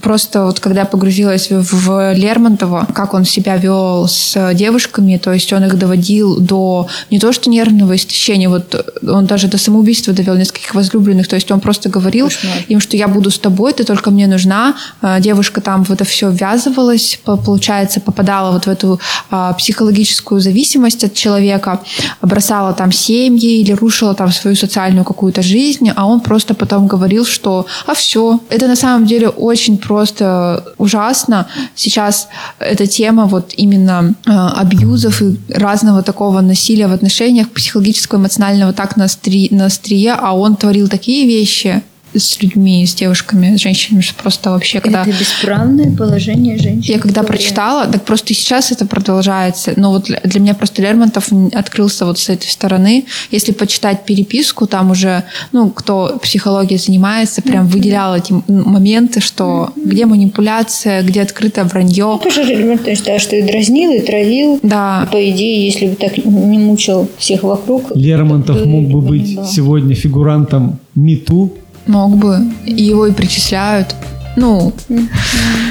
просто 0.02 0.46
вот 0.46 0.60
когда 0.60 0.80
я 0.80 0.86
погрузилась 0.86 1.50
в, 1.50 1.62
в 1.62 2.14
Лермонтова, 2.14 2.88
как 2.94 3.12
он 3.12 3.24
себя 3.24 3.56
вел 3.56 4.06
с 4.08 4.54
девушками, 4.54 5.20
то 5.22 5.32
есть 5.32 5.52
он 5.52 5.64
их 5.64 5.78
доводил 5.78 6.40
до 6.40 6.88
не 7.10 7.18
то 7.18 7.32
что 7.32 7.50
нервного 7.50 7.94
истощения, 7.96 8.48
вот 8.48 8.96
он 9.06 9.26
даже 9.26 9.48
до 9.48 9.58
самоубийства 9.58 10.14
довел 10.14 10.36
нескольких 10.36 10.74
возлюбленных, 10.74 11.28
то 11.28 11.34
есть 11.36 11.50
он 11.50 11.60
просто 11.60 11.88
говорил 11.90 12.26
Кошмар. 12.28 12.56
им, 12.68 12.80
что 12.80 12.96
я 12.96 13.08
буду 13.08 13.30
с 13.30 13.38
тобой, 13.38 13.72
ты 13.74 13.84
только 13.84 14.10
мне 14.10 14.26
нужна. 14.26 14.74
А, 15.02 15.20
Девушка 15.20 15.60
там 15.60 15.84
в 15.84 15.90
это 15.90 16.04
все 16.04 16.21
ввязывалась, 16.30 17.18
по- 17.24 17.36
получается, 17.36 18.00
попадала 18.00 18.52
вот 18.52 18.66
в 18.66 18.68
эту 18.68 19.00
а, 19.30 19.52
психологическую 19.52 20.40
зависимость 20.40 21.04
от 21.04 21.14
человека, 21.14 21.80
бросала 22.20 22.72
там 22.72 22.92
семьи 22.92 23.60
или 23.60 23.72
рушила 23.72 24.14
там 24.14 24.30
свою 24.32 24.56
социальную 24.56 25.04
какую-то 25.04 25.42
жизнь, 25.42 25.90
а 25.94 26.06
он 26.06 26.20
просто 26.20 26.54
потом 26.54 26.86
говорил, 26.86 27.24
что 27.24 27.66
а 27.86 27.94
все, 27.94 28.40
это 28.48 28.66
на 28.66 28.76
самом 28.76 29.06
деле 29.06 29.28
очень 29.28 29.78
просто 29.78 30.64
ужасно. 30.78 31.46
Сейчас 31.74 32.28
эта 32.58 32.86
тема 32.86 33.26
вот 33.26 33.52
именно 33.56 34.14
а, 34.26 34.60
абьюзов 34.60 35.22
и 35.22 35.36
разного 35.48 36.02
такого 36.02 36.40
насилия 36.40 36.86
в 36.86 36.92
отношениях 36.92 37.50
психологического, 37.50 38.18
эмоционального 38.18 38.72
так 38.72 38.96
на, 38.96 39.04
остри- 39.04 39.48
на 39.54 39.66
острие, 39.66 40.14
а 40.14 40.32
он 40.36 40.56
творил 40.56 40.88
такие 40.88 41.26
вещи 41.26 41.82
с 42.14 42.42
людьми, 42.42 42.84
с 42.84 42.94
девушками, 42.94 43.56
с 43.56 43.60
женщинами, 43.60 44.00
что 44.00 44.14
просто 44.14 44.50
вообще, 44.50 44.80
когда... 44.80 45.02
Это 45.02 45.10
бесправное 45.10 45.94
положение 45.96 46.58
женщин. 46.58 46.92
Я 46.94 46.98
когда 46.98 47.22
прочитала, 47.22 47.86
так 47.86 48.04
просто 48.04 48.32
и 48.32 48.36
сейчас 48.36 48.72
это 48.72 48.86
продолжается. 48.86 49.72
Но 49.76 49.92
вот 49.92 50.04
для 50.04 50.32
для 50.32 50.40
меня 50.40 50.54
просто 50.54 50.82
Лермонтов 50.82 51.28
открылся 51.52 52.06
вот 52.06 52.18
с 52.18 52.28
этой 52.28 52.48
стороны. 52.48 53.04
Если 53.30 53.52
почитать 53.52 54.04
переписку, 54.04 54.66
там 54.66 54.90
уже, 54.90 55.24
ну, 55.52 55.70
кто 55.70 56.18
психологией 56.22 56.78
занимается, 56.78 57.42
прям 57.42 57.66
выделял 57.66 58.16
эти 58.16 58.34
моменты, 58.48 59.20
что 59.20 59.72
где 59.76 60.06
манипуляция, 60.06 61.02
где 61.02 61.22
открытое 61.22 61.64
вранье. 61.64 62.18
Тоже 62.22 62.44
Лермонтов 62.44 62.96
считаю, 62.96 63.20
что 63.20 63.36
и 63.36 63.42
дразнил, 63.42 63.92
и 63.92 64.00
травил. 64.00 64.58
Да, 64.62 65.08
По 65.12 65.30
идее, 65.30 65.66
если 65.66 65.86
бы 65.86 65.96
так 65.96 66.16
не 66.16 66.58
мучил 66.58 67.08
всех 67.18 67.42
вокруг. 67.42 67.92
Лермонтов 67.94 68.58
то 68.58 68.66
мог 68.66 68.88
бы 68.88 69.00
быть 69.00 69.36
да. 69.36 69.44
сегодня 69.44 69.94
фигурантом 69.94 70.78
МИТУ, 70.94 71.52
мог 71.86 72.16
бы. 72.16 72.40
И 72.64 72.82
его 72.84 73.06
и 73.06 73.12
причисляют. 73.12 73.94
Ну, 74.36 74.72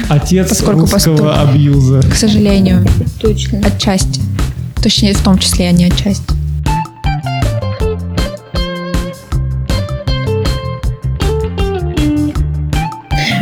отец 0.08 0.48
Поскольку 0.50 0.82
русского 0.82 1.16
поступ- 1.16 1.50
абьюза. 1.50 2.00
к 2.02 2.14
сожалению, 2.14 2.86
Точно. 3.20 3.58
отчасти. 3.66 4.20
Точнее, 4.80 5.14
в 5.14 5.20
том 5.22 5.38
числе, 5.38 5.68
а 5.68 5.72
не 5.72 5.86
отчасти. 5.86 6.22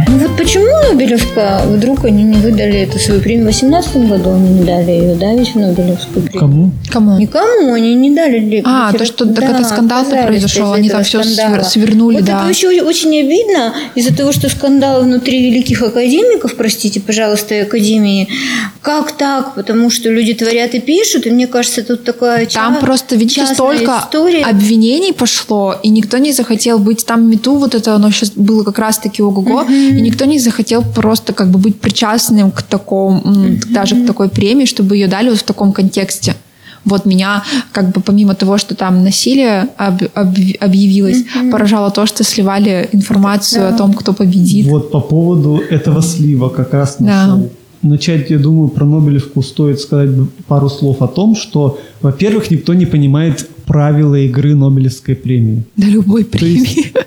Ну 0.09 0.19
вот 0.19 0.37
почему 0.37 0.67
Нобелевка 0.91 1.63
вдруг 1.67 2.05
они 2.05 2.23
не 2.25 2.37
выдали 2.39 2.81
эту 2.81 2.99
свою 2.99 3.21
премию? 3.21 3.45
В 3.45 3.47
18 3.47 3.97
году 4.09 4.31
они 4.35 4.49
не 4.61 4.65
дали 4.65 4.91
ее, 4.91 5.15
да, 5.15 5.33
ведь 5.35 5.55
Нобелевскую 5.55 6.23
премию? 6.27 6.41
Кому? 6.41 6.71
Кому? 6.91 7.19
Никому 7.19 7.73
они 7.75 7.95
не 7.95 8.11
дали. 8.15 8.39
ли- 8.41 8.63
А, 8.65 8.91
литера- 8.91 8.99
то, 8.99 9.05
что 9.07 9.27
так 9.27 9.45
это 9.45 9.59
отказались 9.59 10.27
произошел, 10.27 10.73
из 10.75 10.79
они 10.79 10.89
там 10.89 11.05
скандала. 11.05 11.55
свер- 11.61 11.65
свернули, 11.65 12.17
вот 12.17 12.25
да. 12.25 12.41
Это 12.41 12.49
еще 12.51 12.83
очень 12.83 13.11
обидно 13.21 13.73
из-за 13.95 14.15
того, 14.17 14.33
что 14.33 14.49
скандал 14.49 15.03
внутри 15.03 15.51
великих 15.51 15.83
академиков, 15.83 16.57
простите, 16.57 17.01
пожалуйста, 17.01 17.55
и 17.55 17.59
академии. 17.61 18.29
Как 18.83 19.13
так? 19.13 19.55
Потому 19.55 19.91
что 19.91 20.09
люди 20.11 20.35
творят 20.35 20.75
и 20.75 20.81
пишут, 20.81 21.27
и 21.27 21.31
мне 21.31 21.47
кажется, 21.47 21.83
тут 21.83 22.05
такая 22.05 22.47
Там 22.47 22.75
ча- 22.75 22.81
просто, 22.81 23.17
видите, 23.17 23.47
столько 23.47 24.01
история. 24.05 24.45
обвинений 24.45 25.13
пошло, 25.13 25.77
и 25.83 25.89
никто 25.91 26.19
не 26.19 26.33
захотел 26.33 26.79
быть 26.79 27.05
там 27.07 27.31
мету, 27.31 27.57
вот 27.57 27.75
это 27.75 27.95
оно 27.95 28.11
сейчас 28.11 28.31
было 28.35 28.65
как 28.65 28.79
раз-таки 28.79 29.23
ого-го, 29.23 29.63
и 29.71 30.01
никто 30.01 30.25
не 30.25 30.39
захотел 30.39 30.80
просто 30.83 31.33
как 31.33 31.51
бы 31.51 31.59
быть 31.59 31.81
причастным 31.81 32.51
к 32.51 32.63
такому, 32.63 33.23
даже 33.71 33.97
к 33.97 34.07
такой 34.07 34.29
премии, 34.29 34.65
чтобы 34.67 34.97
ее 34.97 35.07
дали 35.09 35.31
вот 35.31 35.39
в 35.39 35.43
таком 35.43 35.73
контексте. 35.73 36.35
Вот 36.85 37.05
меня, 37.05 37.45
как 37.73 37.91
бы 37.93 38.01
помимо 38.01 38.35
того, 38.35 38.57
что 38.59 38.75
там 38.75 39.05
насилие 39.05 39.69
об- 39.77 40.03
об- 40.15 40.37
объявилось, 40.61 41.25
поражало 41.53 41.91
то, 41.91 42.07
что 42.07 42.25
сливали 42.25 42.89
информацию 42.93 43.69
о 43.69 43.73
том, 43.73 43.93
кто 43.93 44.13
победит. 44.15 44.67
Вот 44.67 44.91
по 44.91 45.01
поводу 45.01 45.61
этого 45.71 46.01
слива 46.03 46.49
как 46.49 46.73
раз 46.75 46.97
Да. 46.99 47.05
нашел. 47.27 47.51
Начать, 47.83 48.31
я 48.31 48.39
думаю, 48.39 48.69
про 48.69 48.85
Нобелевку 48.85 49.43
стоит 49.43 49.81
сказать 49.81 50.11
пару 50.47 50.69
слов 50.71 51.01
о 51.03 51.07
том, 51.07 51.35
что, 51.37 51.79
во-первых, 52.03 52.51
никто 52.51 52.75
не 52.75 52.87
понимает 52.87 53.49
правила 53.67 54.15
игры 54.17 54.55
Нобелевской 54.55 55.15
премии. 55.15 55.63
До 55.77 55.87
любой 55.87 56.25
премии. 56.25 56.93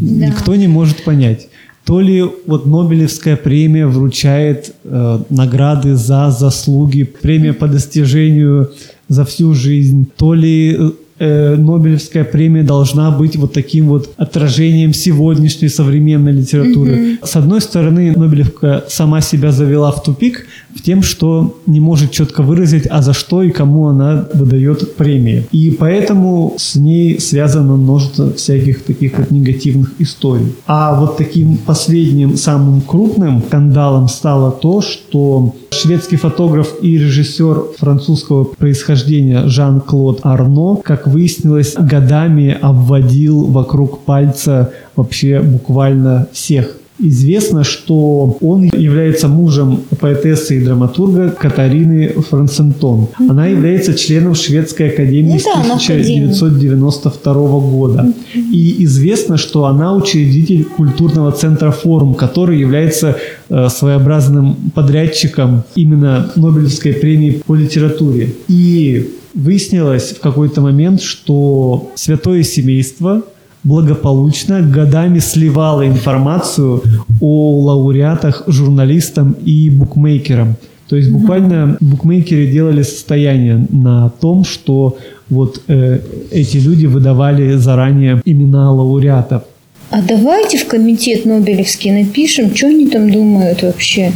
Да. 0.00 0.26
никто 0.28 0.54
не 0.54 0.68
может 0.68 1.02
понять. 1.04 1.48
То 1.86 2.00
ли 2.00 2.24
вот 2.46 2.66
Нобелевская 2.66 3.36
премия 3.36 3.86
вручает 3.86 4.74
э, 4.82 5.18
награды 5.30 5.94
за 5.94 6.32
заслуги, 6.32 7.04
премия 7.04 7.52
по 7.52 7.68
достижению 7.68 8.72
за 9.08 9.24
всю 9.24 9.54
жизнь, 9.54 10.04
то 10.16 10.34
ли 10.34 10.76
э, 11.20 11.54
Нобелевская 11.54 12.24
премия 12.24 12.64
должна 12.64 13.12
быть 13.12 13.36
вот 13.36 13.52
таким 13.52 13.86
вот 13.86 14.10
отражением 14.16 14.92
сегодняшней 14.92 15.68
современной 15.68 16.32
литературы. 16.32 17.18
С 17.22 17.36
одной 17.36 17.60
стороны, 17.60 18.12
Нобелевка 18.16 18.84
сама 18.88 19.20
себя 19.20 19.52
завела 19.52 19.92
в 19.92 20.02
тупик 20.02 20.46
в 20.76 20.82
тем, 20.82 21.02
что 21.02 21.56
не 21.66 21.80
может 21.80 22.10
четко 22.10 22.42
выразить, 22.42 22.86
а 22.88 23.02
за 23.02 23.12
что 23.12 23.42
и 23.42 23.50
кому 23.50 23.88
она 23.88 24.28
выдает 24.34 24.96
премии. 24.96 25.46
И 25.52 25.70
поэтому 25.70 26.54
с 26.58 26.76
ней 26.76 27.18
связано 27.18 27.76
множество 27.76 28.32
всяких 28.32 28.84
таких 28.84 29.18
вот 29.18 29.30
негативных 29.30 29.92
историй. 29.98 30.54
А 30.66 30.98
вот 30.98 31.16
таким 31.16 31.56
последним, 31.56 32.36
самым 32.36 32.80
крупным 32.80 33.42
скандалом 33.46 34.08
стало 34.08 34.50
то, 34.50 34.82
что 34.82 35.54
шведский 35.70 36.16
фотограф 36.16 36.74
и 36.82 36.98
режиссер 36.98 37.76
французского 37.78 38.44
происхождения 38.44 39.46
Жан-Клод 39.46 40.20
Арно, 40.22 40.76
как 40.76 41.06
выяснилось, 41.06 41.74
годами 41.78 42.56
обводил 42.60 43.46
вокруг 43.46 44.00
пальца 44.00 44.72
вообще 44.94 45.40
буквально 45.40 46.28
всех 46.32 46.76
Известно, 46.98 47.62
что 47.62 48.38
он 48.40 48.64
является 48.64 49.28
мужем 49.28 49.82
поэтессы 50.00 50.56
и 50.56 50.64
драматурга 50.64 51.30
Катарины 51.30 52.08
Франсентон. 52.08 53.08
Она 53.18 53.46
является 53.46 53.94
членом 53.94 54.34
Шведской 54.34 54.88
академии 54.90 55.32
ну, 55.32 55.38
с 55.38 55.46
1992 55.46 57.34
года. 57.60 58.12
И 58.34 58.84
известно, 58.84 59.36
что 59.36 59.66
она 59.66 59.94
учредитель 59.94 60.64
культурного 60.64 61.32
центра 61.32 61.70
«Форум», 61.70 62.14
который 62.14 62.58
является 62.58 63.16
э, 63.48 63.68
своеобразным 63.68 64.56
подрядчиком 64.74 65.64
именно 65.74 66.30
Нобелевской 66.36 66.94
премии 66.94 67.42
по 67.46 67.54
литературе. 67.54 68.34
И 68.48 69.10
выяснилось 69.34 70.12
в 70.12 70.20
какой-то 70.20 70.62
момент, 70.62 71.02
что 71.02 71.92
святое 71.94 72.42
семейство 72.42 73.22
благополучно 73.66 74.62
годами 74.62 75.18
сливала 75.18 75.86
информацию 75.86 76.82
о 77.20 77.60
лауреатах 77.60 78.44
журналистам 78.46 79.36
и 79.44 79.70
букмекерам. 79.70 80.56
То 80.88 80.96
есть 80.96 81.10
буквально 81.10 81.76
букмекеры 81.80 82.46
делали 82.46 82.82
состояние 82.82 83.66
на 83.70 84.08
том, 84.08 84.44
что 84.44 84.96
вот 85.28 85.62
э, 85.66 85.98
эти 86.30 86.58
люди 86.58 86.86
выдавали 86.86 87.56
заранее 87.56 88.22
имена 88.24 88.72
лауреатов. 88.72 89.42
А 89.90 90.00
давайте 90.00 90.58
в 90.58 90.66
комитет 90.68 91.24
Нобелевский 91.24 91.90
напишем, 91.90 92.54
что 92.54 92.68
они 92.68 92.86
там 92.86 93.10
думают 93.10 93.62
вообще. 93.62 94.12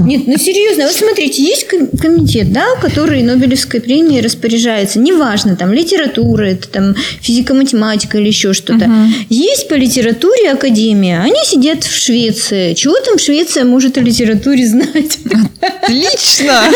Нет, 0.00 0.22
ну 0.26 0.36
серьезно, 0.38 0.86
вот 0.86 0.94
смотрите, 0.94 1.42
есть 1.42 1.66
комитет, 1.66 2.52
да, 2.52 2.64
который 2.80 3.22
Нобелевской 3.22 3.80
премией 3.80 4.22
распоряжается, 4.22 4.98
неважно, 4.98 5.56
там, 5.56 5.72
литература, 5.72 6.44
это 6.44 6.68
там 6.68 6.94
физика-математика 7.20 8.18
или 8.18 8.28
еще 8.28 8.52
что-то. 8.52 8.86
Угу. 8.86 8.94
Есть 9.28 9.68
по 9.68 9.74
литературе 9.74 10.50
академия, 10.50 11.20
они 11.20 11.44
сидят 11.44 11.84
в 11.84 11.94
Швеции. 11.94 12.74
Чего 12.74 12.94
там 13.00 13.18
Швеция 13.18 13.64
может 13.64 13.98
о 13.98 14.00
литературе 14.00 14.66
знать? 14.66 15.18
Отлично! 15.60 16.62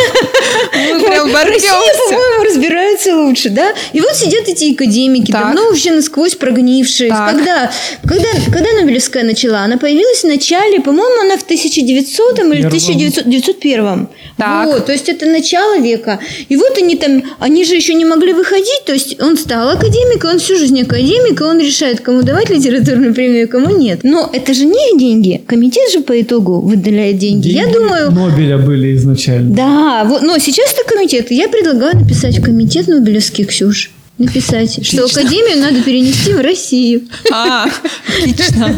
Мы 0.74 1.00
прям 1.00 1.32
боремся. 1.32 1.68
по-моему, 2.08 2.44
разбирается 2.44 3.16
лучше, 3.16 3.50
да? 3.50 3.72
И 3.92 4.00
вот 4.00 4.14
сидят 4.14 4.48
эти 4.48 4.72
академики, 4.72 5.32
давно 5.32 5.68
уже 5.70 5.90
насквозь 5.90 6.34
прогнившие. 6.34 7.10
Когда, 7.10 7.70
когда, 8.06 8.28
когда 8.52 8.72
Нобелевская 8.80 9.24
начала? 9.24 9.60
Она 9.60 9.78
появилась 9.78 10.20
в 10.20 10.26
начале, 10.26 10.80
по-моему, 10.80 11.20
она 11.22 11.36
в 11.36 11.42
1900 11.42 12.38
или 12.40 12.66
1900 12.66 13.13
901. 13.22 14.08
Так. 14.36 14.66
Вот, 14.66 14.86
то 14.86 14.92
есть 14.92 15.08
это 15.08 15.26
начало 15.26 15.78
века. 15.78 16.18
И 16.48 16.56
вот 16.56 16.78
они 16.78 16.96
там, 16.96 17.22
они 17.38 17.64
же 17.64 17.74
еще 17.74 17.94
не 17.94 18.04
могли 18.04 18.32
выходить, 18.32 18.84
то 18.86 18.92
есть 18.92 19.20
он 19.20 19.36
стал 19.36 19.68
академиком, 19.70 20.30
он 20.30 20.38
всю 20.38 20.56
жизнь 20.56 20.80
академик, 20.80 21.40
и 21.40 21.44
он 21.44 21.60
решает, 21.60 22.00
кому 22.00 22.22
давать 22.22 22.50
литературную 22.50 23.14
премию, 23.14 23.48
кому 23.48 23.76
нет. 23.76 24.00
Но 24.02 24.28
это 24.32 24.54
же 24.54 24.64
не 24.64 24.92
их 24.92 24.98
деньги. 24.98 25.42
Комитет 25.46 25.90
же 25.92 26.00
по 26.00 26.20
итогу 26.20 26.60
выделяет 26.60 27.18
деньги. 27.18 27.48
деньги 27.48 27.58
Я 27.58 27.72
думаю... 27.72 28.10
Нобеля 28.10 28.58
были 28.58 28.94
изначально. 28.96 29.54
Да, 29.54 30.04
вот, 30.04 30.22
но 30.22 30.38
сейчас 30.38 30.72
это 30.72 30.88
комитет. 30.88 31.30
Я 31.30 31.48
предлагаю 31.48 31.96
написать 31.96 32.38
в 32.38 32.42
комитет 32.42 32.88
Нобелевский, 32.88 33.44
Ксюш 33.44 33.90
написать, 34.18 34.86
что 34.86 35.04
Академию 35.04 35.60
надо 35.60 35.82
перенести 35.82 36.32
в 36.32 36.40
Россию. 36.40 37.02
А, 37.32 37.66
отлично. 38.08 38.74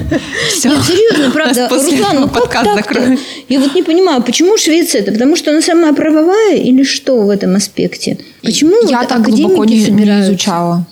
Все. 0.49 0.71
Нет, 0.71 0.85
серьезно, 0.85 1.31
правда. 1.31 1.69
Руслан, 1.71 2.21
ну 2.21 2.29
как 2.29 2.53
так 2.53 2.97
Я 3.49 3.61
вот 3.61 3.75
не 3.75 3.83
понимаю, 3.83 4.23
почему 4.23 4.57
Швеция 4.57 5.03
это? 5.03 5.13
Потому 5.13 5.37
что 5.37 5.51
она 5.51 5.61
самая 5.61 5.93
правовая 5.93 6.57
или 6.57 6.85
что 6.85 7.23
в 7.23 7.31
этом 7.31 7.55
аспекте? 7.57 8.19
Почему 8.43 8.89
Я 8.89 9.01
вот 9.01 9.09
так 9.09 9.23
глубоко 9.23 9.65
не, 9.65 9.85
не 9.91 10.05
изучала. 10.23 10.87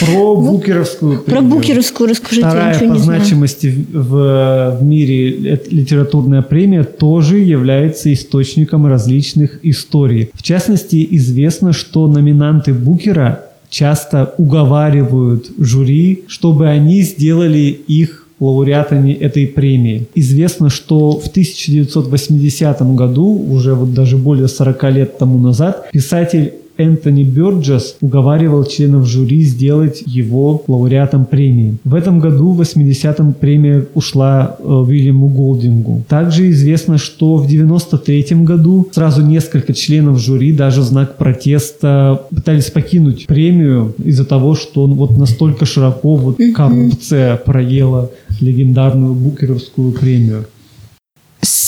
Про 0.00 0.36
букеровскую 0.36 1.20
премию. 1.20 1.24
Про 1.24 1.40
букеровскую 1.42 2.10
расскажите. 2.10 2.46
Вторая 2.46 2.78
по 2.78 2.98
значимости 2.98 3.86
в, 3.92 4.78
в 4.80 4.82
мире 4.82 5.60
литературная 5.70 6.42
премия 6.42 6.82
тоже 6.82 7.38
является 7.38 8.12
источником 8.12 8.86
различных 8.86 9.60
историй. 9.62 10.30
В 10.34 10.42
частности, 10.42 11.06
известно, 11.10 11.72
что 11.72 12.08
номинанты 12.08 12.72
Букера 12.72 13.49
часто 13.70 14.34
уговаривают 14.36 15.50
жюри, 15.58 16.24
чтобы 16.26 16.68
они 16.68 17.02
сделали 17.02 17.80
их 17.86 18.26
лауреатами 18.40 19.12
этой 19.12 19.46
премии. 19.46 20.06
Известно, 20.14 20.70
что 20.70 21.12
в 21.12 21.28
1980 21.28 22.82
году, 22.94 23.26
уже 23.26 23.74
вот 23.74 23.94
даже 23.94 24.16
более 24.16 24.48
40 24.48 24.84
лет 24.92 25.18
тому 25.18 25.38
назад, 25.38 25.88
писатель 25.92 26.54
Энтони 26.80 27.24
Бёрджес 27.24 27.96
уговаривал 28.00 28.64
членов 28.64 29.06
жюри 29.06 29.42
сделать 29.42 30.02
его 30.06 30.62
лауреатом 30.66 31.26
премии. 31.26 31.76
В 31.84 31.94
этом 31.94 32.20
году, 32.20 32.52
в 32.52 32.60
80-м, 32.60 33.34
премия 33.34 33.84
ушла 33.94 34.56
э, 34.58 34.62
Уильяму 34.62 35.28
Голдингу. 35.28 36.02
Также 36.08 36.50
известно, 36.50 36.98
что 36.98 37.36
в 37.36 37.46
93 37.46 38.24
году 38.44 38.88
сразу 38.92 39.22
несколько 39.22 39.74
членов 39.74 40.18
жюри 40.18 40.52
даже 40.52 40.80
в 40.80 40.84
знак 40.84 41.16
протеста 41.16 42.22
пытались 42.34 42.70
покинуть 42.70 43.26
премию 43.26 43.94
из-за 44.02 44.24
того, 44.24 44.54
что 44.54 44.84
он 44.84 44.94
вот 44.94 45.16
настолько 45.16 45.66
широко 45.66 46.16
вот 46.16 46.38
коррупция 46.54 47.36
проела 47.36 48.10
легендарную 48.40 49.14
Букеровскую 49.14 49.92
премию 49.92 50.46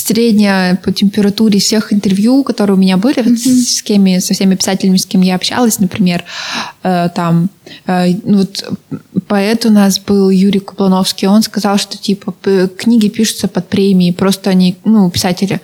средняя 0.02 0.76
по 0.76 0.92
температуре 0.92 1.58
всех 1.58 1.92
интервью, 1.92 2.42
которые 2.42 2.76
у 2.76 2.78
меня 2.78 2.96
были, 2.96 3.18
mm-hmm. 3.18 3.36
с 3.36 3.82
кем, 3.82 4.20
со 4.20 4.34
всеми 4.34 4.54
писателями, 4.54 4.96
с 4.96 5.06
кем 5.06 5.20
я 5.20 5.36
общалась, 5.36 5.78
например, 5.78 6.24
э, 6.82 7.08
там, 7.14 7.50
э, 7.86 8.14
ну 8.24 8.38
вот 8.38 8.64
поэт 9.28 9.64
у 9.66 9.70
нас 9.70 10.00
был 10.00 10.30
Юрий 10.30 10.60
Куплановский, 10.60 11.28
он 11.28 11.42
сказал, 11.42 11.78
что 11.78 11.96
типа 11.96 12.34
книги 12.76 13.08
пишутся 13.08 13.48
под 13.48 13.68
премии, 13.68 14.10
просто 14.10 14.50
они, 14.50 14.76
ну, 14.84 15.08
писатели 15.10 15.60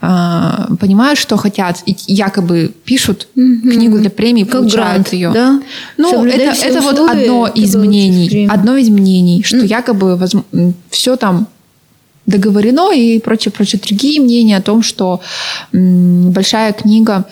э, 0.00 0.74
понимают, 0.78 1.18
что 1.18 1.36
хотят, 1.36 1.82
и 1.86 1.96
якобы 2.06 2.72
пишут 2.84 3.28
mm-hmm. 3.36 3.70
книгу 3.72 3.98
для 3.98 4.10
премии, 4.10 4.44
как 4.44 4.60
получают 4.60 4.92
грант, 4.92 5.12
ее. 5.12 5.30
Да? 5.32 5.62
Ну, 5.96 6.24
это, 6.24 6.66
это 6.66 6.80
вот 6.80 6.98
одно 6.98 7.48
из 7.48 7.74
мнений, 7.74 8.46
одно 8.48 8.76
из 8.76 8.88
мнений, 8.88 9.42
что 9.42 9.58
mm-hmm. 9.58 9.66
якобы 9.66 10.28
все 10.90 11.16
там 11.16 11.48
договорено 12.30 12.92
и 12.92 13.18
прочие-прочие 13.18 13.80
другие 13.80 14.20
мнения 14.20 14.56
о 14.56 14.62
том, 14.62 14.82
что 14.82 15.20
большая 15.72 16.72
книга 16.72 17.26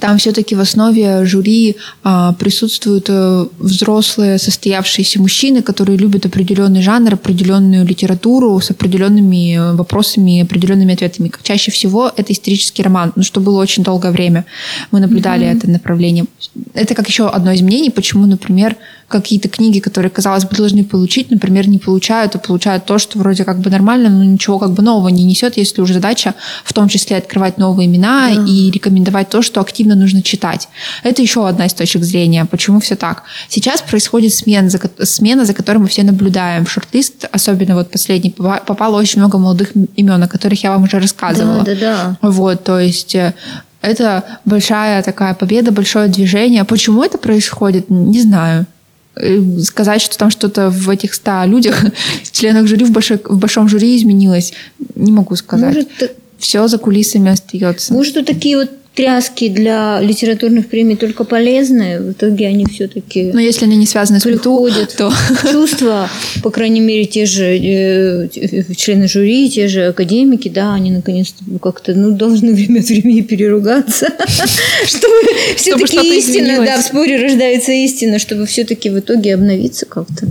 там 0.00 0.18
все-таки 0.18 0.54
в 0.54 0.60
основе 0.60 1.24
жюри 1.24 1.76
а, 2.04 2.32
присутствуют 2.34 3.06
а, 3.08 3.48
взрослые 3.58 4.38
состоявшиеся 4.38 5.20
мужчины, 5.20 5.62
которые 5.62 5.96
любят 5.96 6.26
определенный 6.26 6.82
жанр, 6.82 7.14
определенную 7.14 7.86
литературу 7.86 8.60
с 8.60 8.70
определенными 8.70 9.74
вопросами, 9.76 10.42
определенными 10.42 10.94
ответами. 10.94 11.28
Как 11.28 11.42
чаще 11.42 11.70
всего 11.70 12.12
это 12.14 12.32
исторический 12.32 12.82
роман, 12.82 13.12
ну, 13.16 13.22
что 13.22 13.40
было 13.40 13.60
очень 13.60 13.82
долгое 13.82 14.12
время. 14.12 14.44
Мы 14.90 15.00
наблюдали 15.00 15.46
mm-hmm. 15.46 15.56
это 15.56 15.70
направление. 15.70 16.26
Это 16.74 16.94
как 16.94 17.08
еще 17.08 17.28
одно 17.28 17.52
из 17.52 17.62
мнений, 17.62 17.90
почему, 17.90 18.26
например, 18.26 18.76
какие-то 19.08 19.48
книги, 19.48 19.80
которые, 19.80 20.10
казалось 20.10 20.44
бы, 20.44 20.54
должны 20.54 20.84
получить, 20.84 21.30
например, 21.30 21.66
не 21.66 21.78
получают, 21.78 22.36
а 22.36 22.38
получают 22.38 22.84
то, 22.84 22.98
что 22.98 23.18
вроде 23.18 23.44
как 23.44 23.58
бы 23.58 23.70
нормально, 23.70 24.10
но 24.10 24.22
ничего 24.22 24.58
как 24.58 24.72
бы 24.72 24.82
нового 24.82 25.08
не 25.08 25.24
несет, 25.24 25.56
если 25.56 25.80
уже 25.80 25.94
задача 25.94 26.34
в 26.62 26.72
том 26.74 26.88
числе 26.88 27.16
открывать 27.16 27.56
новые 27.58 27.86
имена 27.86 28.30
да. 28.34 28.44
и 28.46 28.70
рекомендовать 28.70 29.30
то, 29.30 29.40
что 29.40 29.60
активно 29.60 29.94
нужно 29.94 30.22
читать. 30.22 30.68
Это 31.02 31.22
еще 31.22 31.48
одна 31.48 31.66
из 31.66 31.72
точек 31.72 32.04
зрения, 32.04 32.44
почему 32.44 32.80
все 32.80 32.96
так. 32.96 33.22
Сейчас 33.48 33.80
происходит 33.80 34.34
смена, 34.34 34.68
за, 34.68 34.78
смена, 35.04 35.46
за 35.46 35.54
которой 35.54 35.78
мы 35.78 35.88
все 35.88 36.02
наблюдаем. 36.02 36.66
В 36.66 36.70
шорт-лист, 36.70 37.26
особенно 37.32 37.74
вот 37.74 37.90
последний, 37.90 38.30
попало 38.30 38.98
очень 38.98 39.20
много 39.20 39.38
молодых 39.38 39.72
имен, 39.96 40.22
о 40.22 40.28
которых 40.28 40.62
я 40.62 40.70
вам 40.70 40.84
уже 40.84 40.98
рассказывала. 40.98 41.64
Да, 41.64 41.74
да, 41.74 41.80
да. 41.80 42.28
Вот, 42.28 42.64
то 42.64 42.78
есть 42.78 43.14
э, 43.14 43.34
это 43.80 44.24
большая 44.44 45.02
такая 45.02 45.34
победа, 45.34 45.72
большое 45.72 46.08
движение. 46.08 46.64
Почему 46.64 47.02
это 47.02 47.16
происходит, 47.16 47.88
не 47.88 48.20
знаю. 48.20 48.66
Э, 49.20 49.60
сказать, 49.60 50.00
что 50.00 50.16
там 50.16 50.30
что-то 50.30 50.70
в 50.70 50.88
этих 50.88 51.14
ста 51.14 51.44
людях, 51.46 51.84
членах 52.30 52.66
жюри 52.66 52.84
в, 52.84 52.90
большой, 52.90 53.20
в 53.24 53.38
большом 53.38 53.68
жюри 53.68 53.96
изменилось, 53.96 54.52
не 54.94 55.12
могу 55.12 55.34
сказать. 55.36 55.74
Может, 55.74 56.16
Все 56.38 56.68
за 56.68 56.78
кулисами 56.78 57.30
остается. 57.30 57.92
Может, 57.92 58.16
вот 58.16 58.26
такие 58.26 58.56
вот 58.56 58.70
тряски 58.98 59.48
для 59.48 60.00
литературных 60.00 60.66
премий 60.66 60.96
только 60.96 61.22
полезные, 61.22 62.00
в 62.00 62.10
итоге 62.10 62.48
они 62.48 62.66
все-таки... 62.66 63.30
Но 63.32 63.38
если 63.38 63.64
они 63.64 63.76
не 63.76 63.86
связаны 63.86 64.18
с 64.18 64.24
приходят, 64.24 64.96
то 64.96 65.12
чувства, 65.52 66.10
по 66.42 66.50
крайней 66.50 66.80
мере, 66.80 67.04
те 67.04 67.24
же 67.24 67.44
э, 67.44 68.28
члены 68.76 69.06
жюри, 69.06 69.48
те 69.50 69.68
же 69.68 69.86
академики, 69.86 70.48
да, 70.48 70.74
они 70.74 70.90
наконец-то 70.90 71.44
как-то 71.62 71.94
ну, 71.94 72.10
должны 72.10 72.52
время 72.52 72.80
от 72.80 72.86
времени 72.86 73.20
переругаться, 73.20 74.06
чтобы 74.84 75.14
все-таки 75.54 76.18
истина, 76.18 76.64
да, 76.66 76.82
в 76.82 76.84
споре 76.84 77.22
рождается 77.22 77.70
истина, 77.70 78.18
чтобы 78.18 78.46
все-таки 78.46 78.90
в 78.90 78.98
итоге 78.98 79.34
обновиться 79.34 79.86
как-то. 79.86 80.26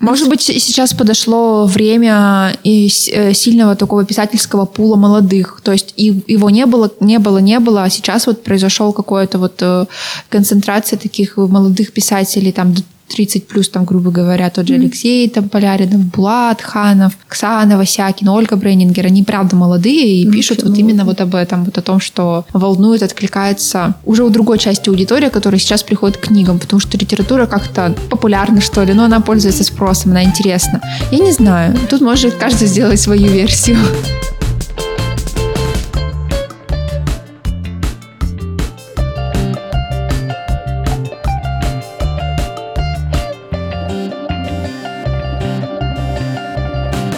Может 0.00 0.28
быть, 0.28 0.42
сейчас 0.42 0.94
подошло 0.94 1.66
время 1.66 2.56
и 2.62 2.88
э, 3.12 3.32
сильного 3.32 3.74
такого 3.74 4.04
писательского 4.04 4.64
пула 4.64 4.96
молодых. 4.96 5.60
То 5.64 5.72
есть 5.72 5.92
его 5.96 6.50
не 6.50 6.66
было, 6.66 6.92
не 7.00 7.18
было, 7.18 7.38
не 7.38 7.58
было, 7.58 7.82
а 7.82 7.90
сейчас 7.90 8.26
вот 8.26 8.44
произошел 8.44 8.92
какое-то 8.92 9.38
вот 9.38 9.60
э, 9.60 9.86
концентрация 10.28 10.98
таких 10.98 11.36
молодых 11.36 11.92
писателей, 11.92 12.52
там 12.52 12.74
30 13.08 13.46
плюс, 13.46 13.68
там, 13.68 13.84
грубо 13.84 14.10
говоря, 14.10 14.50
тот 14.50 14.66
же 14.66 14.74
mm-hmm. 14.74 14.80
Алексей 14.80 15.28
там, 15.28 15.48
Поляринов, 15.48 16.04
Булат 16.04 16.62
Ханов, 16.62 17.12
Ксана 17.26 17.76
Васякин, 17.76 18.28
Ольга 18.28 18.56
Брейнингер, 18.56 19.06
они 19.06 19.22
правда 19.22 19.56
молодые 19.56 20.22
и 20.22 20.26
mm-hmm. 20.26 20.32
пишут 20.32 20.62
вот 20.62 20.76
именно 20.76 21.04
вот 21.04 21.20
об 21.20 21.34
этом, 21.34 21.64
вот 21.64 21.78
о 21.78 21.82
том, 21.82 22.00
что 22.00 22.44
волнует, 22.52 23.02
откликается 23.02 23.94
уже 24.04 24.24
у 24.24 24.30
другой 24.30 24.58
части 24.58 24.88
аудитории, 24.88 25.28
которая 25.28 25.58
сейчас 25.58 25.82
приходит 25.82 26.16
к 26.18 26.28
книгам, 26.28 26.58
потому 26.58 26.80
что 26.80 26.96
литература 26.98 27.46
как-то 27.46 27.94
популярна, 28.10 28.60
что 28.60 28.84
ли, 28.84 28.94
но 28.94 29.04
она 29.04 29.20
пользуется 29.20 29.64
спросом, 29.64 30.12
она 30.12 30.24
интересна. 30.24 30.80
Я 31.10 31.18
не 31.18 31.32
знаю, 31.32 31.76
тут 31.90 32.00
может 32.00 32.34
каждый 32.34 32.68
сделать 32.68 33.00
свою 33.00 33.28
версию. 33.28 33.78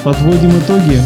Подводим 0.05 0.51
итоги. 0.59 0.98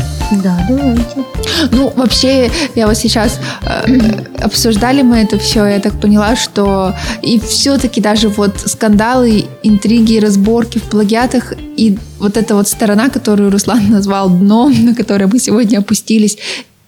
Да, 0.42 0.64
давайте. 0.68 1.24
Ну, 1.72 1.92
вообще, 1.96 2.50
я 2.76 2.86
вот 2.86 2.96
сейчас 2.96 3.40
э, 3.62 3.98
обсуждали 4.40 5.02
мы 5.02 5.18
это 5.18 5.36
все, 5.38 5.66
я 5.66 5.80
так 5.80 6.00
поняла, 6.00 6.36
что 6.36 6.94
и 7.20 7.40
все-таки 7.40 8.00
даже 8.00 8.28
вот 8.28 8.60
скандалы, 8.60 9.46
интриги, 9.64 10.18
разборки 10.18 10.78
в 10.78 10.84
плагиатах 10.84 11.54
и 11.76 11.98
вот 12.18 12.36
эта 12.36 12.54
вот 12.54 12.68
сторона, 12.68 13.08
которую 13.08 13.50
Руслан 13.50 13.90
назвал 13.90 14.30
дном, 14.30 14.72
на 14.84 14.94
которой 14.94 15.26
мы 15.26 15.38
сегодня 15.40 15.78
опустились, 15.78 16.38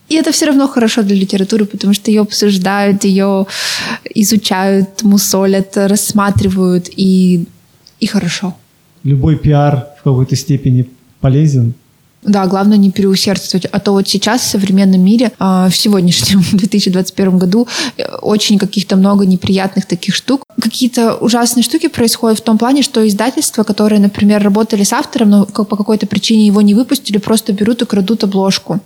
и 0.09 0.15
это 0.15 0.31
все 0.31 0.47
равно 0.47 0.69
хорошо 0.69 1.03
для 1.03 1.17
литературы, 1.17 1.65
потому 1.65 1.93
что 1.93 2.11
ее 2.13 2.21
обсуждают, 2.21 3.05
ее 3.05 3.47
изучают, 4.15 5.03
мусолят, 5.03 5.77
рассматривают, 5.77 6.89
и, 6.97 7.47
и 7.99 8.07
хорошо. 8.07 8.55
Любой 9.03 9.37
пиар 9.37 9.89
в 9.99 10.05
какой-то 10.05 10.37
степени 10.37 10.89
полезен, 11.21 11.75
да, 12.27 12.47
главное 12.47 12.77
не 12.77 12.91
переусердствовать. 12.91 13.67
А 13.67 13.81
то 13.81 13.93
вот 13.93 14.09
сейчас 14.09 14.43
в 14.43 14.47
современном 14.47 15.01
мире, 15.01 15.33
а, 15.39 15.69
в 15.69 15.77
сегодняшнем 15.77 16.43
2021 16.53 17.39
году, 17.39 17.69
э, 17.97 18.05
очень 18.23 18.59
каких-то 18.59 18.97
много 18.97 19.27
неприятных 19.27 19.87
таких 19.87 20.15
штук. 20.15 20.43
Какие-то 20.61 21.15
ужасные 21.15 21.63
штуки 21.63 21.89
происходят 21.89 22.39
в 22.39 22.43
том 22.43 22.59
плане, 22.59 22.83
что 22.83 23.07
издательства, 23.07 23.63
которые, 23.63 24.01
например, 24.01 24.43
работали 24.43 24.83
с 24.83 24.93
автором, 24.93 25.31
но 25.31 25.47
по 25.47 25.77
какой-то 25.77 26.07
причине 26.07 26.47
его 26.47 26.61
не 26.63 26.75
выпустили, 26.75 27.19
просто 27.19 27.53
берут 27.53 27.83
и 27.83 27.87
крадут 27.87 28.25
обложку 28.25 28.81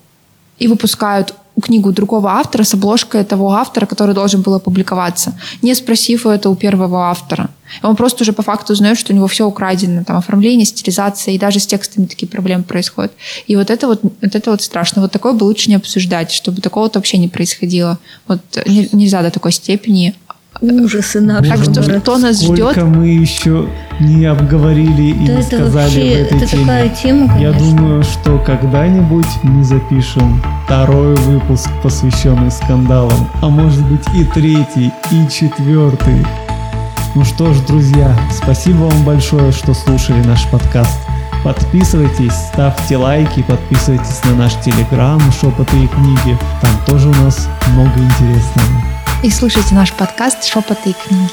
и 0.59 0.69
выпускают 0.69 1.35
книгу 1.61 1.93
другого 1.93 2.31
автора 2.31 2.65
с 2.65 2.75
обложкой 2.75 3.25
того 3.25 3.53
автора, 3.53 3.87
который 3.87 4.15
должен 4.15 4.43
был 4.43 4.55
опубликоваться, 4.55 5.39
не 5.63 5.75
спросив 5.75 6.27
это 6.27 6.51
у 6.51 6.55
первого 6.55 7.11
автора. 7.11 7.51
Он 7.83 7.97
просто 7.97 8.25
уже 8.25 8.33
по 8.33 8.43
факту 8.43 8.73
узнает, 8.73 8.99
что 8.99 9.13
у 9.13 9.17
него 9.17 9.27
все 9.29 9.47
украдено, 9.47 10.05
там 10.05 10.17
оформление, 10.17 10.67
стилизация, 10.67 11.35
и 11.35 11.39
даже 11.39 11.61
с 11.61 11.67
текстами 11.67 12.07
такие 12.07 12.27
проблемы 12.27 12.65
происходят. 12.65 13.13
И 13.47 13.57
вот 13.57 13.71
это 13.71 13.87
вот, 13.87 14.03
вот 14.03 14.35
это 14.35 14.51
вот 14.51 14.63
страшно. 14.63 15.03
Вот 15.03 15.13
такое 15.13 15.33
бы 15.33 15.45
лучше 15.45 15.71
не 15.71 15.77
обсуждать, 15.77 16.33
чтобы 16.33 16.61
такого-то 16.61 16.99
вообще 16.99 17.19
не 17.19 17.29
происходило. 17.29 17.99
Вот 18.27 18.41
нельзя 18.67 19.23
до 19.23 19.31
такой 19.31 19.53
степени 19.53 20.15
ужасы 20.61 21.21
нашего 21.21 21.57
Так 21.57 21.65
что 21.65 21.83
что 22.01 22.19
нас 22.19 22.43
ждет? 22.43 22.59
Сколько 22.59 22.85
мы 22.85 23.09
еще 23.09 23.69
не 24.01 24.27
обговорили 24.27 25.11
и 25.11 25.27
да 25.27 25.35
не 25.37 25.43
сказали 25.43 25.71
вообще, 25.71 26.01
в 26.01 26.27
этой 26.27 26.39
это 26.39 26.47
теме. 26.47 26.63
Такая 26.63 26.89
тема, 26.89 27.29
конечно. 27.29 27.43
Я 27.43 27.53
думаю, 27.53 28.03
что 28.03 28.39
когда-нибудь 28.39 29.27
мы 29.43 29.65
запишем 29.65 30.43
второй 30.65 31.15
выпуск, 31.17 31.69
посвященный 31.83 32.51
скандалам, 32.51 33.29
а 33.43 33.49
может 33.49 33.85
быть 33.87 34.05
и 34.15 34.25
третий, 34.25 34.93
и 35.11 35.29
четвертый. 35.29 36.27
Ну 37.15 37.25
что 37.25 37.53
ж, 37.53 37.59
друзья, 37.67 38.17
спасибо 38.33 38.85
вам 38.85 39.05
большое, 39.05 39.53
что 39.53 39.75
слушали 39.75 40.23
наш 40.25 40.47
подкаст. 40.49 40.99
Подписывайтесь, 41.43 42.35
ставьте 42.53 42.99
лайки, 42.99 43.43
подписывайтесь 43.43 44.23
на 44.25 44.35
наш 44.35 44.55
телеграм 44.63 45.21
«Шепоты 45.41 45.85
и 45.85 45.89
книги». 45.89 46.39
Там 46.61 46.71
тоже 46.87 47.09
у 47.09 47.15
нас 47.15 47.49
много 47.75 47.99
интересного 47.99 48.90
и 49.23 49.31
слушайте 49.31 49.75
наш 49.75 49.93
подкаст 49.93 50.45
«Шепоты 50.45 50.91
и 50.91 50.93
книги». 50.95 51.31